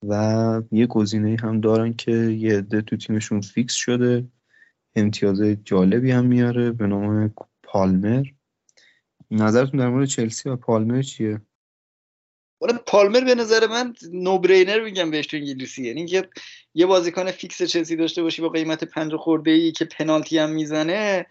[0.07, 4.27] و یه گزینه هم دارن که یه عده تو تیمشون فیکس شده.
[4.95, 8.23] امتیاز جالبی هم میاره به نام پالمر.
[9.31, 11.41] نظرتون در مورد چلسی و پالمر چیه؟
[12.61, 15.87] والا پالمر به نظر من no-brainer میگم بهش تو انگلیسی.
[15.87, 16.29] یعنی که
[16.73, 21.25] یه بازیکن فیکس چلسی داشته باشی با قیمت پنج خورده ای که پنالتی هم می‌زنه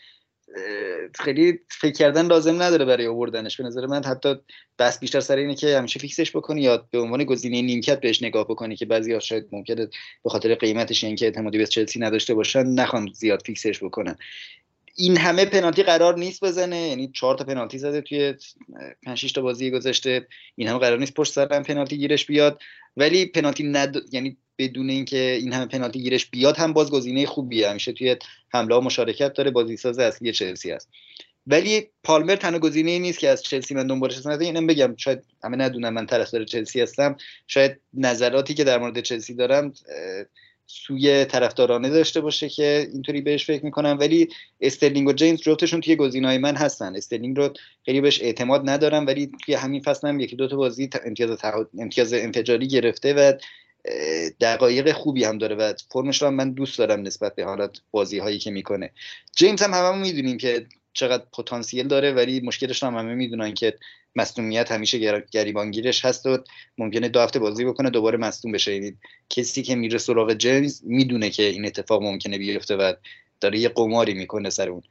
[1.15, 3.57] خیلی فکر کردن لازم نداره برای آوردنش.
[3.57, 4.35] به نظر من حتی
[4.79, 8.45] بحث بیشتر سر اینه که همیشه فیکسش بکنی یا به عنوان گزینه نیمکت بهش نگاه
[8.45, 9.89] بکنی که بعضی شاید ممکنه
[10.25, 14.17] به خاطر قیمتش اینکه اعتمادی به چلسی نداشته باشن نخوان زیاد فیکسش بکنن.
[14.97, 16.89] این همه پنالتی قرار نیست بزنه.
[16.89, 18.35] یعنی چهار تا پنالتی زده توی
[19.03, 20.27] 5 تا بازی گذشته.
[20.57, 22.61] این همه قرار نیست پشت سر پنالتی گیرش بیاد.
[22.97, 23.97] ولی پنالتی ند...
[24.13, 27.71] یعنی بدون اینکه این همه پنالتی گیرش بیاد هم باز گزینه خوبیه.
[27.71, 28.17] همیشه توی
[28.49, 30.89] حمله ها مشارکت داره بازی ساز اصلی چلسی است
[31.47, 34.39] ولی پالمر تنها گزینه نیست که از چلسی من دنبالش هستم.
[34.39, 37.17] اینم بگم شاید همه ندونم من طرفدار چلسی هستم.
[37.47, 39.73] شاید نظراتی که در مورد چلسی دارم
[40.67, 43.97] سویه طرفدارانه داشته باشه که اینطوری بهش فکر می‌کنم.
[44.01, 44.29] ولی
[44.61, 46.97] استرلینگ و جیمز جفتشون توی گزینه‌های من هستن.
[46.97, 47.53] استرلینگ رو
[47.85, 51.39] خیلی بهش اعتماد ندارم ولی توی همین فصل هم یکی دو تا بازی امتیاز
[51.79, 53.33] امتیاز انفجاری گرفته و
[54.41, 58.39] دقایق خوبی هم داره و فرمش رو من دوست دارم نسبت به حالت بازی هایی
[58.39, 58.91] که می‌کنه.
[59.37, 63.79] جیمز هم هممون می‌دونیم که چقدر پتانسیل داره ولی مشکلش هم همه می‌دونن که
[64.17, 66.39] مصونیت همیشه گریبانگیرش هست و
[66.79, 68.75] ممکنه دو هفته بازی بکنه دوباره مصدوم بشه.
[68.75, 68.97] یعنی
[69.31, 72.93] کسی که میره سراغ جیمز می‌دونه که این اتفاق ممکنه بیفته و
[73.41, 74.83] داره یه قماری می‌کنه سر اون.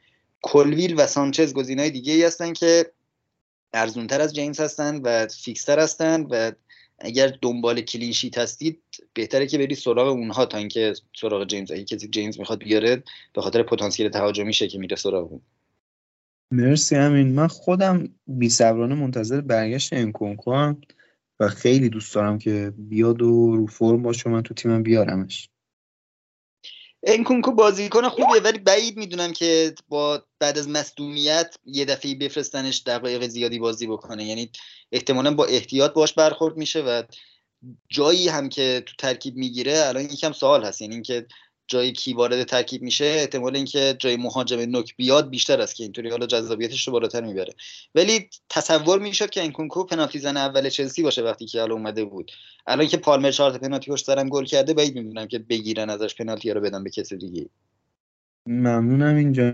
[0.41, 2.91] کلویل و سانچز گزینه‌های دیگه ای هستن که
[3.73, 6.51] ارزونتر از جیمز هستن و فیکستر هستن و
[7.01, 11.71] اگر دنبال کلین شیت هستید بهتره که برید سراغ اونها تا اینکه سراغ جیمز.
[11.71, 13.03] اگه کسی جیمز می‌خواد بیاره
[13.33, 15.41] به خاطر پتانسیل تهاجمیشه که میره سراغ اون.
[16.51, 20.73] مرسی همین من خودم بی صبرانه منتظر برگشت انکونکو
[21.39, 25.49] و خیلی دوست دارم که بیاد و رو فرم باشه من تو تیمم بیارمش.
[27.03, 33.27] انکونکو بازیکن خوبیه ولی بعید می‌دونم که با بعد از مصدومیت یه دفعه بفرستنش دقایق
[33.27, 34.25] زیادی بازی بکنه.
[34.25, 34.51] یعنی
[34.91, 37.03] احتمالا با احتیاط باش برخورد میشه و
[37.89, 40.81] جایی هم که تو ترکیب می‌گیره الان یکم سوال هست.
[40.81, 41.27] یعنی اینکه
[41.69, 46.09] جای کی وارد ترکیب میشه احتمال اینکه جای مهاجم نوک بیاد بیشتر است که اینطوری
[46.09, 47.53] حالا جذابیتش رو بالاتر می‌بره.
[47.95, 52.05] ولی تصور می‌شد که این کنکو پنالتی زن اول چلسی باشه وقتی که حالا اومده
[52.05, 52.31] بود.
[52.67, 56.51] الان که پالمر چهار پنالتی پشت سرم گل کرده بعید می‌دونم که بگیرن ازش پنالتی
[56.51, 57.49] رو بدن به کسی دیگه.
[58.45, 59.53] ممنونم اینجا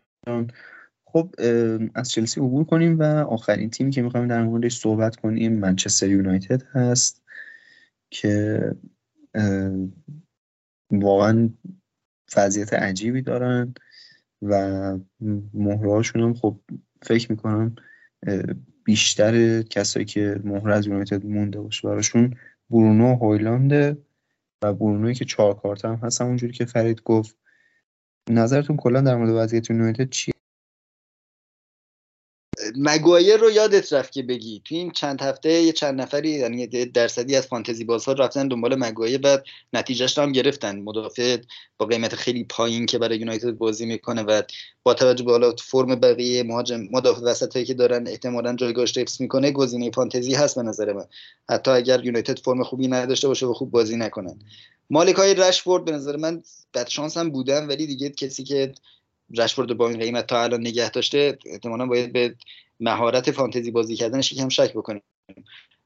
[1.05, 1.35] خب
[1.95, 6.63] از چلسی عبور کنیم و آخرین تیمی که می‌خوایم در موردش صحبت کنیم منچستر یونایتد
[6.63, 7.23] هست
[8.09, 8.61] که
[10.91, 11.49] واقعا
[12.37, 13.73] وضعیت عجیبی دارن
[14.41, 14.97] و
[15.53, 16.59] مهرهاشون هم خب
[17.01, 17.75] فکر می‌کنم
[18.83, 21.87] بیشتر کسایی که مهره از یونایتد مونده باشه.
[21.87, 22.35] براشون
[22.69, 23.97] برونو هویلانده
[24.61, 27.37] و برونوی که چهار کارت هم هست همونجوری که فرید گفت.
[28.29, 30.34] نظرتون کلا در مورد وضعیت یونایتد چیه؟
[32.77, 34.61] مگوایر رو یادت رفت که بگی.
[34.65, 39.19] تو این چند هفته یه چند نفری یعنی درصدی از فانتزی بازها رفتن دنبال مگوایر
[39.23, 39.37] و
[39.73, 40.79] نتیجهش هم گرفتن.
[40.79, 41.37] مدافع
[41.77, 44.41] با قیمت خیلی پایین که برای یونایتد بازی می‌کنه و
[44.83, 49.51] با توجه به حالا فرم بقیه مهاجم مدافع وسطایی که دارن احتمالا جایگاهش حفظ می‌کنه
[49.51, 51.05] گزینه فانتزی هست به نظر من.
[51.49, 54.39] حتی اگر یونایتد فرم خوبی نداشته باشه و خوب بازی نکنن.
[54.89, 56.43] مالک های رشفورد به نظر من
[56.73, 58.73] بد شانس هم بودن ولی دیگه کسی که
[59.37, 62.35] رشفورد با این قیمت تا الان نگه داشته احتمالا باید به
[62.79, 65.01] مهارت فانتزی بازی کردنش یکم شک بکنیم.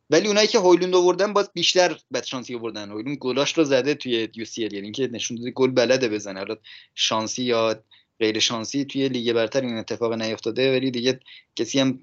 [0.09, 4.29] ولی اونایی که هویلوند آوردن باز بیشتر بد شانسی آوردن هویلوند گلاش رو زده توی
[4.35, 6.39] یو سی ال یعنی که نشون داده گل بلده بزنه.
[6.39, 6.55] حالا
[6.95, 7.83] شانسی یا
[8.19, 11.19] غیر شانسی توی لیگ برتر این اتفاق نیفتاده ولی دیگه
[11.55, 11.99] کسی هم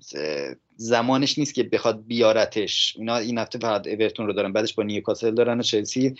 [0.76, 2.94] زمانش نیست که بخواد بیارتش.
[2.98, 6.14] اینا این هفته فقط اورتون رو دارن بعدش با نیوکاسل دارن و چلسی.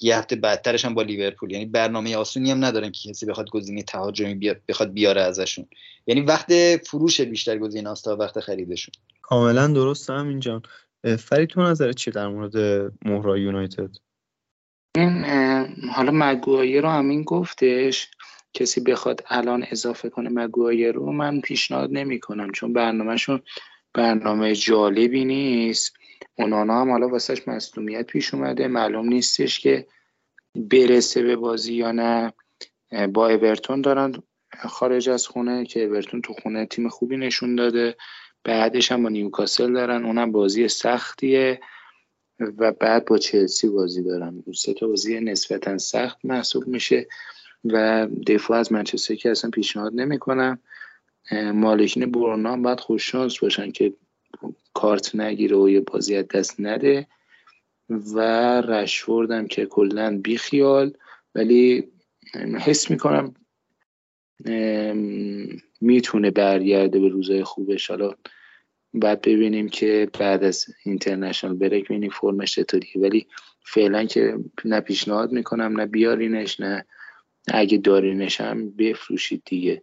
[0.00, 1.50] یه هفته بعدترش هم با لیورپول.
[1.50, 5.66] یعنی برنامه آسونی هم ندارن که کسی بخواد گزینه تهاجمی بیاد بخواد بیاره ازشون.
[6.06, 8.94] یعنی وقت فروش بیشتر گزینه است تا وقت خریدشون.
[9.22, 10.62] کاملا درست هم اینجا
[11.18, 12.56] فرید تو نظر چی در مورد
[13.04, 13.90] مهرا یونایتد؟
[15.92, 18.08] حالا مگوایر رو همین گفتش
[18.52, 23.42] کسی بخواد الان اضافه کنه مگوایر رو من پیشنهاد نمی کنم چون برنامهشون
[23.94, 25.96] برنامه جالبی نیست.
[26.34, 28.68] اونانا هم حالا واسهش مصدومیت پیش اومده.
[28.68, 29.86] معلوم نیستش که
[30.54, 32.32] برسه به بازی یا نه.
[33.12, 34.22] با اورتون دارن
[34.58, 37.96] خارج از خونه که اورتون تو خونه تیم خوبی نشون داده.
[38.44, 40.04] بعدش هم با نیوکاسل دارن.
[40.04, 41.60] اونم بازی سختیه
[42.40, 44.44] و بعد با چلسی بازی دارن.
[44.54, 47.06] سه تا بازی نسبتا سخت محسوب میشه
[47.64, 50.58] و دفاع از منچستر که اصلا پیشنهاد نمی‌کنم
[51.54, 53.94] مالکین برنا هم باید خوششانس باشن که
[54.74, 57.06] کارت نگیره و یه بازی از دست نده
[57.88, 58.20] و
[58.60, 60.92] رشوردم که کلا بیخیال
[61.34, 61.88] ولی
[62.60, 63.34] حس می‌کنم
[65.80, 67.90] می‌تونه برگرده به روزای خوبش.
[67.90, 68.12] حالا
[68.94, 72.92] بعد ببینیم که بعد از اینترنشنال بریک ببینیم فرمش چطوریه.
[72.96, 73.26] ولی
[73.66, 76.86] فعلا که نه پیشنهاد می‌کنم نه بیارینش نه
[77.48, 79.82] اگه دارینش هم بفروشید دیگه.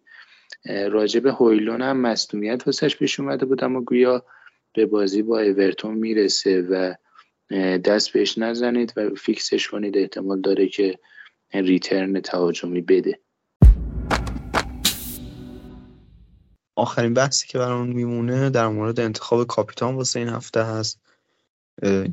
[0.66, 4.26] راجب هویلون هم مصدومیت واسش پیش اومده بود اما گویا
[4.74, 6.96] به بازی با اورتون می‌رسه و
[7.78, 9.98] دست بهش نزنید و فیکسش کنید.
[9.98, 11.00] احتمال داره که
[11.54, 13.20] ریترن تهاجمی بده.
[16.76, 21.02] آخرین بحثی که برامون میمونه در مورد انتخاب کاپیتان واسه این هفته هست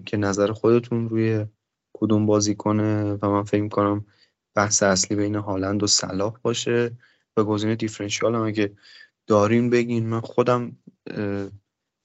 [0.06, 1.46] که نظر خودتون روی
[1.92, 4.06] کدوم بازی کنه و من فکر می‌کنم
[4.54, 6.90] بحث اصلی بین هالند و صلاح باشه.
[7.36, 8.72] و گزینه دیفرنشیال هم اگه
[9.26, 10.06] دارین بگین.
[10.06, 10.76] من خودم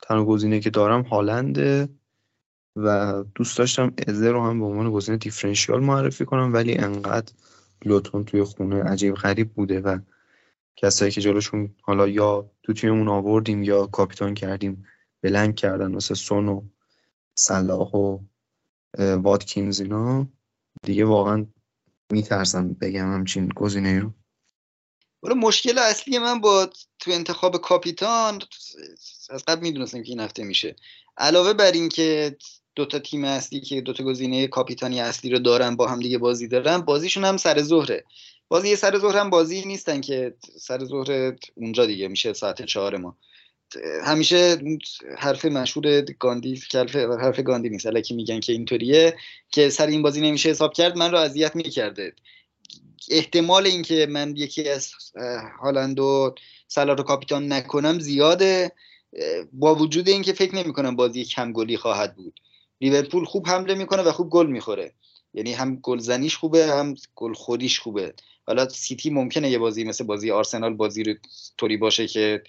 [0.03, 1.89] تنها گزینه که دارم هالنده
[2.75, 7.33] و دوست داشتم ازه رو هم به عنوان گزینه دیفرنشیال معرفی کنم ولی انقدر
[7.85, 9.99] لوتون توی خونه عجیب غریب بوده و
[10.75, 14.85] کسایی که جلوشون حالا یا تو تیممون آوردیم یا کاپیتان کردیم
[15.21, 16.61] بلنگ کردن مثل سون و
[17.35, 18.19] صلاح و
[18.99, 20.27] واتکینز اینا
[20.83, 21.45] دیگه واقعا
[22.11, 24.13] میترسم بگم همچین گزینه رو.
[25.23, 26.69] ولی مشکل اصلی من با
[26.99, 28.39] تو انتخاب کاپیتان
[29.29, 30.75] از قبل می‌دونستم که این هفته میشه.
[31.17, 32.37] علاوه بر اینکه
[32.75, 36.77] دوتا تیم اصلی که دوتا گزینه کاپیتانی اصلی رو دارن با هم دیگه بازی دارن
[36.77, 38.03] بازیشون هم سر ظهره.
[38.47, 43.17] بازی سر ظهر هم بازی نیستن که سر ظهر اونجا دیگه میشه ساعت چهار ما.
[44.03, 44.57] همیشه
[45.17, 46.61] حرف مشهور گاندی
[47.21, 47.85] حرف گاندی نیست.
[47.85, 49.17] الکی میگن که اینطوریه
[49.51, 52.13] که سر این بازی نمیشه حساب کرد من رو اذیت می‌کرده.
[53.09, 54.91] احتمال اینکه من یکی از
[55.61, 56.35] هالند و
[56.67, 58.71] سلا رو کاپیتان نکنم زیاده.
[59.53, 62.39] با وجود اینکه فکر نمی‌کنم بازی کم گلی خواهد بود.
[62.81, 64.93] لیورپول خوب حمله می‌کنه و خوب گل می‌خوره.
[65.33, 68.13] یعنی هم گلزنیش خوبه هم گل خودیش خوبه.
[68.47, 71.13] حالا سیتی ممکنه یه بازی مثل بازی آرسنال بازی رو
[71.57, 72.43] طوری باشه که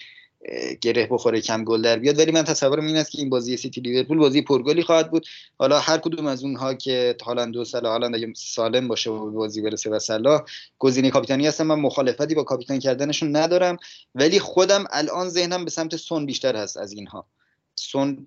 [0.80, 2.18] گره بخوره کم گل در بیاد.
[2.18, 5.26] ولی من تصورم این است که این بازی سیتی لیورپول بازی پرگلی خواهد بود.
[5.58, 9.62] حالا هر کدوم از اونها که هالند و سلا هالند اگه سالم باشه و بازی
[9.62, 10.44] برسه و سلا
[10.78, 13.76] گزینه کاپیتانی هستم من مخالفتی با کاپیتان کردنشون ندارم.
[14.14, 17.26] ولی خودم الان ذهنم به سمت سون بیشتر هست از اینها.
[17.74, 18.26] سون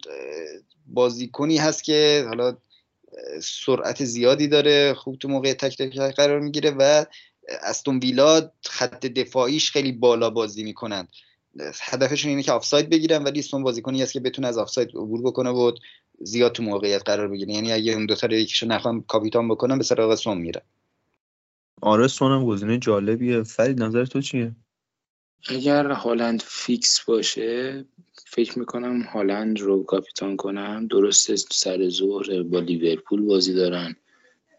[0.88, 2.58] بازیکنی هست که حالا
[3.42, 7.06] سرعت زیادی داره خوب تو موقع تک تک قرار می‌گیره و
[7.62, 11.08] استون ویلا خط دفاعیش خیلی بالا بازی می‌کنن
[11.82, 15.50] هدفشون اینه که آفساید بگیرن ولی سون بازیکنی است که بتونه از آفساید عبور بکنه
[15.50, 15.72] و
[16.20, 17.54] زیاد تو موقعیت قرار بگیره.
[17.54, 20.62] یعنی اگه اون دو تا یکیشو نخوام کاپیتان بکنم به سراغ سون میره
[21.82, 23.44] آره سونم گزینه جالبیه.
[23.44, 24.56] فرید نظر تو چیه؟
[25.50, 27.86] اگر هالند فیکس باشه
[28.26, 33.96] فکر می‌کنم هالند رو کاپیتان کنم درست سر ظهر با لیورپول بازی دارن.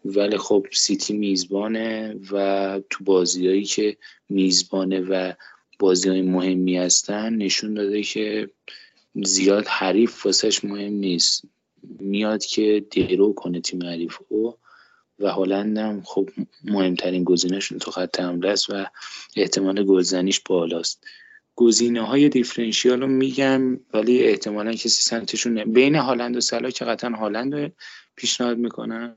[0.05, 3.97] ولی خب سیتی میزبانه و تو بازیایی که
[4.29, 5.33] میزبانه و
[5.79, 8.49] بازی های مهمی هستن نشون داده که
[9.23, 11.45] زیاد حریف واسش مهم نیست.
[11.99, 14.53] میاد که درو کنه تیم حریف و
[15.19, 16.29] و هلند خب
[16.63, 18.85] مهمترین گزینهشون تو خط حمله است و
[19.35, 21.03] احتمال گلزنیش بالاست.
[21.55, 27.09] گزینه های دیفرنشیال رو میگم ولی احتمالا کسی سمتشون بین هالند و سلا که قطعا
[27.09, 27.69] هالند رو
[28.15, 29.15] پیشنهاد می‌کنن.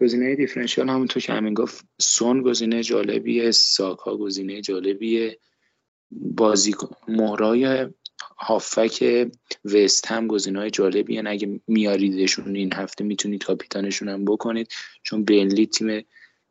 [0.00, 5.38] گزینه دیفرنشیال همونطور که همین گفت سون گزینه جالبیه ساکا گزینه جالبیه.
[6.12, 6.74] بازی
[7.08, 7.88] مهرای
[8.38, 9.28] هافک
[9.64, 14.72] وست هم گزینه های جالبی اگه میاریدشون این هفته می‌تونید کاپیتانشون هم بکنید
[15.02, 16.04] چون بینلی تیم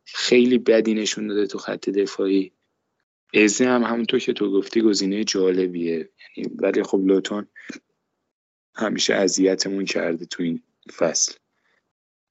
[0.05, 2.51] خیلی بدی نشون داده تو خط دفاعی.
[3.33, 6.09] ازه هم همونطور که تو گفتی گزینه جالبیه.
[6.38, 7.47] یعنی ولی خب لوتون
[8.75, 10.63] همیشه اذیتمون کرده تو این
[10.97, 11.33] فصل.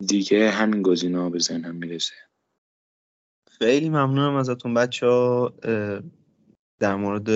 [0.06, 2.14] دیگه همین گزینه ها به ذهنم می‌رسه.
[3.58, 5.54] خیلی ممنونم ازتون بچه ها
[6.80, 7.28] در مورد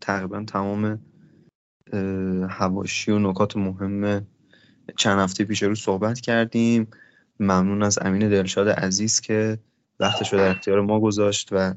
[0.00, 1.00] تقریبا تمام
[2.48, 4.26] هواشی و نکات مهم
[4.96, 6.90] چند هفته پیش رو صحبت کردیم.
[7.40, 9.58] ممنون از امین دلشاد عزیز که
[10.00, 11.74] وقتش رو در اختیار ما گذاشت و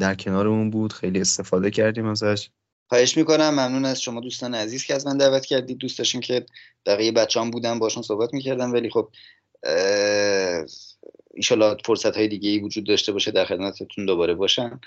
[0.00, 0.92] در کنارمون بود.
[0.92, 2.50] خیلی استفاده کردیم ازش.
[2.88, 3.50] خواهش می‌کنم.
[3.50, 5.78] ممنون از شما دوستان عزیز که از من دعوت کردید.
[5.78, 6.46] دوست داشتیم که
[6.86, 8.72] بقیه بچه هم بودم باشون صحبت می‌کردم.
[8.72, 9.10] ولی خب
[11.34, 14.80] ایشالا فرصت های دیگه ای وجود داشته باشه در خدمتتون دوباره باشم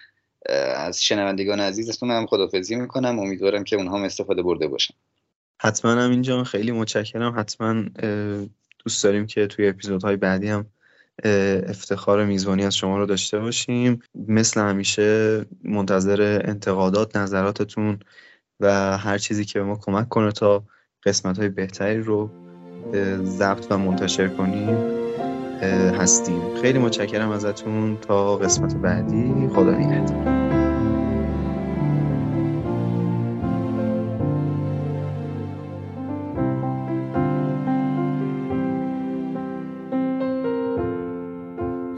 [0.75, 3.19] از شنوندگان عزیزتون هم خدافزی می‌کنم.
[3.19, 4.93] امیدوارم که اونها هم استفاده برده باشن.
[5.61, 7.39] حتما هم اینجا خیلی متشکرم.
[7.39, 7.83] حتما
[8.85, 10.65] دوست داریم که توی اپیزودهای بعدی هم
[11.67, 14.01] افتخار میزبانی از شما رو داشته باشیم.
[14.27, 17.99] مثل همیشه منتظر انتقادات نظراتتون
[18.59, 20.63] و هر چیزی که به ما کمک کنه تا
[21.05, 22.29] قسمت های بهتری رو
[23.23, 25.00] ضبط و منتشر کنیم.
[25.67, 30.41] هستیم خیلی متشکرم ازتون تا قسمت بعدی خدا نگهدار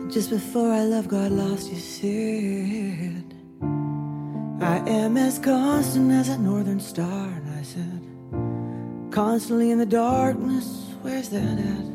[0.10, 3.27] Just before I love God lost you said
[4.61, 8.02] I am as constant as a northern star and I said
[9.11, 10.68] Constantly in the darkness
[11.02, 11.93] where's that at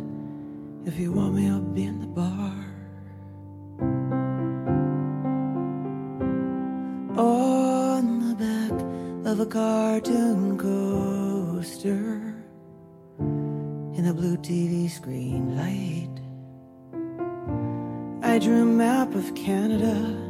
[0.88, 2.64] If you want me, I'll be in the bar.
[7.18, 12.34] On the back of a cartoon coaster
[13.98, 16.08] in a blue TV screen light.
[18.22, 20.27] I drew a map of Canada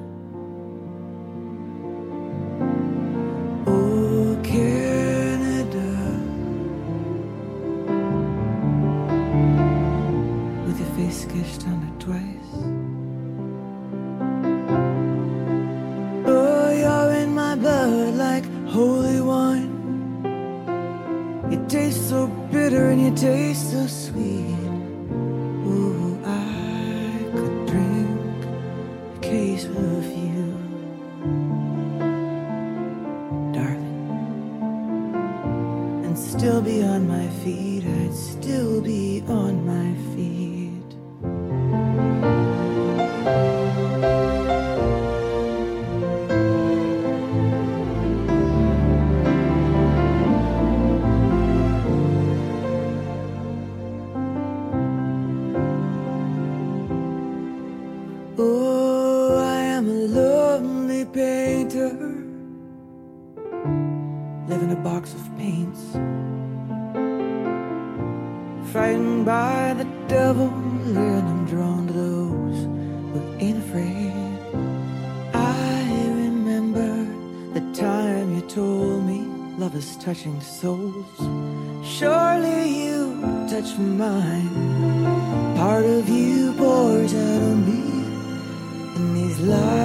[89.49, 89.78] love.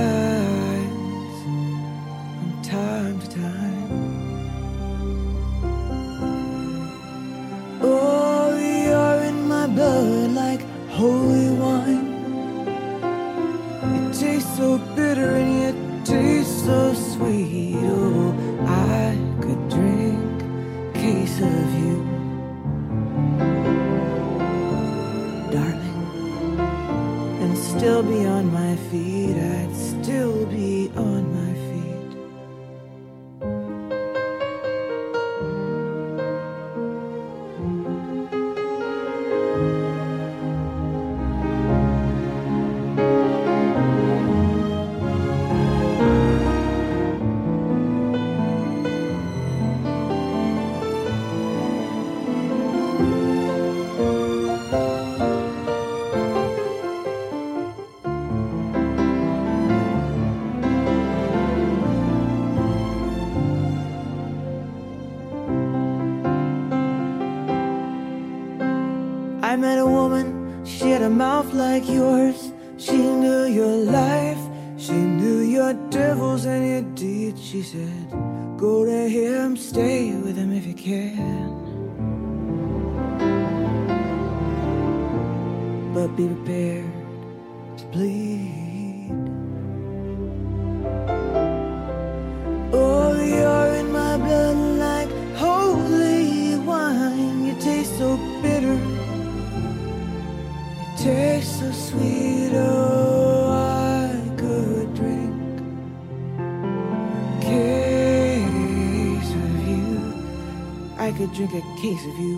[111.84, 112.32] Case of you,